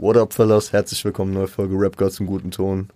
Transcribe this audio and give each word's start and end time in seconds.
What 0.00 0.16
up, 0.16 0.32
Fellas? 0.32 0.72
Herzlich 0.72 1.04
willkommen, 1.04 1.34
neue 1.34 1.48
Folge 1.48 1.74
Rap 1.74 1.96
Gods 1.96 2.20
im 2.20 2.26
guten 2.26 2.52
Ton. 2.52 2.88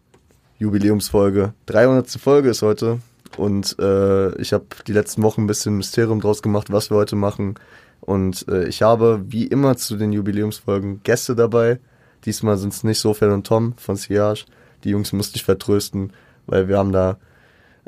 Jubiläumsfolge. 0.60 1.52
300. 1.66 2.08
Folge 2.10 2.50
ist 2.50 2.62
heute. 2.62 3.00
Und 3.36 3.76
äh, 3.80 4.32
ich 4.40 4.52
habe 4.52 4.66
die 4.86 4.92
letzten 4.92 5.20
Wochen 5.24 5.42
ein 5.42 5.46
bisschen 5.48 5.76
Mysterium 5.76 6.20
draus 6.20 6.42
gemacht, 6.42 6.70
was 6.70 6.90
wir 6.90 6.96
heute 6.96 7.16
machen. 7.16 7.56
Und 8.02 8.46
äh, 8.46 8.68
ich 8.68 8.82
habe, 8.82 9.24
wie 9.26 9.48
immer 9.48 9.76
zu 9.76 9.96
den 9.96 10.12
Jubiläumsfolgen, 10.12 11.00
Gäste 11.02 11.34
dabei. 11.34 11.80
Diesmal 12.24 12.56
sind 12.56 12.72
es 12.72 12.84
nicht 12.84 13.00
Sofia 13.00 13.34
und 13.34 13.48
Tom 13.48 13.74
von 13.78 13.96
Siage. 13.96 14.44
Die 14.84 14.90
Jungs 14.90 15.12
musste 15.12 15.34
ich 15.34 15.42
vertrösten, 15.42 16.12
weil 16.46 16.68
wir 16.68 16.78
haben 16.78 16.92
da 16.92 17.18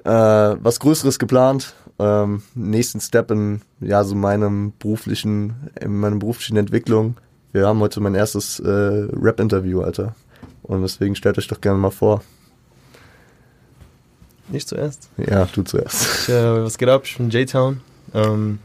äh, 0.02 0.56
was 0.60 0.80
Größeres 0.80 1.20
geplant. 1.20 1.76
Ähm, 2.00 2.42
nächsten 2.56 2.98
Step 2.98 3.30
in 3.30 3.62
ja 3.78 4.02
so 4.02 4.16
meinem 4.16 4.72
beruflichen, 4.76 5.70
in 5.80 6.00
meiner 6.00 6.16
beruflichen 6.16 6.56
Entwicklung. 6.56 7.14
Wir 7.54 7.68
haben 7.68 7.78
heute 7.78 8.00
mein 8.00 8.16
erstes 8.16 8.58
äh, 8.58 8.66
Rap-Interview, 8.68 9.82
Alter. 9.82 10.16
Und 10.64 10.82
deswegen 10.82 11.14
stellt 11.14 11.38
euch 11.38 11.46
doch 11.46 11.60
gerne 11.60 11.78
mal 11.78 11.92
vor. 11.92 12.20
Nicht 14.48 14.68
zuerst? 14.68 15.08
Ja, 15.18 15.44
du 15.54 15.62
zuerst. 15.62 16.24
Ich, 16.24 16.34
äh, 16.34 16.64
was 16.64 16.76
geht 16.78 16.88
ab? 16.88 17.02
Ich 17.04 17.16
bin 17.16 17.30
J-Town. 17.30 17.80
Ähm, 18.12 18.58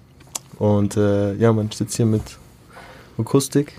und 0.58 0.98
äh, 0.98 1.36
ja, 1.36 1.54
man 1.54 1.70
sitzt 1.70 1.98
hier 1.98 2.08
mit 2.08 2.24
Akustik. 3.20 3.74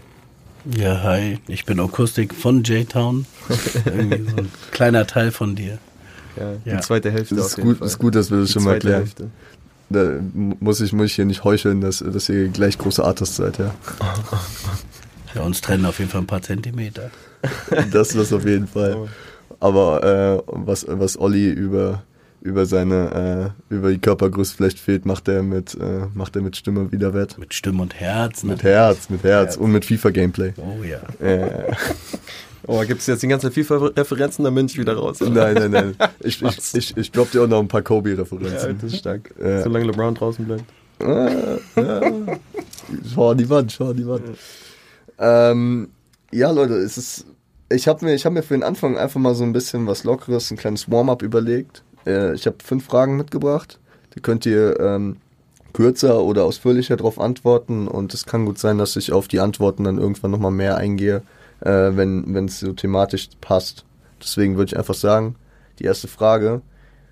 Ja, 0.76 1.02
hi, 1.02 1.40
ich 1.48 1.64
bin 1.64 1.80
Akustik 1.80 2.32
von 2.32 2.62
J-Town. 2.62 3.26
Irgendwie 3.86 4.30
so 4.30 4.36
ein 4.36 4.52
kleiner 4.70 5.08
Teil 5.08 5.32
von 5.32 5.56
dir. 5.56 5.78
Ja, 6.36 6.52
die 6.64 6.70
Ja. 6.70 6.80
zweite 6.82 7.10
Hälfte 7.10 7.34
Das 7.34 7.46
auf 7.46 7.50
ist 7.50 7.56
jeden 7.56 7.68
gut, 7.70 7.78
Fall. 7.78 7.86
ist 7.88 7.98
gut, 7.98 8.14
dass 8.14 8.30
wir 8.30 8.38
das 8.38 8.46
Die 8.46 8.52
schon 8.52 8.62
mal 8.62 8.70
zweite 8.74 8.86
klären. 8.86 9.00
Hälfte. 9.00 9.30
Da 9.92 10.08
muss 10.60 10.80
ich, 10.80 10.92
muss 10.92 11.06
ich 11.06 11.14
hier 11.14 11.24
nicht 11.24 11.42
heucheln, 11.42 11.80
dass, 11.80 11.98
dass 11.98 12.28
ihr 12.28 12.46
gleich 12.46 12.78
große 12.78 13.04
Artists 13.04 13.34
seid, 13.36 13.58
ja. 13.58 13.74
Ja, 15.34 15.42
uns 15.42 15.60
trennen 15.60 15.86
auf 15.86 15.98
jeden 15.98 16.10
Fall 16.10 16.20
ein 16.22 16.26
paar 16.26 16.42
Zentimeter. 16.42 17.10
Das 17.92 18.08
das 18.10 18.32
auf 18.32 18.44
jeden 18.44 18.66
Fall. 18.66 19.08
Aber 19.60 20.02
äh, 20.04 20.42
was, 20.46 20.84
was 20.88 21.18
Olli 21.18 21.48
über, 21.50 22.02
über 22.42 22.66
seine, 22.66 23.52
äh, 23.70 23.74
über 23.74 23.90
die 23.90 23.98
Körpergröße 23.98 24.54
vielleicht 24.56 24.78
fehlt, 24.78 25.06
macht 25.06 25.26
er 25.28 25.42
mit, 25.42 25.74
äh, 25.74 26.06
macht 26.14 26.36
er 26.36 26.42
mit 26.42 26.56
Stimme 26.56 26.92
wieder 26.92 27.14
wett. 27.14 27.38
Mit 27.38 27.54
Stimme 27.54 27.82
und 27.82 27.94
Herz. 27.94 28.42
Ne? 28.42 28.52
Mit 28.52 28.62
Herz, 28.62 29.08
mit 29.08 29.22
Herz 29.22 29.52
Herz. 29.52 29.56
und 29.56 29.72
mit 29.72 29.84
FIFA-Gameplay. 29.86 30.52
Oh 30.58 30.82
ja. 30.84 31.00
Äh, 31.26 31.72
Oh, 32.66 32.80
gibt 32.86 33.00
es 33.00 33.06
jetzt 33.06 33.22
die 33.22 33.26
ganze 33.28 33.50
FIFA-Referenzen, 33.50 34.44
dann 34.44 34.54
bin 34.54 34.66
ich 34.66 34.76
wieder 34.78 34.94
raus. 34.94 35.20
oder? 35.22 35.30
nein, 35.30 35.54
nein, 35.54 35.70
nein. 35.70 36.08
Ich, 36.20 36.42
ich, 36.42 36.74
ich, 36.74 36.96
ich 36.96 37.10
dropp 37.10 37.30
dir 37.30 37.42
auch 37.42 37.48
noch 37.48 37.58
ein 37.58 37.68
paar 37.68 37.80
Ja, 37.80 37.84
Kobe-Referenzen. 37.84 38.78
das 38.82 38.92
ist 38.92 38.98
stark. 38.98 39.34
Ja. 39.42 39.62
Solange 39.62 39.86
LeBron 39.86 40.14
draußen 40.14 40.44
bleibt. 40.44 40.64
Äh, 41.00 41.56
ja. 41.80 42.02
Schau 43.14 43.30
an 43.30 43.38
die 43.38 43.48
Wand, 43.48 43.72
schau 43.72 43.88
an 43.90 43.96
die 43.96 44.06
Wand. 44.06 44.22
Ähm, 45.20 45.90
ja, 46.32 46.50
Leute, 46.50 46.74
es 46.74 46.98
ist. 46.98 47.26
Ich 47.72 47.86
habe 47.86 48.04
mir, 48.04 48.16
hab 48.16 48.32
mir 48.32 48.42
für 48.42 48.54
den 48.54 48.64
Anfang 48.64 48.96
einfach 48.98 49.20
mal 49.20 49.34
so 49.34 49.44
ein 49.44 49.52
bisschen 49.52 49.86
was 49.86 50.02
Lockeres, 50.02 50.50
ein 50.50 50.56
kleines 50.56 50.90
Warm-up 50.90 51.22
überlegt. 51.22 51.84
Äh, 52.04 52.34
ich 52.34 52.46
habe 52.46 52.56
fünf 52.64 52.86
Fragen 52.86 53.16
mitgebracht. 53.16 53.78
Die 54.16 54.20
könnt 54.20 54.44
ihr 54.44 54.80
ähm, 54.80 55.18
kürzer 55.72 56.22
oder 56.24 56.44
ausführlicher 56.44 56.96
darauf 56.96 57.20
antworten. 57.20 57.86
Und 57.86 58.12
es 58.12 58.26
kann 58.26 58.46
gut 58.46 58.58
sein, 58.58 58.78
dass 58.78 58.96
ich 58.96 59.12
auf 59.12 59.28
die 59.28 59.38
Antworten 59.38 59.84
dann 59.84 59.98
irgendwann 59.98 60.32
nochmal 60.32 60.50
mehr 60.50 60.78
eingehe, 60.78 61.22
äh, 61.60 61.90
wenn 61.94 62.46
es 62.46 62.58
so 62.58 62.72
thematisch 62.72 63.28
passt. 63.40 63.84
Deswegen 64.20 64.56
würde 64.56 64.72
ich 64.72 64.78
einfach 64.78 64.94
sagen, 64.94 65.36
die 65.78 65.84
erste 65.84 66.08
Frage. 66.08 66.62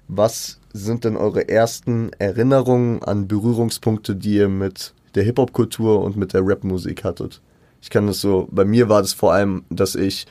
Was 0.09 0.59
sind 0.73 1.05
denn 1.05 1.17
eure 1.17 1.49
ersten 1.49 2.11
Erinnerungen 2.19 3.03
an 3.03 3.29
Berührungspunkte, 3.29 4.17
die 4.17 4.37
ihr 4.37 4.49
mit 4.49 4.95
der 5.15 5.23
Hip-Hop-Kultur 5.23 6.03
und 6.03 6.17
mit 6.17 6.33
der 6.33 6.47
Rap-Musik 6.47 7.05
hattet? 7.05 7.41
Ich 7.81 7.91
kann 7.91 8.07
das 8.07 8.21
so, 8.21 8.49
bei 8.51 8.65
mir 8.65 8.89
war 8.89 9.03
das 9.03 9.13
vor 9.13 9.33
allem, 9.33 9.65
dass 9.71 9.95
ich 9.95 10.27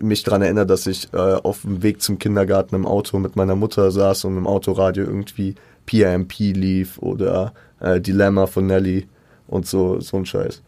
mich 0.00 0.22
daran 0.22 0.42
erinnere, 0.42 0.66
dass 0.66 0.86
ich 0.86 1.12
äh, 1.12 1.16
auf 1.16 1.62
dem 1.62 1.82
Weg 1.82 2.00
zum 2.02 2.18
Kindergarten 2.18 2.74
im 2.74 2.86
Auto 2.86 3.18
mit 3.18 3.36
meiner 3.36 3.54
Mutter 3.56 3.90
saß 3.90 4.24
und 4.24 4.36
im 4.36 4.46
Autoradio 4.46 5.04
irgendwie 5.04 5.54
PIMP 5.86 6.32
lief 6.38 6.98
oder 6.98 7.52
äh, 7.80 8.00
Dilemma 8.00 8.46
von 8.46 8.66
Nelly 8.66 9.06
und 9.48 9.66
so, 9.66 10.00
so 10.00 10.16
ein 10.16 10.26
Scheiß. 10.26 10.62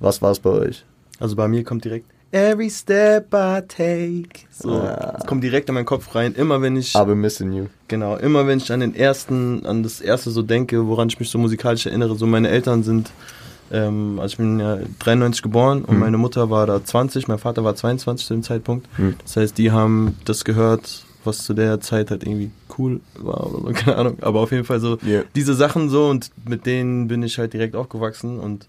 Was 0.00 0.22
war 0.22 0.30
es 0.32 0.38
bei 0.40 0.50
euch? 0.50 0.84
Also 1.20 1.36
bei 1.36 1.46
mir 1.48 1.62
kommt 1.64 1.84
direkt 1.84 2.06
Every 2.32 2.68
step 2.68 3.32
I 3.32 3.60
take. 3.68 4.46
So, 4.50 4.72
Ah. 4.72 5.12
das 5.18 5.24
kommt 5.26 5.44
direkt 5.44 5.68
in 5.68 5.74
meinen 5.76 5.84
Kopf 5.84 6.12
rein. 6.16 6.34
Immer 6.34 6.60
wenn 6.62 6.76
ich, 6.76 6.96
Aber 6.96 7.14
Missing 7.14 7.52
You. 7.52 7.66
genau, 7.86 8.16
immer 8.16 8.48
wenn 8.48 8.58
ich 8.58 8.72
an 8.72 8.80
den 8.80 8.96
ersten, 8.96 9.64
an 9.66 9.84
das 9.84 10.00
erste 10.00 10.30
so 10.32 10.42
denke, 10.42 10.88
woran 10.88 11.06
ich 11.08 11.20
mich 11.20 11.30
so 11.30 11.38
musikalisch 11.38 11.86
erinnere. 11.86 12.16
So 12.16 12.26
meine 12.26 12.48
Eltern 12.48 12.82
sind, 12.82 13.12
ähm, 13.72 14.18
also 14.20 14.32
ich 14.32 14.36
bin 14.38 14.60
ja 14.60 14.78
93 15.00 15.42
geboren 15.42 15.84
und 15.84 15.94
Mhm. 15.94 16.00
meine 16.00 16.18
Mutter 16.18 16.50
war 16.50 16.66
da 16.66 16.84
20, 16.84 17.28
mein 17.28 17.38
Vater 17.38 17.64
war 17.64 17.74
22 17.74 18.26
zu 18.26 18.34
dem 18.34 18.42
Zeitpunkt. 18.42 18.86
Mhm. 18.98 19.16
Das 19.22 19.36
heißt, 19.36 19.56
die 19.58 19.70
haben 19.72 20.16
das 20.24 20.44
gehört, 20.44 21.04
was 21.24 21.38
zu 21.44 21.54
der 21.54 21.80
Zeit 21.80 22.10
halt 22.10 22.22
irgendwie 22.22 22.50
cool 22.78 23.00
war 23.18 23.46
oder 23.46 23.60
so, 23.68 23.72
keine 23.74 23.96
Ahnung. 23.96 24.18
Aber 24.20 24.40
auf 24.40 24.52
jeden 24.52 24.64
Fall 24.64 24.80
so 24.80 24.98
Yeah. 25.04 25.24
diese 25.34 25.54
Sachen 25.54 25.88
so 25.88 26.08
und 26.08 26.30
mit 26.46 26.66
denen 26.66 27.08
bin 27.08 27.22
ich 27.22 27.38
halt 27.38 27.52
direkt 27.54 27.74
aufgewachsen 27.76 28.38
und 28.38 28.68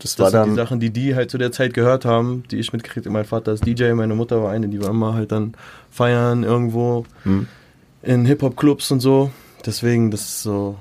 Das, 0.00 0.16
das 0.16 0.32
sind 0.32 0.46
die. 0.46 0.54
Sachen, 0.54 0.80
die 0.80 0.90
die 0.90 1.14
halt 1.14 1.30
zu 1.30 1.38
der 1.38 1.50
Zeit 1.52 1.72
gehört 1.72 2.04
haben, 2.04 2.42
die 2.50 2.56
ich 2.58 2.72
mitgekriegt 2.72 3.06
habe. 3.06 3.12
Mein 3.14 3.24
Vater 3.24 3.52
ist 3.52 3.64
DJ, 3.64 3.92
meine 3.94 4.14
Mutter 4.14 4.42
war 4.42 4.50
eine, 4.52 4.68
die 4.68 4.82
war 4.82 4.90
immer 4.90 5.14
halt 5.14 5.32
dann 5.32 5.54
feiern 5.90 6.42
irgendwo 6.44 7.04
Hm. 7.22 7.46
in 8.02 8.26
Hip-Hop-Clubs 8.26 8.90
und 8.90 9.00
so. 9.00 9.30
Deswegen, 9.64 10.10
das 10.10 10.20
ist 10.22 10.42
so 10.42 10.76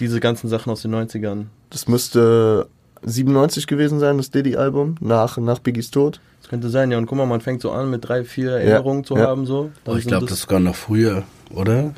diese 0.00 0.20
ganzen 0.20 0.48
Sachen 0.48 0.70
aus 0.72 0.80
den 0.82 0.94
90ern. 0.94 1.46
Das 1.68 1.86
müsste 1.88 2.66
97 3.06 3.66
gewesen 3.66 4.00
sein, 4.00 4.16
das 4.18 4.30
Diddy-Album, 4.30 4.96
nach, 5.00 5.38
nach 5.38 5.60
Biggies 5.60 5.90
Tod. 5.90 6.20
Das 6.40 6.50
könnte 6.50 6.68
sein, 6.68 6.90
ja. 6.90 6.98
Und 6.98 7.06
guck 7.06 7.16
mal, 7.16 7.26
man 7.26 7.40
fängt 7.40 7.62
so 7.62 7.70
an, 7.70 7.90
mit 7.90 8.06
drei, 8.06 8.24
vier 8.24 8.52
Erinnerungen 8.52 9.04
zu 9.04 9.16
ja. 9.16 9.26
haben, 9.26 9.46
so. 9.46 9.70
Oh, 9.86 9.94
ich 9.96 10.06
glaube, 10.06 10.26
das 10.26 10.34
ist 10.34 10.42
sogar 10.42 10.60
noch 10.60 10.76
früher, 10.76 11.22
oder? 11.50 11.94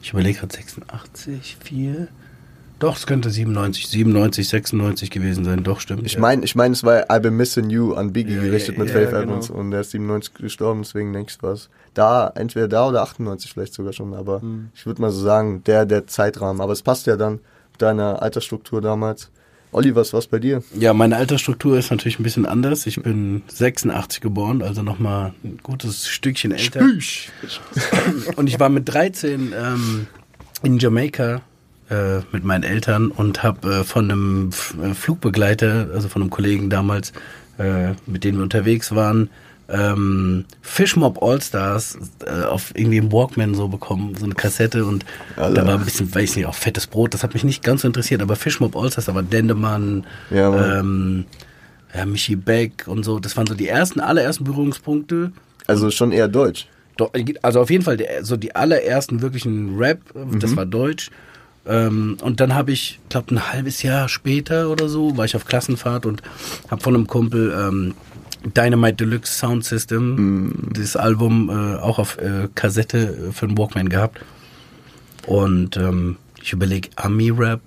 Ich 0.00 0.12
überlege 0.12 0.40
gerade 0.40 0.54
86, 0.54 1.56
4. 1.62 2.08
Doch, 2.78 2.96
es 2.96 3.06
könnte 3.06 3.30
97, 3.30 3.88
97, 3.88 4.48
96 4.48 5.10
gewesen 5.10 5.44
sein. 5.44 5.62
Doch, 5.62 5.80
stimmt. 5.80 6.04
Ich 6.04 6.14
ja. 6.14 6.20
meine, 6.20 6.44
ich 6.44 6.54
mein, 6.54 6.72
es 6.72 6.84
war 6.84 7.04
I've 7.10 7.20
been 7.20 7.36
missing 7.36 7.70
you 7.70 7.94
an 7.94 8.12
Biggie 8.12 8.34
Ja, 8.34 8.42
gerichtet 8.42 8.76
ja, 8.76 8.80
mit 8.82 8.92
ja, 8.92 8.94
Faith 8.96 9.10
genau. 9.10 9.22
Evans 9.22 9.50
und 9.50 9.70
der 9.70 9.80
ist 9.80 9.92
97 9.92 10.34
gestorben, 10.34 10.82
deswegen 10.82 11.12
denke 11.12 11.32
ich 11.34 11.42
was. 11.42 11.70
Da, 11.94 12.28
entweder 12.34 12.68
da 12.68 12.88
oder 12.88 13.02
98 13.02 13.52
vielleicht 13.52 13.74
sogar 13.74 13.92
schon, 13.92 14.12
aber 14.12 14.42
Hm. 14.42 14.70
ich 14.74 14.84
würde 14.86 15.00
mal 15.00 15.10
so 15.10 15.20
sagen, 15.20 15.62
der, 15.64 15.86
der 15.86 16.06
Zeitrahmen. 16.06 16.60
Aber 16.60 16.72
es 16.72 16.82
passt 16.82 17.06
ja 17.06 17.16
dann 17.16 17.34
mit 17.72 17.80
deiner 17.80 18.20
Altersstruktur 18.20 18.80
damals. 18.80 19.30
Olli, 19.74 19.96
was 19.96 20.12
war's 20.12 20.28
bei 20.28 20.38
dir? 20.38 20.62
Ja, 20.78 20.94
meine 20.94 21.16
Altersstruktur 21.16 21.76
ist 21.76 21.90
natürlich 21.90 22.20
ein 22.20 22.22
bisschen 22.22 22.46
anders. 22.46 22.86
Ich 22.86 23.02
bin 23.02 23.42
86 23.48 24.20
geboren, 24.20 24.62
also 24.62 24.82
nochmal 24.82 25.34
ein 25.42 25.58
gutes 25.64 26.06
Stückchen 26.06 26.52
älter. 26.52 26.80
Und 28.36 28.46
ich 28.46 28.60
war 28.60 28.68
mit 28.68 28.88
13 28.88 29.52
ähm, 29.52 30.06
in 30.62 30.78
Jamaika 30.78 31.42
äh, 31.90 32.18
mit 32.30 32.44
meinen 32.44 32.62
Eltern 32.62 33.08
und 33.08 33.42
habe 33.42 33.80
äh, 33.80 33.84
von 33.84 34.04
einem 34.04 34.48
F 34.50 34.76
äh, 34.80 34.94
Flugbegleiter, 34.94 35.88
also 35.92 36.08
von 36.08 36.22
einem 36.22 36.30
Kollegen 36.30 36.70
damals, 36.70 37.12
äh, 37.58 37.94
mit 38.06 38.22
dem 38.22 38.36
wir 38.36 38.44
unterwegs 38.44 38.94
waren, 38.94 39.28
ähm, 39.68 40.44
Fishmob 40.62 41.22
All-Stars 41.22 41.98
äh, 42.26 42.44
auf 42.44 42.72
irgendwie 42.74 42.98
im 42.98 43.10
Walkman 43.12 43.54
so 43.54 43.68
bekommen, 43.68 44.14
so 44.18 44.24
eine 44.24 44.34
Kassette 44.34 44.84
und 44.84 45.04
Alter. 45.36 45.54
da 45.54 45.66
war 45.66 45.78
ein 45.78 45.84
bisschen, 45.84 46.14
weiß 46.14 46.36
nicht, 46.36 46.46
auch 46.46 46.54
fettes 46.54 46.86
Brot, 46.86 47.14
das 47.14 47.22
hat 47.22 47.32
mich 47.34 47.44
nicht 47.44 47.62
ganz 47.62 47.82
so 47.82 47.88
interessiert, 47.88 48.20
aber 48.22 48.36
Fishmob 48.36 48.76
All-Stars, 48.76 49.06
da 49.06 49.14
war 49.14 49.22
Dendemann, 49.22 50.04
Ja, 50.30 50.78
ähm, 50.80 51.24
ja, 51.94 52.04
Michi 52.04 52.36
Beck 52.36 52.84
und 52.86 53.04
so, 53.04 53.18
das 53.20 53.36
waren 53.36 53.46
so 53.46 53.54
die 53.54 53.68
ersten, 53.68 54.00
allerersten 54.00 54.44
Berührungspunkte. 54.44 55.32
Also 55.66 55.90
schon 55.90 56.12
eher 56.12 56.28
deutsch. 56.28 56.66
Doch, 56.96 57.10
also 57.42 57.60
auf 57.60 57.70
jeden 57.70 57.82
Fall 57.84 57.98
so 58.22 58.36
die 58.36 58.54
allerersten 58.54 59.22
wirklichen 59.22 59.76
Rap, 59.78 60.00
Mhm. 60.14 60.38
das 60.40 60.54
war 60.56 60.66
Deutsch. 60.66 61.10
Ähm, 61.66 62.18
und 62.20 62.40
dann 62.40 62.54
habe 62.54 62.72
ich, 62.72 63.00
glaube 63.08 63.34
ein 63.34 63.52
halbes 63.52 63.82
Jahr 63.82 64.08
später 64.08 64.68
oder 64.70 64.88
so, 64.88 65.16
war 65.16 65.24
ich 65.24 65.34
auf 65.34 65.46
Klassenfahrt 65.46 66.04
und 66.04 66.22
habe 66.70 66.82
von 66.82 66.94
einem 66.94 67.06
Kumpel 67.06 67.52
ähm, 67.58 67.94
Dynamite 68.44 68.96
Deluxe 68.96 69.32
Sound 69.38 69.64
System, 69.64 70.14
Mhm. 70.16 70.72
dieses 70.76 70.96
Album 70.96 71.48
äh, 71.50 71.76
auch 71.80 71.98
auf 71.98 72.18
äh, 72.18 72.48
Kassette 72.54 73.28
äh, 73.28 73.32
für 73.32 73.46
den 73.46 73.56
Walkman 73.58 73.88
gehabt. 73.88 74.20
Und 75.26 75.76
ähm, 75.76 76.16
ich 76.42 76.52
überlege 76.52 76.90
Ami-Rap. 76.96 77.60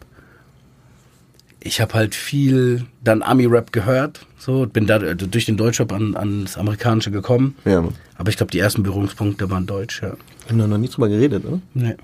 Ich 1.59 1.81
habe 1.81 1.94
halt 1.95 2.13
viel 2.15 2.85
dann 3.03 3.24
Ami-Rap 3.24 3.71
gehört, 3.74 4.25
so 4.38 4.65
bin 4.68 4.85
da 4.85 4.97
also 4.97 5.25
durch 5.25 5.45
den 5.45 5.57
Deutschrap 5.57 5.91
an, 5.91 6.15
ans 6.15 6.57
Amerikanische 6.57 7.12
gekommen. 7.12 7.56
Ja. 7.65 7.83
Aber 8.15 8.30
ich 8.30 8.38
glaube, 8.38 8.51
die 8.51 8.59
ersten 8.59 8.83
Berührungspunkte 8.83 9.50
waren 9.50 9.65
deutsch, 9.65 10.01
ja. 10.01 10.12
Wir 10.12 10.50
haben 10.50 10.59
da 10.59 10.68
noch 10.68 10.77
nie 10.77 10.88
drüber 10.88 11.09
geredet, 11.09 11.44
oder? 11.45 11.59
Nee. 11.73 11.95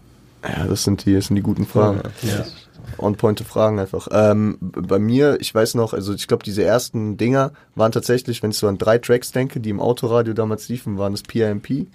Ja, 0.44 0.66
das 0.66 0.84
sind 0.84 1.06
die, 1.06 1.14
das 1.14 1.28
sind 1.28 1.36
die 1.38 1.42
guten 1.42 1.66
Fragen. 1.66 2.02
Ja. 2.24 2.46
On-pointe 2.98 3.44
Fragen 3.44 3.80
einfach. 3.80 4.08
Ähm, 4.12 4.58
bei 4.60 5.00
mir, 5.00 5.38
ich 5.40 5.54
weiß 5.54 5.76
noch, 5.76 5.94
also 5.94 6.14
ich 6.14 6.28
glaube, 6.28 6.44
diese 6.44 6.64
ersten 6.64 7.18
Dinger 7.18 7.52
waren 7.76 7.92
tatsächlich, 7.92 8.44
wenn 8.44 8.52
ich 8.52 8.58
so 8.58 8.68
an 8.68 8.78
drei 8.78 8.98
Tracks 8.98 9.32
denke, 9.32 9.60
die 9.60 9.70
im 9.70 9.80
Autoradio 9.80 10.34
damals 10.34 10.70
liefen, 10.70 10.98
waren 10.98 11.14
das 11.14 11.24
PIMP, 11.24 11.70
äh, 11.70 11.86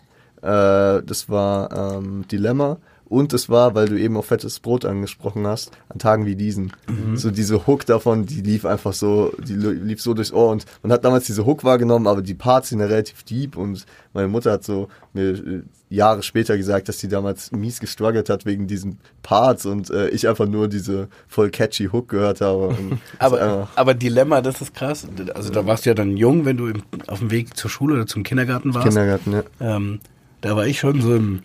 das 0.43 1.29
war 1.29 1.97
ähm, 1.97 2.27
Dilemma 2.29 2.79
Und 3.09 3.33
es 3.33 3.49
war, 3.49 3.75
weil 3.75 3.89
du 3.89 3.99
eben 3.99 4.17
auch 4.17 4.25
fettes 4.25 4.61
Brot 4.61 4.85
angesprochen 4.85 5.47
hast, 5.47 5.71
an 5.89 5.99
Tagen 5.99 6.27
wie 6.27 6.37
diesen. 6.37 6.73
So 7.15 7.31
diese 7.31 7.67
Hook 7.67 7.87
davon, 7.87 8.27
die 8.27 8.43
lief 8.43 8.67
einfach 8.67 8.93
so, 8.93 9.33
die 9.39 9.55
lief 9.55 10.03
so 10.03 10.13
durchs 10.13 10.33
Ohr 10.33 10.51
und 10.51 10.67
man 10.83 10.93
hat 10.93 11.05
damals 11.05 11.25
diese 11.25 11.47
Hook 11.47 11.65
wahrgenommen, 11.65 12.07
aber 12.07 12.21
die 12.21 12.35
Parts 12.35 12.69
sind 12.69 12.81
ja 12.81 12.87
relativ 12.87 13.23
deep 13.23 13.57
und 13.57 13.87
meine 14.13 14.29
Mutter 14.29 14.53
hat 14.53 14.65
so 14.65 14.89
mir 15.15 15.31
äh, 15.31 15.63
Jahre 15.91 16.23
später 16.23 16.57
gesagt, 16.59 16.89
dass 16.89 16.99
sie 16.99 17.09
damals 17.09 17.51
mies 17.51 17.81
gestruggelt 17.81 18.29
hat 18.29 18.45
wegen 18.45 18.67
diesen 18.67 18.99
Parts 19.23 19.65
und 19.65 19.91
äh, 19.91 20.09
ich 20.11 20.29
einfach 20.29 20.47
nur 20.47 20.69
diese 20.69 21.09
voll 21.27 21.51
catchy 21.51 21.87
Hook 21.87 22.09
gehört 22.09 22.41
habe. 22.43 22.77
Aber, 23.19 23.69
aber 23.75 23.95
Dilemma, 23.95 24.41
das 24.41 24.61
ist 24.61 24.75
krass. 24.75 25.07
Also 25.35 25.51
da 25.51 25.67
warst 25.67 25.87
du 25.87 25.91
ja 25.91 25.95
dann 25.95 26.17
jung, 26.17 26.45
wenn 26.45 26.57
du 26.57 26.67
im, 26.67 26.83
auf 27.07 27.21
dem 27.21 27.31
Weg 27.31 27.57
zur 27.57 27.71
Schule 27.71 27.95
oder 27.95 28.07
zum 28.07 28.23
Kindergarten 28.23 28.75
warst. 28.75 28.87
Kindergarten, 28.87 29.33
ja. 29.33 29.43
Ähm, 29.61 30.01
da 30.41 30.57
war 30.57 30.67
ich 30.67 30.79
schon 30.79 31.01
so 31.01 31.15
im 31.15 31.43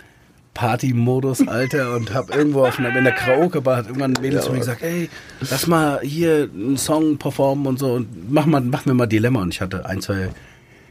Party-Modus, 0.53 1.47
Alter, 1.47 1.95
und 1.95 2.13
hab 2.13 2.35
irgendwo 2.35 2.65
auf 2.65 2.77
einer, 2.77 2.95
in 2.95 3.03
der 3.03 3.13
Karaoke-Bar 3.13 3.77
hat 3.77 3.87
irgendwann 3.87 4.15
ein 4.15 4.21
Mädel 4.21 4.41
zu 4.41 4.51
mir 4.51 4.59
gesagt, 4.59 4.83
ey, 4.83 5.09
lass 5.49 5.67
mal 5.67 5.99
hier 6.01 6.49
einen 6.53 6.77
Song 6.77 7.17
performen 7.17 7.65
und 7.65 7.79
so 7.79 7.93
und 7.93 8.31
mach 8.31 8.45
mal, 8.45 8.61
mach 8.61 8.85
mir 8.85 8.93
mal 8.93 9.07
Dilemma. 9.07 9.41
Und 9.41 9.53
ich 9.53 9.61
hatte 9.61 9.85
ein, 9.85 10.01
zwei 10.01 10.29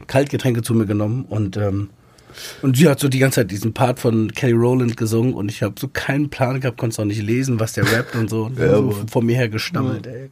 Kaltgetränke 0.07 0.61
zu 0.61 0.73
mir 0.73 0.85
genommen 0.85 1.25
und 1.29 1.57
ähm, 1.57 1.89
und 2.63 2.77
sie 2.77 2.89
hat 2.89 2.99
so 2.99 3.09
die 3.09 3.19
ganze 3.19 3.41
Zeit 3.41 3.51
diesen 3.51 3.73
Part 3.73 3.99
von 3.99 4.31
Kelly 4.31 4.53
Rowland 4.53 4.97
gesungen 4.97 5.35
und 5.35 5.51
ich 5.51 5.61
habe 5.61 5.75
so 5.79 5.87
keinen 5.87 6.29
Plan 6.29 6.59
gehabt, 6.59 6.77
konnte 6.79 6.99
auch 6.99 7.05
nicht 7.05 7.21
lesen, 7.21 7.59
was 7.59 7.73
der 7.73 7.91
rappt 7.91 8.15
und 8.15 8.27
so. 8.29 8.45
Und 8.45 8.57
Ja, 8.57 8.69
so 8.75 8.95
vor 9.09 9.21
mir 9.21 9.35
her 9.35 9.49
gestammelt, 9.49 10.07
ey. 10.07 10.29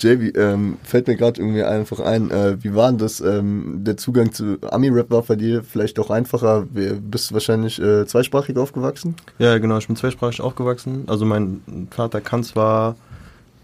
Jay, 0.00 0.28
ähm, 0.36 0.78
fällt 0.82 1.06
mir 1.08 1.16
gerade 1.16 1.40
irgendwie 1.40 1.62
einfach 1.62 2.00
ein, 2.00 2.30
äh, 2.30 2.56
wie 2.62 2.74
war 2.74 2.88
denn 2.88 2.98
das, 2.98 3.20
ähm, 3.20 3.80
der 3.84 3.96
Zugang 3.96 4.32
zu 4.32 4.56
Ami-Rap 4.70 5.10
war 5.10 5.22
bei 5.22 5.36
dir 5.36 5.62
vielleicht 5.62 5.98
auch 5.98 6.10
einfacher, 6.10 6.66
Wir- 6.72 6.94
bist 6.94 7.30
du 7.30 7.34
wahrscheinlich 7.34 7.80
äh, 7.80 8.06
zweisprachig 8.06 8.56
aufgewachsen? 8.56 9.14
Ja, 9.38 9.58
genau, 9.58 9.78
ich 9.78 9.86
bin 9.86 9.96
zweisprachig 9.96 10.40
aufgewachsen. 10.40 11.04
Also 11.06 11.24
mein 11.26 11.60
Vater 11.90 12.20
kann 12.20 12.42
zwar, 12.44 12.96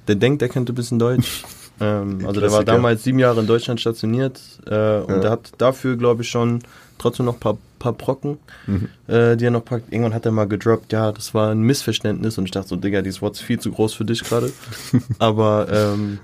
der 0.08 0.16
denkt, 0.16 0.42
er 0.42 0.48
kennt 0.48 0.68
ein 0.68 0.74
bisschen 0.74 0.98
Deutsch. 0.98 1.42
ähm, 1.80 2.24
also 2.26 2.40
der 2.40 2.52
war 2.52 2.64
damals 2.64 3.02
sieben 3.04 3.18
Jahre 3.18 3.40
in 3.40 3.46
Deutschland 3.46 3.80
stationiert 3.80 4.40
äh, 4.66 4.98
und 5.00 5.10
Ja. 5.14 5.18
der 5.20 5.30
hat 5.30 5.52
dafür, 5.58 5.96
glaube 5.96 6.22
ich, 6.22 6.28
schon 6.28 6.60
trotzdem 6.98 7.26
noch 7.26 7.34
ein 7.34 7.40
paar, 7.40 7.58
paar 7.78 7.92
Brocken, 7.92 8.38
Mhm. 8.66 8.88
äh, 9.06 9.36
die 9.36 9.44
er 9.46 9.50
noch 9.50 9.64
packt. 9.64 9.92
Irgendwann 9.92 10.14
hat 10.14 10.24
er 10.26 10.32
mal 10.32 10.46
gedroppt, 10.48 10.92
ja, 10.92 11.12
das 11.12 11.34
war 11.34 11.50
ein 11.50 11.60
Missverständnis 11.60 12.38
und 12.38 12.44
ich 12.44 12.50
dachte 12.50 12.68
so, 12.68 12.76
Digga, 12.76 13.02
dieses 13.02 13.22
Wort 13.22 13.34
ist 13.36 13.42
viel 13.42 13.58
zu 13.60 13.70
groß 13.70 13.94
für 13.94 14.04
dich 14.04 14.22
gerade. 14.24 14.52
Aber 15.18 15.68
ähm, 15.70 16.18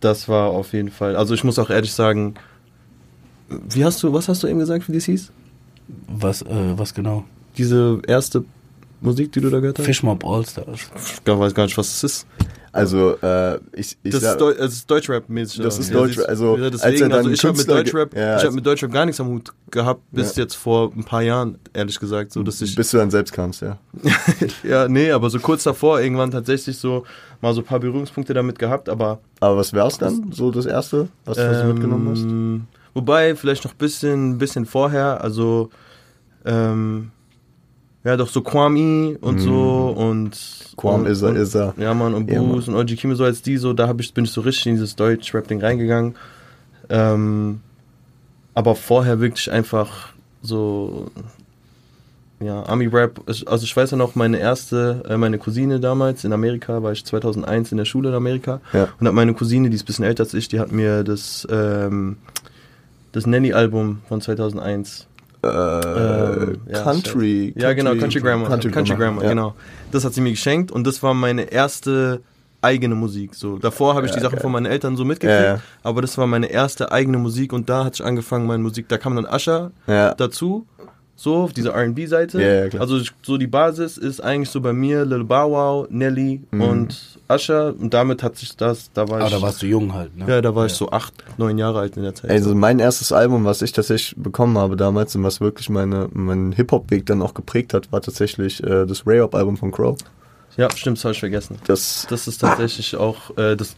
das 0.00 0.28
war 0.28 0.48
auf 0.50 0.72
jeden 0.72 0.90
Fall, 0.90 1.16
also 1.16 1.34
ich 1.34 1.44
muss 1.44 1.58
auch 1.58 1.70
ehrlich 1.70 1.92
sagen, 1.92 2.34
wie 3.48 3.84
hast 3.84 4.02
du, 4.02 4.12
was 4.12 4.28
hast 4.28 4.42
du 4.42 4.46
eben 4.48 4.58
gesagt, 4.58 4.88
wie 4.88 4.92
das 4.92 5.04
hieß? 5.04 5.30
Was, 6.08 6.42
äh, 6.42 6.78
was 6.78 6.94
genau? 6.94 7.24
Diese 7.58 8.00
erste 8.06 8.44
Musik, 9.00 9.32
die 9.32 9.40
du 9.40 9.50
da 9.50 9.60
gehört 9.60 9.78
hast? 9.78 9.84
Fishmob 9.84 10.24
Allstars. 10.24 10.68
Ich 10.96 11.20
weiß 11.26 11.54
gar 11.54 11.64
nicht, 11.64 11.76
was 11.76 11.88
das 12.00 12.04
ist. 12.04 12.26
Also, 12.74 13.16
äh, 13.20 13.58
ich, 13.74 13.98
ich 14.02 14.12
Das 14.12 14.22
sag- 14.22 14.32
ist, 14.32 14.40
Deu 14.40 14.54
das 14.54 14.72
ist 14.72 14.90
Deutschrap-mäßig. 14.90 15.62
Das 15.62 15.78
ist 15.78 15.90
Ja, 15.90 15.94
Deutsch- 15.96 16.14
siehst 16.14 16.24
du. 16.26 16.28
also, 16.28 16.56
ja, 16.56 16.64
als 16.64 16.80
deswegen, 16.80 17.12
also 17.12 17.28
ich 17.30 17.44
habe 17.44 17.58
mit 17.58 17.68
Deutschrap, 17.68 18.16
ja, 18.16 18.36
ich 18.38 18.44
habe 18.44 18.54
mit 18.54 18.64
Deutschrap 18.66 18.90
gar 18.92 19.04
nichts 19.04 19.20
am 19.20 19.28
Hut 19.28 19.52
gehabt, 19.70 20.00
bis 20.10 20.36
Ja. 20.36 20.44
jetzt 20.44 20.54
vor 20.54 20.90
ein 20.96 21.04
paar 21.04 21.20
Jahren, 21.22 21.58
ehrlich 21.74 22.00
gesagt, 22.00 22.32
so 22.32 22.42
dass 22.42 22.62
ich, 22.62 22.74
bis 22.74 22.90
du 22.90 22.96
dann 22.96 23.10
selbst 23.10 23.32
kamst, 23.32 23.60
ja. 23.60 23.76
ja, 24.62 24.88
nee, 24.88 25.10
aber 25.10 25.28
so 25.28 25.38
kurz 25.38 25.64
davor 25.64 26.00
irgendwann 26.00 26.30
tatsächlich 26.30 26.78
so 26.78 27.04
mal 27.42 27.52
so 27.52 27.60
ein 27.60 27.66
paar 27.66 27.78
Berührungspunkte 27.80 28.32
damit 28.32 28.58
gehabt, 28.58 28.88
aber 28.88 29.20
Aber 29.40 29.58
was 29.58 29.74
wär's 29.74 29.98
dann, 29.98 30.32
so 30.32 30.50
das 30.50 30.64
Erste, 30.64 31.08
was 31.26 31.36
du 31.36 31.54
so 31.54 31.64
mitgenommen 31.72 32.08
hast? 32.10 32.22
ähm, 32.22 32.66
Wobei, 32.94 33.36
vielleicht 33.36 33.64
noch 33.64 33.72
ein 33.72 33.78
bisschen, 33.78 34.38
bisschen 34.38 34.64
vorher, 34.66 35.22
also, 35.22 35.68
ähm, 36.44 37.10
ja, 38.04 38.16
doch 38.16 38.28
so 38.28 38.40
Kwame 38.42 39.16
und 39.20 39.38
so 39.40 39.94
und. 39.96 40.36
Mhm. 40.76 40.88
Und, 40.88 41.06
is 41.06 41.22
er, 41.22 41.28
und, 41.30 41.36
is 41.36 41.54
er. 41.54 41.74
Ja, 41.76 41.94
Mann, 41.94 42.14
und 42.14 42.30
Ja, 42.30 42.40
Bruce 42.42 42.68
und 42.68 42.74
OG 42.74 42.96
Kimo 42.96 43.14
so 43.14 43.24
als 43.24 43.42
die, 43.42 43.56
so, 43.58 43.72
da 43.72 43.86
hab 43.88 44.00
ich, 44.00 44.12
bin 44.14 44.24
ich 44.24 44.32
so 44.32 44.40
richtig 44.40 44.66
in 44.66 44.74
dieses 44.74 44.96
Deutsch-Rap-Ding 44.96 45.60
reingegangen. 45.60 46.14
Ähm, 46.88 47.60
aber 48.54 48.74
vorher 48.74 49.20
wirklich 49.20 49.50
einfach 49.52 50.08
so, 50.42 51.06
ja, 52.40 52.66
Ami-Rap, 52.66 53.20
ich- 53.28 53.46
also 53.48 53.64
ich 53.64 53.76
weiß 53.76 53.92
ja 53.92 53.96
noch, 53.96 54.14
meine 54.16 54.38
erste, 54.38 55.02
äh, 55.08 55.16
meine 55.16 55.38
Cousine 55.38 55.78
damals 55.78 56.24
in 56.24 56.32
Amerika, 56.32 56.82
war 56.82 56.90
ich 56.92 57.04
2001 57.04 57.70
in 57.70 57.78
der 57.78 57.84
Schule 57.84 58.08
in 58.08 58.14
Amerika 58.16 58.60
Ja. 58.72 58.88
und 58.98 59.06
hat 59.06 59.14
meine 59.14 59.34
Cousine, 59.34 59.70
die 59.70 59.76
ist 59.76 59.84
ein 59.84 59.86
bisschen 59.86 60.04
älter 60.04 60.24
als 60.24 60.34
ich, 60.34 60.48
die 60.48 60.58
hat 60.58 60.72
mir 60.72 61.04
das, 61.04 61.46
ähm, 61.50 62.16
das 63.12 63.26
Nanny-Album 63.26 64.00
von 64.08 64.20
2001 64.20 65.06
Äh, 65.44 65.48
ähm, 65.48 66.60
ja, 66.70 66.82
Country. 66.82 67.52
ja, 67.56 67.72
genau, 67.72 67.94
Country 67.96 68.20
Grammar. 68.20 68.48
Country, 68.48 68.70
Grammar, 68.70 69.22
ja. 69.24 69.28
genau. 69.30 69.54
Das 69.90 70.04
hat 70.04 70.14
sie 70.14 70.20
mir 70.20 70.30
geschenkt 70.30 70.70
und 70.70 70.86
das 70.86 71.02
war 71.02 71.14
meine 71.14 71.42
erste 71.50 72.20
eigene 72.60 72.94
Musik. 72.94 73.34
So 73.34 73.58
davor 73.58 73.96
habe 73.96 74.06
ich 74.06 74.12
Ja, 74.12 74.18
die 74.18 74.22
Sachen 74.22 74.36
geil. 74.36 74.42
von 74.42 74.52
meinen 74.52 74.66
Eltern 74.66 74.96
so 74.96 75.04
mitgekriegt, 75.04 75.40
Ja, 75.42 75.58
aber 75.82 76.00
das 76.00 76.16
war 76.16 76.28
meine 76.28 76.46
erste 76.46 76.92
eigene 76.92 77.18
Musik 77.18 77.52
und 77.52 77.68
da 77.68 77.84
hatte 77.84 78.02
ich 78.02 78.04
angefangen, 78.06 78.46
meine 78.46 78.62
Musik. 78.62 78.88
Da 78.88 78.98
kam 78.98 79.16
dann 79.16 79.26
Ja. 79.88 80.14
dazu, 80.14 80.66
so 81.22 81.36
auf 81.36 81.52
diese 81.52 81.70
R&B-Seite. 81.70 82.42
Ja, 82.42 82.64
ja, 82.66 82.80
also 82.80 82.98
so 83.22 83.36
die 83.38 83.46
Basis 83.46 83.96
ist 83.96 84.20
eigentlich 84.20 84.50
so 84.50 84.60
bei 84.60 84.72
mir 84.72 85.04
Lil 85.04 85.22
Bow 85.22 85.50
Wow, 85.52 85.86
Nelly 85.88 86.40
Mhm. 86.50 86.60
und 86.60 87.18
Usher 87.28 87.74
und 87.78 87.94
damit 87.94 88.22
hat 88.24 88.36
sich 88.36 88.56
das. 88.56 88.90
Da 88.92 89.08
war 89.08 89.18
Aber 89.18 89.26
ich. 89.28 89.32
da 89.32 89.40
warst 89.40 89.62
du 89.62 89.66
jung 89.66 89.94
halt, 89.94 90.16
ne? 90.16 90.24
ja, 90.28 90.40
da 90.40 90.54
war 90.54 90.66
ich 90.66 90.72
so 90.72 90.90
acht, 90.90 91.14
neun 91.38 91.58
Jahre 91.58 91.78
alt 91.78 91.96
in 91.96 92.02
der 92.02 92.14
Zeit. 92.14 92.30
Also 92.30 92.54
mein 92.56 92.80
erstes 92.80 93.12
Album, 93.12 93.44
was 93.44 93.62
ich 93.62 93.70
tatsächlich 93.72 94.16
bekommen 94.20 94.58
habe 94.58 94.76
damals 94.76 95.14
und 95.14 95.22
was 95.22 95.40
wirklich 95.40 95.70
meine, 95.70 96.08
meinen 96.12 96.50
Hip-Hop-Weg 96.52 97.06
dann 97.06 97.22
auch 97.22 97.34
geprägt 97.34 97.72
hat, 97.72 97.92
war 97.92 98.00
tatsächlich 98.02 98.62
äh, 98.64 98.84
das 98.84 99.06
Ray-Up-Album 99.06 99.56
von 99.56 99.70
Crow. 99.70 99.96
ja, 100.56 100.68
stimmt, 100.76 100.98
das 100.98 101.04
habe 101.04 101.12
ich 101.12 101.20
vergessen. 101.20 101.56
Das, 101.66 102.06
Das 102.10 102.26
ist 102.26 102.38
tatsächlich 102.40 102.96
auch, 102.96 103.36
äh, 103.38 103.54
das, 103.56 103.76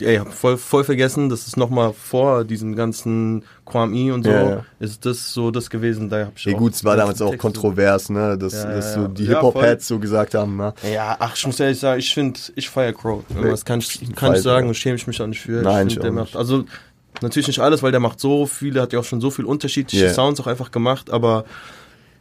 ich 0.00 0.18
hab 0.18 0.32
voll, 0.32 0.56
voll 0.56 0.84
vergessen, 0.84 1.28
das 1.28 1.46
ist 1.46 1.56
nochmal 1.56 1.92
vor 1.92 2.44
diesen 2.44 2.76
ganzen 2.76 3.44
Kwame 3.64 4.12
und 4.14 4.24
so, 4.24 4.30
Ja, 4.30 4.50
ja. 4.50 4.64
ist 4.78 5.04
das 5.06 5.32
so 5.32 5.50
das 5.50 5.70
gewesen, 5.70 6.08
da 6.08 6.26
hab 6.26 6.36
ich 6.36 6.44
ja 6.44 6.52
gut, 6.52 6.74
es 6.74 6.84
war 6.84 6.96
damals 6.96 7.20
auch 7.22 7.36
kontrovers, 7.38 8.10
ne, 8.10 8.36
dass, 8.38 8.54
Ja, 8.54 8.70
dass 8.70 8.94
so 8.94 9.08
die 9.08 9.26
Hip-Hop-Heads 9.26 9.88
so 9.88 9.98
gesagt 9.98 10.34
haben, 10.34 10.56
ne. 10.56 10.74
Ja, 10.92 11.16
ach, 11.18 11.34
ich 11.36 11.46
muss 11.46 11.58
ehrlich 11.60 11.78
sagen, 11.78 11.98
ich 11.98 12.12
finde, 12.12 12.38
ich 12.54 12.68
feiere 12.68 12.92
Crow. 12.92 13.22
Das 13.42 13.64
kann 13.64 13.80
ich, 13.80 14.14
kann 14.14 14.34
ich 14.34 14.42
sagen 14.42 14.72
schäme 14.74 14.96
ich 14.96 15.06
mich 15.06 15.20
auch 15.20 15.26
nicht 15.26 15.40
für. 15.40 15.62
Nein, 15.62 15.86
ich 15.88 15.96
ich 15.96 16.02
find, 16.02 16.10
auch 16.10 16.14
macht, 16.14 16.36
also 16.36 16.64
natürlich 17.22 17.48
nicht 17.48 17.60
alles, 17.60 17.82
weil 17.82 17.90
der 17.90 18.00
macht 18.00 18.20
so 18.20 18.46
viele, 18.46 18.82
hat 18.82 18.92
ja 18.92 18.98
auch 19.00 19.04
schon 19.04 19.20
so 19.20 19.30
viel 19.30 19.44
unterschiedliche 19.44 20.04
Yeah. 20.06 20.14
Sounds 20.14 20.40
auch 20.40 20.46
einfach 20.46 20.70
gemacht, 20.70 21.10
aber 21.10 21.44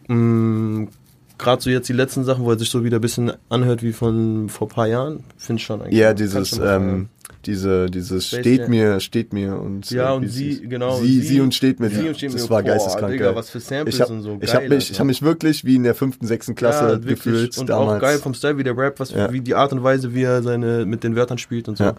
gerade 0.07 1.61
so 1.61 1.69
jetzt 1.69 1.89
die 1.89 1.93
letzten 1.93 2.23
Sachen, 2.23 2.45
wo 2.45 2.51
er 2.51 2.59
sich 2.59 2.69
so 2.69 2.83
wieder 2.83 2.99
ein 2.99 3.01
bisschen 3.01 3.31
anhört 3.49 3.83
wie 3.83 3.93
von 3.93 4.49
vor 4.49 4.67
ein 4.67 4.71
paar 4.71 4.87
Jahren, 4.87 5.23
finde 5.37 5.59
ich 5.59 5.65
schon 5.65 5.81
eigentlich. 5.81 5.99
Ja, 5.99 6.13
dieses, 6.13 6.57
ähm, 6.57 7.09
diese, 7.45 7.87
dieses 7.89 8.27
Space 8.27 8.39
steht 8.41 8.59
Jam. 8.61 8.69
mir, 8.69 8.99
steht 8.99 9.33
mir 9.33 9.59
und 9.59 9.89
Ja, 9.91 10.13
und 10.13 10.27
sie, 10.27 10.67
genau. 10.67 10.97
Sie, 10.97 11.21
sie, 11.21 11.39
und 11.41 11.53
steht 11.53 11.79
mir. 11.79 11.89
Sie 11.89 12.07
und 12.07 12.17
steht 12.17 12.33
das 12.33 12.43
mir. 12.43 12.49
war 12.49 12.61
Boah, 12.63 12.69
geisteskrank. 12.69 13.11
Digga, 13.13 13.25
geil. 13.27 13.35
was 13.35 13.49
für 13.49 13.59
Samples 13.59 13.95
ich 13.95 14.01
hab, 14.01 14.09
und 14.09 14.21
so. 14.21 14.37
ich 14.41 14.53
habe 14.53 14.67
geil, 14.67 14.77
mich, 14.77 14.85
ich 14.85 14.89
Alter. 14.91 14.99
hab 14.99 15.05
mich 15.07 15.21
wirklich 15.21 15.65
wie 15.65 15.75
in 15.75 15.83
der 15.83 15.95
fünften, 15.95 16.25
sechsten 16.27 16.55
Klasse 16.55 16.89
ja, 16.89 16.97
gefühlt 16.97 17.57
Und 17.57 17.69
damals. 17.69 17.97
auch 17.97 18.01
geil 18.01 18.17
vom 18.19 18.33
Style, 18.33 18.57
wie 18.57 18.63
der 18.63 18.77
Rap, 18.77 18.99
was, 18.99 19.11
Ja. 19.11 19.31
wie 19.31 19.41
die 19.41 19.55
Art 19.55 19.71
und 19.73 19.83
Weise, 19.83 20.13
wie 20.13 20.23
er 20.23 20.41
seine, 20.43 20.85
mit 20.85 21.03
den 21.03 21.15
Wörtern 21.15 21.37
spielt 21.37 21.67
und 21.67 21.77
so. 21.77 21.83
Ja. 21.85 21.95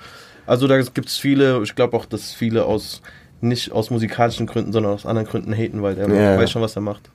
Also 0.47 0.66
da 0.68 0.80
gibt 0.80 1.09
es 1.09 1.16
viele, 1.16 1.62
ich 1.62 1.75
glaube 1.75 1.97
auch, 1.97 2.06
dass 2.06 2.32
viele 2.32 2.64
aus, 2.64 3.02
nicht 3.40 3.73
aus 3.73 3.90
musikalischen 3.90 4.47
Gründen, 4.47 4.73
sondern 4.73 4.92
aus 4.92 5.06
anderen 5.06 5.26
Gründen 5.28 5.52
haten, 5.52 5.82
weil 5.82 5.94
der 5.94 6.09
Ja. 6.09 6.38
weiß 6.38 6.50
schon, 6.50 6.62
was 6.62 6.76
er 6.76 6.82
macht. 6.82 7.11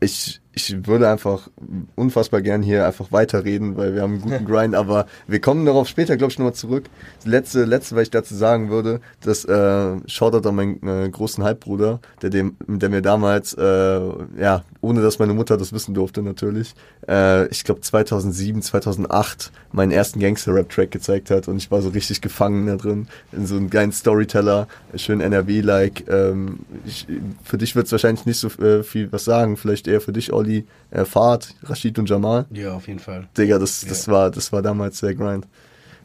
ich, 0.00 0.40
ich 0.54 0.86
würde 0.86 1.08
einfach 1.08 1.48
unfassbar 1.96 2.40
gern 2.40 2.62
hier 2.62 2.86
einfach 2.86 3.10
weiterreden, 3.10 3.76
weil 3.76 3.94
wir 3.94 4.02
haben 4.02 4.14
einen 4.14 4.22
guten 4.22 4.44
Grind, 4.46 4.74
aber 4.74 5.06
wir 5.26 5.40
kommen 5.40 5.66
darauf 5.66 5.88
später, 5.88 6.16
glaube 6.16 6.32
ich, 6.32 6.38
nochmal 6.38 6.54
zurück. 6.54 6.84
Das 7.18 7.26
letzte, 7.26 7.64
letzte, 7.64 7.96
was 7.96 8.04
ich 8.04 8.10
dazu 8.10 8.34
sagen 8.34 8.70
würde, 8.70 9.00
das 9.22 9.44
äh, 9.44 9.96
Shoutout 10.06 10.48
an 10.48 10.54
meinen 10.54 10.86
äh, 10.86 11.08
großen 11.08 11.42
Halbbruder, 11.42 12.00
der, 12.22 12.30
dem, 12.30 12.56
der 12.66 12.88
mir 12.88 13.02
damals, 13.02 13.54
äh, 13.54 13.62
ja, 13.64 14.62
ohne 14.80 15.02
dass 15.02 15.18
meine 15.18 15.34
Mutter 15.34 15.56
das 15.56 15.72
wissen 15.72 15.94
durfte 15.94 16.22
natürlich, 16.22 16.74
äh, 17.08 17.46
ich 17.48 17.64
glaube 17.64 17.80
2007, 17.80 18.62
2008 18.62 19.50
meinen 19.72 19.90
ersten 19.90 20.20
Gangster-Rap-Track 20.20 20.90
gezeigt 20.90 21.30
hat 21.30 21.48
und 21.48 21.56
ich 21.56 21.70
war 21.70 21.82
so 21.82 21.88
richtig 21.88 22.20
gefangen 22.20 22.66
da 22.66 22.76
drin, 22.76 23.08
in 23.32 23.46
so 23.46 23.56
einem 23.56 23.70
geilen 23.70 23.92
Storyteller, 23.92 24.68
schön 24.94 25.20
NRW-like. 25.20 26.04
Ähm, 26.08 26.60
ich, 26.86 27.06
für 27.42 27.58
dich 27.58 27.74
wird 27.74 27.86
es 27.86 27.92
wahrscheinlich 27.92 28.26
nicht 28.26 28.38
so 28.38 28.48
äh, 28.62 28.82
viel 28.82 29.10
was 29.10 29.24
sagen, 29.24 29.56
vielleicht 29.56 29.88
eher 29.88 30.00
für 30.00 30.12
dich, 30.12 30.32
Olli, 30.32 30.43
äh, 30.90 31.04
Fahrt, 31.04 31.54
Rashid 31.62 31.98
und 31.98 32.08
Jamal. 32.08 32.46
Ja, 32.50 32.74
auf 32.74 32.86
jeden 32.88 33.00
Fall. 33.00 33.28
Digga, 33.36 33.58
das, 33.58 33.84
das, 33.86 34.08
war, 34.08 34.30
das 34.30 34.52
war 34.52 34.62
damals 34.62 35.00
der 35.00 35.14
Grind. 35.14 35.46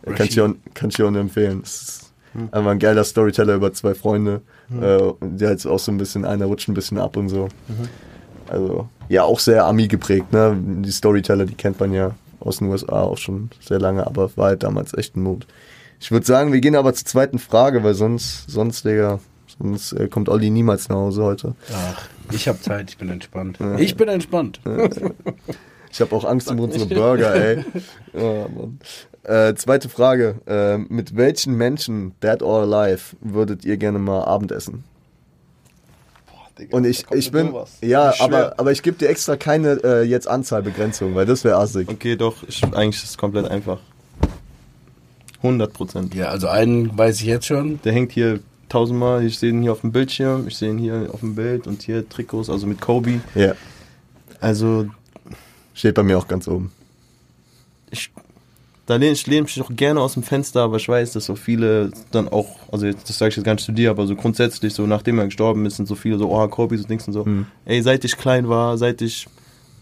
Äh, 0.04 0.14
Kann 0.14 0.26
ich, 0.26 0.34
dir 0.34 0.46
auch, 0.46 0.54
kann 0.74 0.90
ich 0.90 0.96
dir 0.96 1.06
auch 1.06 1.12
nur 1.12 1.22
empfehlen. 1.22 1.62
Das 1.62 1.82
ist 1.82 2.14
einfach 2.52 2.72
ein 2.72 2.80
geiler 2.80 3.04
Storyteller 3.04 3.56
über 3.56 3.74
zwei 3.74 3.94
Freunde. 3.94 4.42
Äh, 4.72 4.98
und 4.98 5.40
der 5.40 5.52
jetzt 5.52 5.66
auch 5.66 5.80
so 5.80 5.92
ein 5.92 5.98
bisschen, 5.98 6.26
einer 6.26 6.46
rutscht 6.46 6.68
ein 6.68 6.74
bisschen 6.74 7.00
ab 7.00 7.18
und 7.18 7.30
so. 7.30 7.50
Also, 8.48 8.88
ja, 9.10 9.24
auch 9.24 9.40
sehr 9.40 9.66
Ami 9.66 9.88
geprägt, 9.88 10.32
ne? 10.32 10.56
Die 10.58 10.92
Storyteller, 10.92 11.46
die 11.46 11.56
kennt 11.56 11.80
man 11.80 11.94
ja 11.94 12.12
aus 12.40 12.58
den 12.58 12.70
USA 12.70 13.02
auch 13.02 13.18
schon 13.18 13.50
sehr 13.60 13.80
lange, 13.80 14.06
aber 14.06 14.36
war 14.38 14.48
halt 14.48 14.64
damals 14.64 14.94
echt 14.98 15.16
ein 15.16 15.24
Mut. 15.24 15.46
Ich 16.00 16.12
würde 16.12 16.26
sagen, 16.26 16.54
wir 16.54 16.62
gehen 16.62 16.76
aber 16.76 16.94
zur 16.94 17.06
zweiten 17.06 17.40
Frage, 17.40 17.84
weil 17.84 17.94
sonst, 17.94 18.50
sonst, 18.50 18.86
Digga, 18.86 19.20
sonst 19.58 19.92
äh, 19.94 20.08
kommt 20.08 20.30
Olli 20.30 20.50
niemals 20.50 20.88
nach 20.90 20.96
Hause 20.96 21.24
heute. 21.24 21.56
Ach, 21.74 22.08
ich 22.32 22.48
habe 22.48 22.60
Zeit, 22.62 22.90
ich 22.90 22.98
bin 22.98 23.10
entspannt. 23.10 23.60
Ich 23.78 23.96
bin 23.96 24.08
entspannt. 24.10 24.60
Ich 25.92 26.02
habe 26.02 26.16
auch 26.16 26.24
Angst 26.24 26.50
um 26.52 26.60
unsere 26.60 26.86
Burger, 26.86 27.34
ey. 27.34 27.66
Mann. 28.14 28.80
Äh, 29.24 29.56
zweite 29.56 29.90
Frage. 29.90 30.36
Äh, 30.48 30.78
mit 30.78 31.16
welchen 31.16 31.56
Menschen, 31.56 32.14
dead 32.24 32.42
or 32.42 32.62
alive, 32.62 33.16
würdet 33.22 33.66
ihr 33.66 33.78
gerne 33.78 34.00
mal 34.00 34.24
Abendessen? 34.24 34.84
Und 36.72 36.86
ich, 36.86 37.06
ich 37.12 37.32
bin, 37.32 37.48
sowas. 37.48 37.78
ja, 37.82 38.14
aber, 38.20 38.56
aber 38.58 38.72
ich 38.72 38.84
gebe 38.84 38.98
dir 38.98 39.08
extra 39.08 39.38
keine 39.38 39.80
äh, 39.84 40.04
jetzt 40.04 40.28
Anzahlbegrenzung, 40.28 41.16
weil 41.16 41.26
das 41.26 41.44
wäre 41.44 41.58
assig. 41.58 41.88
Okay, 41.88 42.18
doch, 42.18 42.44
ich, 42.48 42.64
eigentlich 42.64 43.02
ist 43.02 43.12
es 43.12 43.18
komplett 43.18 43.50
einfach. 43.50 43.80
100 45.38 45.72
Prozent. 45.72 46.16
Ja, 46.16 46.28
also 46.28 46.48
einen 46.50 46.98
weiß 46.98 47.22
ich 47.22 47.28
jetzt 47.28 47.46
schon. 47.46 47.80
Der 47.84 47.94
hängt 47.94 48.12
hier 48.12 48.42
tausendmal, 48.70 49.24
ich 49.26 49.40
sehe 49.40 49.50
ihn 49.50 49.62
hier 49.62 49.72
auf 49.72 49.82
dem 49.82 49.92
Bildschirm, 49.92 50.48
ich 50.48 50.58
sehe 50.58 50.70
ihn 50.70 50.78
hier 50.78 51.10
auf 51.12 51.20
dem 51.20 51.36
Bild 51.36 51.68
und 51.68 51.82
hier 51.82 52.08
Trikots, 52.08 52.50
also 52.50 52.68
mit 52.68 52.80
Kobe. 52.82 53.22
Ja, 53.36 53.54
Also 54.40 54.88
steht 55.74 55.96
bei 55.96 56.04
mir 56.04 56.18
auch 56.18 56.28
ganz 56.28 56.48
oben. 56.48 56.72
ich, 57.92 58.12
da 58.86 58.96
lehne 58.96 59.12
ich 59.14 59.28
lehne 59.28 59.44
mich 59.44 59.62
auch 59.62 59.70
gerne 59.76 60.00
aus 60.00 60.14
dem 60.16 60.24
Fenster, 60.24 60.62
aber 60.62 60.78
ich 60.78 60.88
weiß, 60.90 61.14
dass 61.14 61.26
so 61.26 61.36
viele 61.36 61.92
dann 62.12 62.28
auch, 62.28 62.48
also 62.72 62.86
jetzt, 62.86 63.08
das 63.10 63.18
sage 63.18 63.30
ich 63.30 63.36
jetzt 63.36 63.46
gar 63.46 63.54
nicht 63.54 63.66
zu 63.66 63.72
dir, 63.72 63.92
aber 63.92 64.08
so 64.08 64.16
grundsätzlich, 64.16 64.74
so 64.74 64.88
nachdem 64.88 65.20
er 65.20 65.26
gestorben 65.26 65.66
ist, 65.66 65.78
sind 65.78 65.88
so 65.88 65.96
viele 65.96 66.18
so, 66.18 66.32
oh, 66.32 66.48
Kobe, 66.48 66.78
so 66.78 66.88
Dings 66.88 67.08
und 67.08 67.14
so. 67.14 67.26
Hm. 67.26 67.46
Ey, 67.66 67.82
seit 67.82 68.04
ich 68.04 68.18
klein 68.18 68.50
war, 68.50 68.78
seit 68.78 69.02
ich 69.02 69.28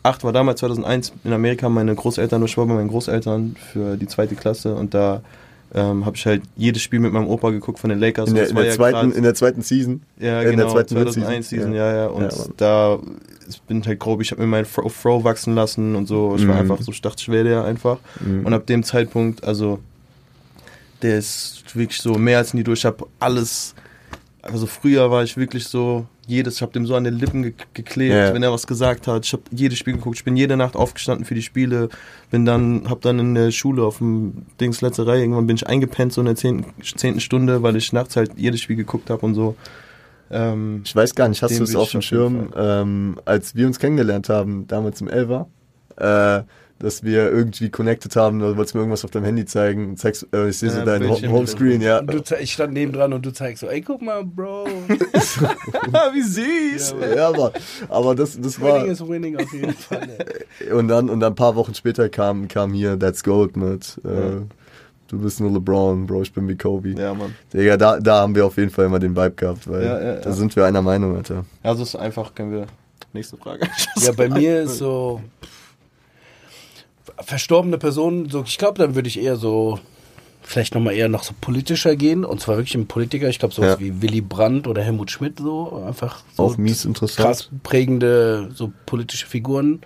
acht 0.03 0.24
war, 0.24 0.34
damals 0.34 0.60
2001 0.60 1.13
in 1.24 1.34
Amerika, 1.34 1.70
meine 1.70 1.96
Großeltern, 1.96 2.44
ich 2.44 2.58
war 2.58 2.65
bei 2.65 2.74
meinen 2.74 2.89
Großeltern 2.89 3.56
für 3.72 3.98
die 3.98 4.08
zweite 4.08 4.36
Klasse 4.36 4.75
und 4.75 4.94
da 4.94 5.22
ähm, 5.74 6.05
habe 6.05 6.15
ich 6.15 6.25
halt 6.25 6.41
jedes 6.55 6.81
Spiel 6.81 7.00
mit 7.00 7.12
meinem 7.13 7.27
Opa 7.27 7.50
geguckt 7.51 7.79
von 7.79 7.89
den 7.89 8.00
Lakers. 8.00 8.29
In 8.29 8.36
der, 8.36 8.50
in 8.50 8.55
der, 8.55 8.65
ja 8.65 8.71
zweiten, 8.71 9.07
grad- 9.09 9.17
in 9.17 9.24
der 9.24 9.36
zweiten 9.36 9.62
Season. 9.62 10.01
ja, 10.19 10.39
in 10.41 10.45
der 10.45 10.51
genau, 10.51 10.71
zweiten 10.74 10.95
2001 10.95 11.50
Season, 11.50 11.74
ja, 11.74 11.93
ja. 11.95 12.07
Und 12.07 12.24
Ja, 12.24 12.29
da 12.57 13.00
ich 13.50 13.62
bin 13.62 13.86
halt 13.86 14.00
grob, 14.00 14.21
ich 14.21 14.31
habe 14.31 14.41
mir 14.41 14.47
meinen 14.47 14.65
Fro, 14.65 14.89
Fro 14.89 15.24
wachsen 15.24 15.55
lassen 15.55 15.95
und 15.95 16.05
so. 16.07 16.36
Ich 16.36 16.45
war 16.47 16.55
Mhm. 16.55 16.62
einfach 16.71 16.81
so, 16.81 16.91
ich 16.91 17.01
dachte, 17.01 17.21
ich 17.21 17.29
der 17.43 17.63
einfach. 17.63 17.97
Mhm. 18.19 18.45
Und 18.45 18.53
ab 18.53 18.65
dem 18.65 18.83
Zeitpunkt, 18.83 19.43
also, 19.45 19.79
der 21.01 21.17
ist 21.17 21.63
wirklich 21.75 22.01
so 22.01 22.15
mehr 22.15 22.39
als 22.39 22.53
nie 22.53 22.63
durch. 22.63 22.79
Ich 22.79 22.86
habe 22.86 23.05
alles, 23.19 23.74
also 24.41 24.65
früher 24.65 25.10
war 25.12 25.24
ich 25.24 25.36
wirklich 25.38 25.65
so, 25.67 26.06
jedes, 26.25 26.56
ich 26.56 26.62
habe 26.62 26.72
dem 26.74 26.86
so 26.86 26.96
an 26.96 27.03
den 27.06 27.15
Lippen 27.15 27.44
ge 27.44 27.53
geklebt, 27.74 28.13
Ja. 28.13 28.34
wenn 28.34 28.44
er 28.44 28.51
was 28.51 28.67
gesagt 28.67 29.08
hat. 29.08 29.25
Ich 29.25 29.34
habe 29.34 29.44
jedes 29.51 29.77
Spiel 29.77 29.94
geguckt. 29.94 30.17
Ich 30.17 30.24
bin 30.25 30.36
jede 30.36 30.58
Nacht 30.58 30.75
aufgestanden 30.75 31.25
für 31.25 31.36
die 31.36 31.41
Spiele. 31.41 31.89
Bin 32.32 32.46
dann, 32.46 32.89
habe 32.89 33.00
dann 33.01 33.20
in 33.20 33.34
der 33.36 33.51
Schule 33.51 33.84
auf 33.84 34.00
dem 34.00 34.46
Dings 34.60 34.82
letzte 34.82 35.08
Reihe, 35.08 35.22
irgendwann 35.22 35.48
bin 35.48 35.56
ich 35.56 35.67
eingepennt 35.67 36.12
so 36.13 36.22
in 36.22 36.25
der 36.25 36.36
zehnten, 36.36 37.20
Stunde, 37.20 37.63
weil 37.63 37.75
ich 37.77 37.94
nachts 37.94 38.15
halt 38.15 38.32
jedes 38.36 38.62
Spiel 38.62 38.75
geguckt 38.75 39.10
habe 39.10 39.25
und 39.25 39.36
so. 39.36 39.56
Ähm, 40.29 40.82
Ich 40.84 40.96
weiß 40.96 41.15
gar 41.15 41.29
nicht, 41.29 41.41
hast 41.41 41.58
du 41.58 41.63
es 41.63 41.75
auf 41.75 41.91
dem 41.91 42.01
Schirm, 42.01 42.50
ähm, 42.58 43.17
als 43.25 43.56
wir 43.56 43.65
uns 43.67 43.79
kennengelernt 43.79 44.27
haben, 44.29 44.67
damals 44.67 45.00
im 45.00 45.08
Elva, 45.08 45.48
äh, 45.98 46.41
dass 46.79 47.03
wir 47.03 47.31
irgendwie 47.31 47.69
connected 47.69 48.15
haben, 48.15 48.39
wolltest 48.41 48.74
du 48.74 48.77
mir 48.77 48.84
irgendwas 48.84 49.03
auf 49.03 49.12
deinem 49.12 49.25
Handy 49.25 49.46
zeigen, 49.46 49.89
und 49.89 49.98
zeigst, 50.00 50.27
äh, 50.34 50.50
ich 50.50 50.57
sehe 50.60 50.69
so 50.69 50.79
Ja, 50.79 50.86
dein 50.86 51.10
Ho- 51.10 51.19
Homescreen, 51.22 51.81
ja. 51.81 52.01
Du, 52.01 52.22
ich 52.39 52.53
stand 52.53 52.74
nebendran 52.74 53.13
und 53.13 53.25
du 53.25 53.31
zeigst 53.34 53.62
so, 53.62 53.67
ey, 53.67 53.81
guck 53.81 54.01
mal, 54.01 54.24
Bro. 54.24 54.65
Wie 56.13 56.22
süß! 56.22 56.96
Ja, 57.01 57.15
Ja, 57.15 57.27
aber, 57.29 57.51
aber 57.89 58.15
das, 58.15 58.39
das 58.39 58.62
war, 58.62 58.75
winning 58.81 58.91
is 58.91 59.07
winning 59.07 59.38
auf 59.38 59.51
jeden 59.51 59.74
Fall. 59.74 60.07
ey. 60.60 60.72
und 60.74 60.88
dann, 60.88 61.10
und 61.10 61.19
dann 61.19 61.34
ein 61.34 61.36
paar 61.36 61.55
Wochen 61.55 61.74
später 61.74 62.10
kam, 62.10 62.48
kam 62.48 62.74
hier 62.74 62.98
That's 63.00 63.24
Gold 63.24 63.57
mit, 63.57 64.00
äh, 64.03 64.41
du 65.07 65.19
bist 65.19 65.39
nur 65.39 65.51
LeBron, 65.51 66.05
Bro, 66.05 66.22
ich 66.24 66.34
bin 66.34 66.48
wie 66.48 66.55
Kobe. 66.57 66.89
Ja, 66.89 67.13
Mann. 67.13 67.34
Digga, 67.53 67.77
da, 67.77 68.00
da 68.00 68.22
haben 68.22 68.36
wir 68.36 68.46
auf 68.46 68.57
jeden 68.57 68.69
Fall 68.69 68.86
immer 68.86 69.00
den 69.00 69.15
Vibe 69.15 69.31
gehabt, 69.31 69.67
weil 69.69 69.84
Ja, 69.84 70.01
ja, 70.01 70.15
da 70.17 70.31
sind 70.31 70.55
wir 70.55 70.65
einer 70.65 70.81
Meinung, 70.81 71.15
Alter. 71.15 71.46
Also 71.63 71.84
ist 71.84 71.96
einfach, 71.96 72.36
können 72.36 72.51
wir. 72.51 72.67
Nächste 73.13 73.38
Frage. 73.38 73.65
Ja, 74.00 74.12
bei 74.12 74.27
mir 74.29 74.62
ist 74.63 74.77
so 74.77 75.22
verstorbene 77.21 77.77
Personen, 77.77 78.29
so, 78.29 78.43
ich 78.45 78.57
glaube, 78.57 78.77
dann 78.79 78.95
würde 78.95 79.07
ich 79.07 79.19
eher 79.19 79.36
so 79.36 79.79
vielleicht 80.41 80.75
nochmal 80.75 80.93
eher 80.93 81.09
noch 81.09 81.24
so 81.24 81.33
politischer 81.41 81.95
gehen 81.97 82.24
und 82.24 82.39
zwar 82.39 82.55
wirklich 82.57 82.75
ein 82.75 82.88
Politiker, 82.88 83.27
ich 83.27 83.39
glaube 83.39 83.53
sowas 83.53 83.71
Ja. 83.74 83.79
wie 83.79 84.01
Willy 84.01 84.21
Brandt 84.21 84.65
oder 84.67 84.81
Helmut 84.81 85.12
Schmidt 85.12 85.39
so, 85.39 85.83
einfach 85.86 86.24
so 86.36 86.43
Auch 86.43 86.57
mies 86.57 86.86
interessant. 86.86 87.25
krass 87.27 87.50
prägende 87.63 88.50
so 88.53 88.71
politische 88.86 89.25
Figuren, 89.27 89.81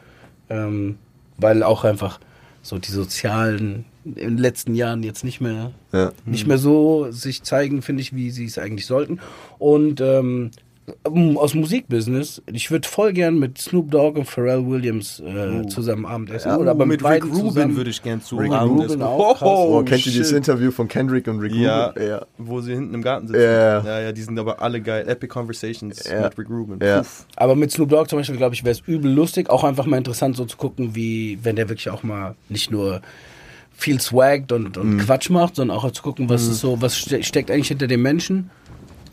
ähm, 0.50 0.98
weil 1.38 1.64
auch 1.64 1.84
einfach 1.84 2.20
so 2.62 2.78
die 2.78 2.92
sozialen 2.92 3.86
in 4.06 4.14
den 4.16 4.38
letzten 4.38 4.76
Jahren 4.76 5.02
jetzt 5.02 5.24
nicht 5.24 5.42
mehr 5.42 5.72
Ja. 5.94 6.12
nicht 6.26 6.46
mehr 6.46 6.58
so 6.60 7.08
sich 7.12 7.42
zeigen, 7.44 7.82
finde 7.82 8.02
ich, 8.02 8.14
wie 8.16 8.30
sie 8.30 8.46
es 8.46 8.58
eigentlich 8.60 8.86
sollten. 8.86 9.20
Und 9.58 10.00
ähm, 10.02 10.52
aus 11.36 11.54
Musikbusiness, 11.54 12.42
ich 12.52 12.72
würde 12.72 12.88
voll 12.88 13.14
gern 13.14 13.38
mit 13.40 13.58
Snoop 13.60 13.92
Dogg 13.92 14.18
und 14.20 14.26
Pharrell 14.26 14.66
Williams 14.68 15.20
äh, 15.20 15.66
zusammen 15.68 16.06
Abendessen. 16.06 16.50
Ja, 16.50 16.58
oder 16.58 16.72
aber 16.72 16.86
mit, 16.86 17.04
Rick 17.04 17.26
Rubin 17.26 17.76
würde 17.76 17.90
ich 17.92 18.02
gern 18.02 18.22
zu 18.22 18.38
Rick 18.38 18.52
Abendessen. 18.52 19.02
Rubin 19.02 19.04
auch 19.04 19.38
krass. 19.38 19.48
Oh, 19.48 19.84
kennt 19.84 20.06
ihr 20.06 20.12
dieses. 20.12 20.32
Interview 20.32 20.72
von 20.72 20.88
Kendrick 20.88 21.28
und 21.28 21.40
Rick 21.40 21.54
Ja, 21.54 21.88
Rubin? 21.88 22.08
Ja. 22.08 22.26
wo 22.38 22.62
sie 22.62 22.74
hinten 22.74 22.96
im 22.96 23.02
Garten 23.04 23.28
sitzen. 23.28 23.42
Ja. 23.42 23.84
ja, 23.84 24.00
ja, 24.02 24.12
die 24.12 24.22
sind 24.22 24.38
aber 24.40 24.62
alle 24.62 24.82
geil. 24.82 25.08
Epic 25.08 25.28
Conversations 25.32 26.04
Ja. 26.10 26.24
mit 26.24 26.38
Rick 26.38 26.50
Rubin. 26.50 26.80
Ja. 26.82 27.04
Aber 27.36 27.56
mit 27.56 27.72
Snoop 27.72 27.90
Dogg 27.90 28.10
zum 28.10 28.20
Beispiel, 28.20 28.38
glaube 28.38 28.56
ich, 28.56 28.64
wäre 28.64 28.72
es 28.72 28.82
übel 28.86 29.12
lustig. 29.12 29.50
Auch 29.50 29.64
einfach 29.64 29.86
mal 29.86 29.98
interessant 29.98 30.36
so 30.36 30.46
zu 30.46 30.58
gucken, 30.58 30.96
wie, 30.96 31.38
wenn 31.44 31.56
der 31.56 31.70
wirklich 31.70 31.90
auch 31.90 32.04
mal 32.04 32.36
nicht 32.50 32.72
nur 32.72 33.02
viel 33.72 34.00
swaggt 34.00 34.52
und, 34.52 34.78
und 34.78 35.00
Quatsch 35.00 35.30
macht, 35.30 35.56
sondern 35.56 35.78
auch 35.78 35.90
zu 35.92 36.04
gucken, 36.04 36.30
was 36.30 36.44
ist 36.48 36.60
so, 36.60 36.82
was 36.82 36.98
ste 36.98 37.24
steckt 37.24 37.50
eigentlich 37.50 37.70
hinter 37.70 37.88
dem 37.88 38.02
Menschen. 38.02 38.50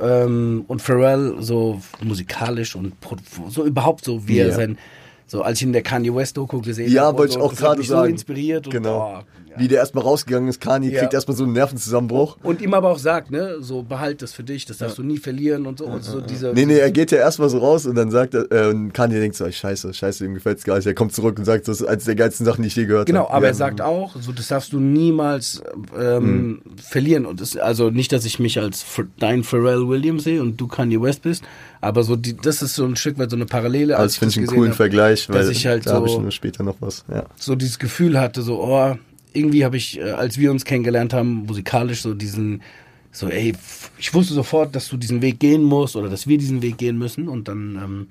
Ähm, 0.01 0.65
und 0.69 0.81
Pharrell 0.83 1.37
so 1.41 1.81
musikalisch 2.03 2.77
und 2.77 2.93
so 3.49 3.65
überhaupt 3.65 4.05
so, 4.05 4.27
wie 4.29 4.39
er 4.39 4.49
Ja. 4.49 4.55
sein, 4.55 4.79
so 5.27 5.43
als 5.43 5.59
ich 5.61 5.67
in 5.67 5.73
der 5.73 5.83
Kanye 5.83 6.15
West 6.15 6.37
Doku 6.37 6.61
gesehen 6.61 6.91
Ja, 6.93 7.07
habe. 7.07 7.19
wollte 7.19 7.31
ich 7.33 7.39
so, 7.39 7.45
auch 7.45 7.55
gerade 7.55 7.79
mich 7.81 7.89
sagen. 7.89 8.07
so 8.07 8.11
inspiriert 8.13 8.67
und 8.67 8.73
Genau. 8.73 9.19
oh. 9.21 9.25
Wie 9.59 9.69
der 9.69 9.79
erstmal 9.79 10.05
rausgegangen 10.05 10.49
ist, 10.49 10.61
Kanye 10.61 10.91
Ja. 10.91 11.01
kriegt 11.01 11.15
erstmal 11.15 11.37
so 11.37 11.45
einen 11.45 11.53
Nervenzusammenbruch. 11.53 12.37
Und 12.43 12.61
ihm 12.63 12.75
aber 12.75 12.91
auch 12.91 12.99
sagt, 12.99 13.31
ne, 13.31 13.57
so 13.61 13.83
behalt 13.83 14.23
das 14.23 14.33
für 14.33 14.43
dich, 14.45 14.65
das 14.67 14.79
darfst 14.79 14.99
du 14.99 15.03
nie 15.03 15.19
verlieren 15.19 15.67
und 15.67 15.79
so. 15.79 15.87
Und 15.87 16.05
so 16.05 16.21
diese, 16.21 16.53
Nee, 16.55 16.67
nee, 16.67 16.79
er 16.79 16.91
geht 16.91 17.11
ja 17.11 17.19
erstmal 17.19 17.49
so 17.49 17.59
raus 17.59 17.87
und 17.87 17.95
dann 17.95 18.11
sagt 18.11 18.35
er, 18.35 18.51
äh, 18.53 18.69
und 18.71 18.93
Kanye 18.93 19.21
denkt 19.21 19.37
so, 19.37 19.51
scheiße, 19.51 19.93
scheiße, 19.95 20.25
ihm 20.25 20.35
gefällt's 20.35 20.65
gar 20.65 20.77
nicht. 20.77 20.87
Er 20.87 20.95
kommt 20.95 21.13
zurück 21.15 21.39
und 21.39 21.45
sagt, 21.45 21.69
das 21.69 21.81
ist 21.81 21.87
eines 21.87 22.05
der 22.05 22.15
geilsten 22.15 22.45
Sachen, 22.47 22.63
die 22.63 22.69
ich 22.69 22.77
je 22.77 22.87
gehört 22.87 23.07
Genau, 23.07 23.25
habe. 23.25 23.35
aber 23.35 23.45
ja. 23.47 23.51
er 23.51 23.55
sagt 23.55 23.81
auch, 23.81 24.17
so 24.21 24.33
das 24.33 24.49
darfst 24.49 24.73
du 24.73 24.81
niemals 24.81 25.63
ähm, 25.99 26.63
verlieren. 26.77 27.27
Und 27.27 27.41
das, 27.41 27.57
also 27.57 27.91
nicht, 27.91 28.13
dass 28.13 28.25
ich 28.25 28.39
mich 28.39 28.59
als 28.59 28.85
dein 29.19 29.45
Pharrell 29.45 29.89
Williams 29.89 30.25
sehe 30.25 30.41
und 30.41 30.57
du 30.61 30.67
Kanye 30.69 31.01
West 31.01 31.23
bist, 31.23 31.43
aber 31.81 32.03
so 32.03 32.17
die, 32.17 32.37
das 32.37 32.63
ist 32.63 32.75
so 32.75 32.85
ein 32.85 32.97
Stück 32.97 33.19
weit 33.19 33.31
so 33.31 33.37
eine 33.37 33.47
Parallele. 33.47 33.95
Also 33.97 34.03
als 34.03 34.13
das 34.15 34.19
finde 34.19 34.33
ich 34.33 34.39
einen 34.39 34.47
coolen 34.59 34.71
hab, 34.71 34.77
Vergleich, 34.77 35.29
weil 35.29 35.51
ich 35.51 35.67
halt 35.67 35.87
da 35.87 35.95
habe 35.95 36.07
ich 36.07 36.13
so- 36.13 36.21
nur 36.21 36.31
später 36.31 36.63
noch 36.65 36.77
was. 36.81 37.05
Ja. 37.13 37.25
So 37.37 37.55
dieses 37.55 37.79
Gefühl 37.79 38.19
hatte, 38.21 38.43
so, 38.43 38.63
oh, 38.63 38.97
irgendwie 39.39 39.65
habe 39.65 39.77
ich, 39.77 39.99
äh, 39.99 40.11
als 40.11 40.39
wir 40.39 40.51
uns 40.51 40.65
kennengelernt 40.65 41.13
haben, 41.13 41.47
musikalisch 41.47 42.03
so 42.03 42.15
diesen, 42.15 42.63
so, 43.13 43.29
ey, 43.29 43.55
ich 43.99 44.15
wusste 44.15 44.35
sofort, 44.35 44.75
dass 44.75 44.89
du 44.89 44.97
diesen 44.97 45.23
Weg 45.23 45.41
gehen 45.41 45.63
musst 45.63 45.97
oder 45.97 46.09
dass 46.09 46.27
wir 46.27 46.39
diesen 46.39 46.63
Weg 46.63 46.79
gehen 46.79 46.99
müssen 46.99 47.29
und 47.29 47.49
dann, 47.49 47.81
ähm, 47.83 48.07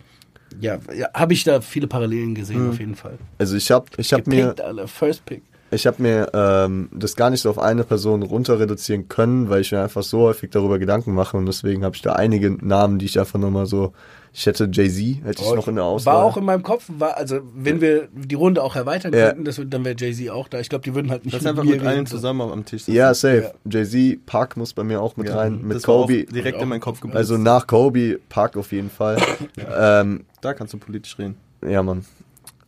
ja, 0.60 0.80
ja 0.96 1.08
habe 1.14 1.34
ich 1.34 1.44
da 1.44 1.62
viele 1.62 1.88
Parallelen 1.88 2.36
gesehen, 2.36 2.70
auf 2.70 2.80
jeden 2.80 2.96
Fall. 2.96 3.18
Also 3.38 3.56
ich 3.56 3.70
habe 3.72 3.86
ich 3.98 4.14
hab 4.14 4.28
mir, 4.28 4.56
alle, 4.64 4.88
First 4.88 5.26
Pick. 5.26 5.42
ich 5.72 5.86
hab 5.86 6.00
mir 6.00 6.30
ähm, 6.34 6.90
das 6.94 7.16
gar 7.16 7.30
nicht 7.30 7.42
so 7.42 7.50
auf 7.50 7.60
eine 7.60 7.84
Person 7.84 8.24
runter 8.24 8.60
reduzieren 8.60 9.08
können, 9.08 9.50
weil 9.50 9.62
ich 9.62 9.72
mir 9.72 9.82
einfach 9.82 10.04
so 10.04 10.22
häufig 10.22 10.50
darüber 10.50 10.80
Gedanken 10.80 11.14
mache 11.14 11.38
und 11.38 11.46
deswegen 11.46 11.84
habe 11.84 11.96
ich 11.96 12.02
da 12.02 12.14
einige 12.14 12.52
Namen, 12.52 13.00
die 13.00 13.06
ich 13.06 13.20
einfach 13.20 13.40
nochmal 13.40 13.66
so, 13.66 13.94
ich 14.40 14.46
hätte 14.46 14.70
Jay-Z, 14.72 15.24
hätte 15.26 15.42
ich 15.42 15.54
noch 15.56 15.68
in 15.68 15.76
der 15.78 15.84
Auswahl. 15.86 16.16
War 16.18 16.24
auch 16.26 16.38
in 16.38 16.46
meinem 16.46 16.62
Kopf, 16.62 16.86
war, 16.90 17.18
also 17.18 17.40
wenn 17.56 17.82
wir 17.82 18.08
die 18.14 18.36
Runde 18.36 18.62
auch 18.62 18.76
erweitern 18.76 19.12
Ja. 19.12 19.30
könnten, 19.30 19.46
das, 19.46 19.60
dann 19.66 19.84
wäre 19.84 19.96
Jay-Z 19.98 20.30
auch 20.30 20.48
da. 20.48 20.60
Ich 20.60 20.70
glaube, 20.70 20.84
die 20.84 20.94
würden 20.94 21.10
halt 21.10 21.26
nicht 21.26 21.34
Das 21.34 21.42
ist 21.42 21.46
mit 21.46 21.58
einfach 21.60 21.64
mit 21.64 21.84
allen 21.84 22.06
zusammen 22.06 22.42
am 22.52 22.64
Tisch 22.64 22.84
sitzen. 22.84 22.96
ja, 22.96 23.12
safe. 23.16 23.52
Jay-Z, 23.68 24.24
Park 24.28 24.56
muss 24.56 24.74
bei 24.74 24.84
mir 24.84 25.02
auch 25.02 25.18
mit 25.18 25.28
Ja, 25.30 25.38
rein, 25.38 25.62
mit 25.64 25.78
das 25.78 25.88
war 25.88 25.96
auch 25.96 26.02
Kobe. 26.04 26.26
direkt 26.26 26.62
in 26.62 26.70
meinen 26.70 26.82
Kopf 26.82 27.00
geblitzt. 27.02 27.18
Also 27.18 27.38
nach 27.38 27.66
Kobe, 27.66 28.20
Park 28.30 28.58
auf 28.58 28.72
jeden 28.72 28.92
Fall. 28.92 29.18
ähm, 29.76 30.26
da 30.42 30.54
kannst 30.54 30.72
du 30.74 30.78
politisch 30.78 31.18
reden. 31.18 31.36
Ja, 31.68 31.82
Mann. 31.82 32.06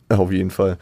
Auf 0.08 0.32
jeden 0.32 0.50
Fall. 0.50 0.76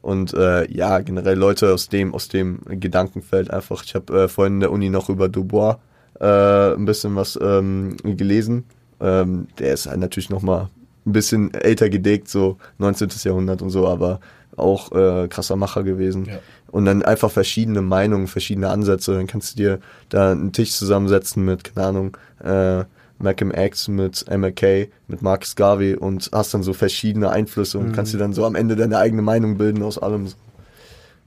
Und 0.00 0.32
äh, 0.32 0.66
ja, 0.72 1.00
generell 1.00 1.36
Leute 1.36 1.74
aus 1.74 1.90
dem, 1.90 2.14
aus 2.14 2.28
dem 2.28 2.60
Gedankenfeld 2.66 3.50
einfach. 3.50 3.84
Ich 3.84 3.94
habe 3.94 4.22
äh, 4.22 4.28
vorhin 4.28 4.54
in 4.54 4.60
der 4.60 4.72
Uni 4.72 4.88
noch 4.88 5.10
über 5.10 5.28
Dubois 5.28 5.76
äh, 6.18 6.72
ein 6.72 6.86
bisschen 6.86 7.14
was 7.14 7.38
ähm, 7.42 7.98
gelesen. 8.02 8.64
Ähm, 9.00 9.48
der 9.58 9.74
ist 9.74 9.86
halt 9.86 10.00
natürlich 10.00 10.30
noch 10.30 10.42
mal 10.42 10.68
ein 11.06 11.12
bisschen 11.12 11.54
älter 11.54 11.88
gedeckt, 11.88 12.28
so 12.28 12.58
19. 12.78 13.08
Jahrhundert 13.24 13.62
und 13.62 13.70
so, 13.70 13.88
aber 13.88 14.20
auch 14.56 14.92
äh, 14.92 15.28
krasser 15.28 15.56
Macher 15.56 15.82
gewesen. 15.82 16.26
Ja. 16.26 16.38
Und 16.70 16.84
dann 16.84 17.02
einfach 17.02 17.30
verschiedene 17.30 17.82
Meinungen, 17.82 18.26
verschiedene 18.26 18.68
Ansätze. 18.68 19.14
Dann 19.14 19.26
kannst 19.26 19.52
du 19.52 19.56
dir 19.56 19.78
da 20.08 20.32
einen 20.32 20.52
Tisch 20.52 20.72
zusammensetzen 20.72 21.44
mit, 21.44 21.74
keine 21.74 21.86
Ahnung, 21.86 22.16
äh, 22.44 22.84
Malcolm 23.18 23.52
X, 23.52 23.88
mit 23.88 24.24
MLK, 24.30 24.90
mit 25.08 25.22
Marcus 25.22 25.54
Garvey 25.54 25.94
und 25.94 26.30
hast 26.32 26.54
dann 26.54 26.62
so 26.62 26.72
verschiedene 26.72 27.30
Einflüsse 27.30 27.78
und 27.78 27.92
kannst 27.92 28.14
dir 28.14 28.18
dann 28.18 28.32
so 28.32 28.46
am 28.46 28.54
Ende 28.54 28.76
deine 28.76 28.98
eigene 28.98 29.22
Meinung 29.22 29.58
bilden 29.58 29.82
aus 29.82 29.98
allem. 29.98 30.28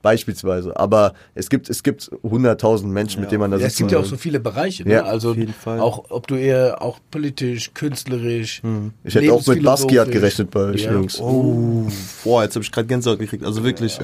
Beispielsweise. 0.03 0.77
Aber 0.77 1.13
es 1.33 1.49
gibt, 1.49 1.69
es 1.69 1.81
gibt 1.81 2.11
hunderttausend 2.21 2.91
Menschen, 2.93 3.21
mit 3.21 3.31
denen 3.31 3.39
man 3.39 3.49
da 3.51 3.57
Ja, 3.57 3.65
es 3.65 3.71
sitzt. 3.71 3.77
gibt 3.79 3.91
ja 3.93 3.99
auch 3.99 4.05
so 4.05 4.17
viele 4.17 4.39
Bereiche. 4.39 4.83
Ne? 4.83 4.93
Ja, 4.95 5.03
also 5.05 5.31
auf 5.31 5.37
jeden 5.37 5.53
Fall. 5.53 5.79
auch, 5.79 6.11
ob 6.11 6.27
du 6.27 6.35
eher 6.35 6.81
auch 6.81 6.99
politisch, 7.09 7.73
künstlerisch. 7.73 8.61
ich 9.05 9.15
hätte 9.15 9.33
auch 9.33 9.47
mit 9.47 9.63
Basquiat 9.63 10.11
gerechnet 10.11 10.51
bei 10.51 10.59
euch 10.59 10.83
Ja. 10.83 10.91
Jungs. 10.91 11.19
Oh, 11.21 11.87
boah, 12.25 12.43
jetzt 12.43 12.53
habe 12.55 12.63
ich 12.65 12.71
gerade 12.71 12.85
Gänsehaut 12.87 13.17
gekriegt. 13.17 13.45
Also 13.45 13.63
wirklich, 13.63 13.97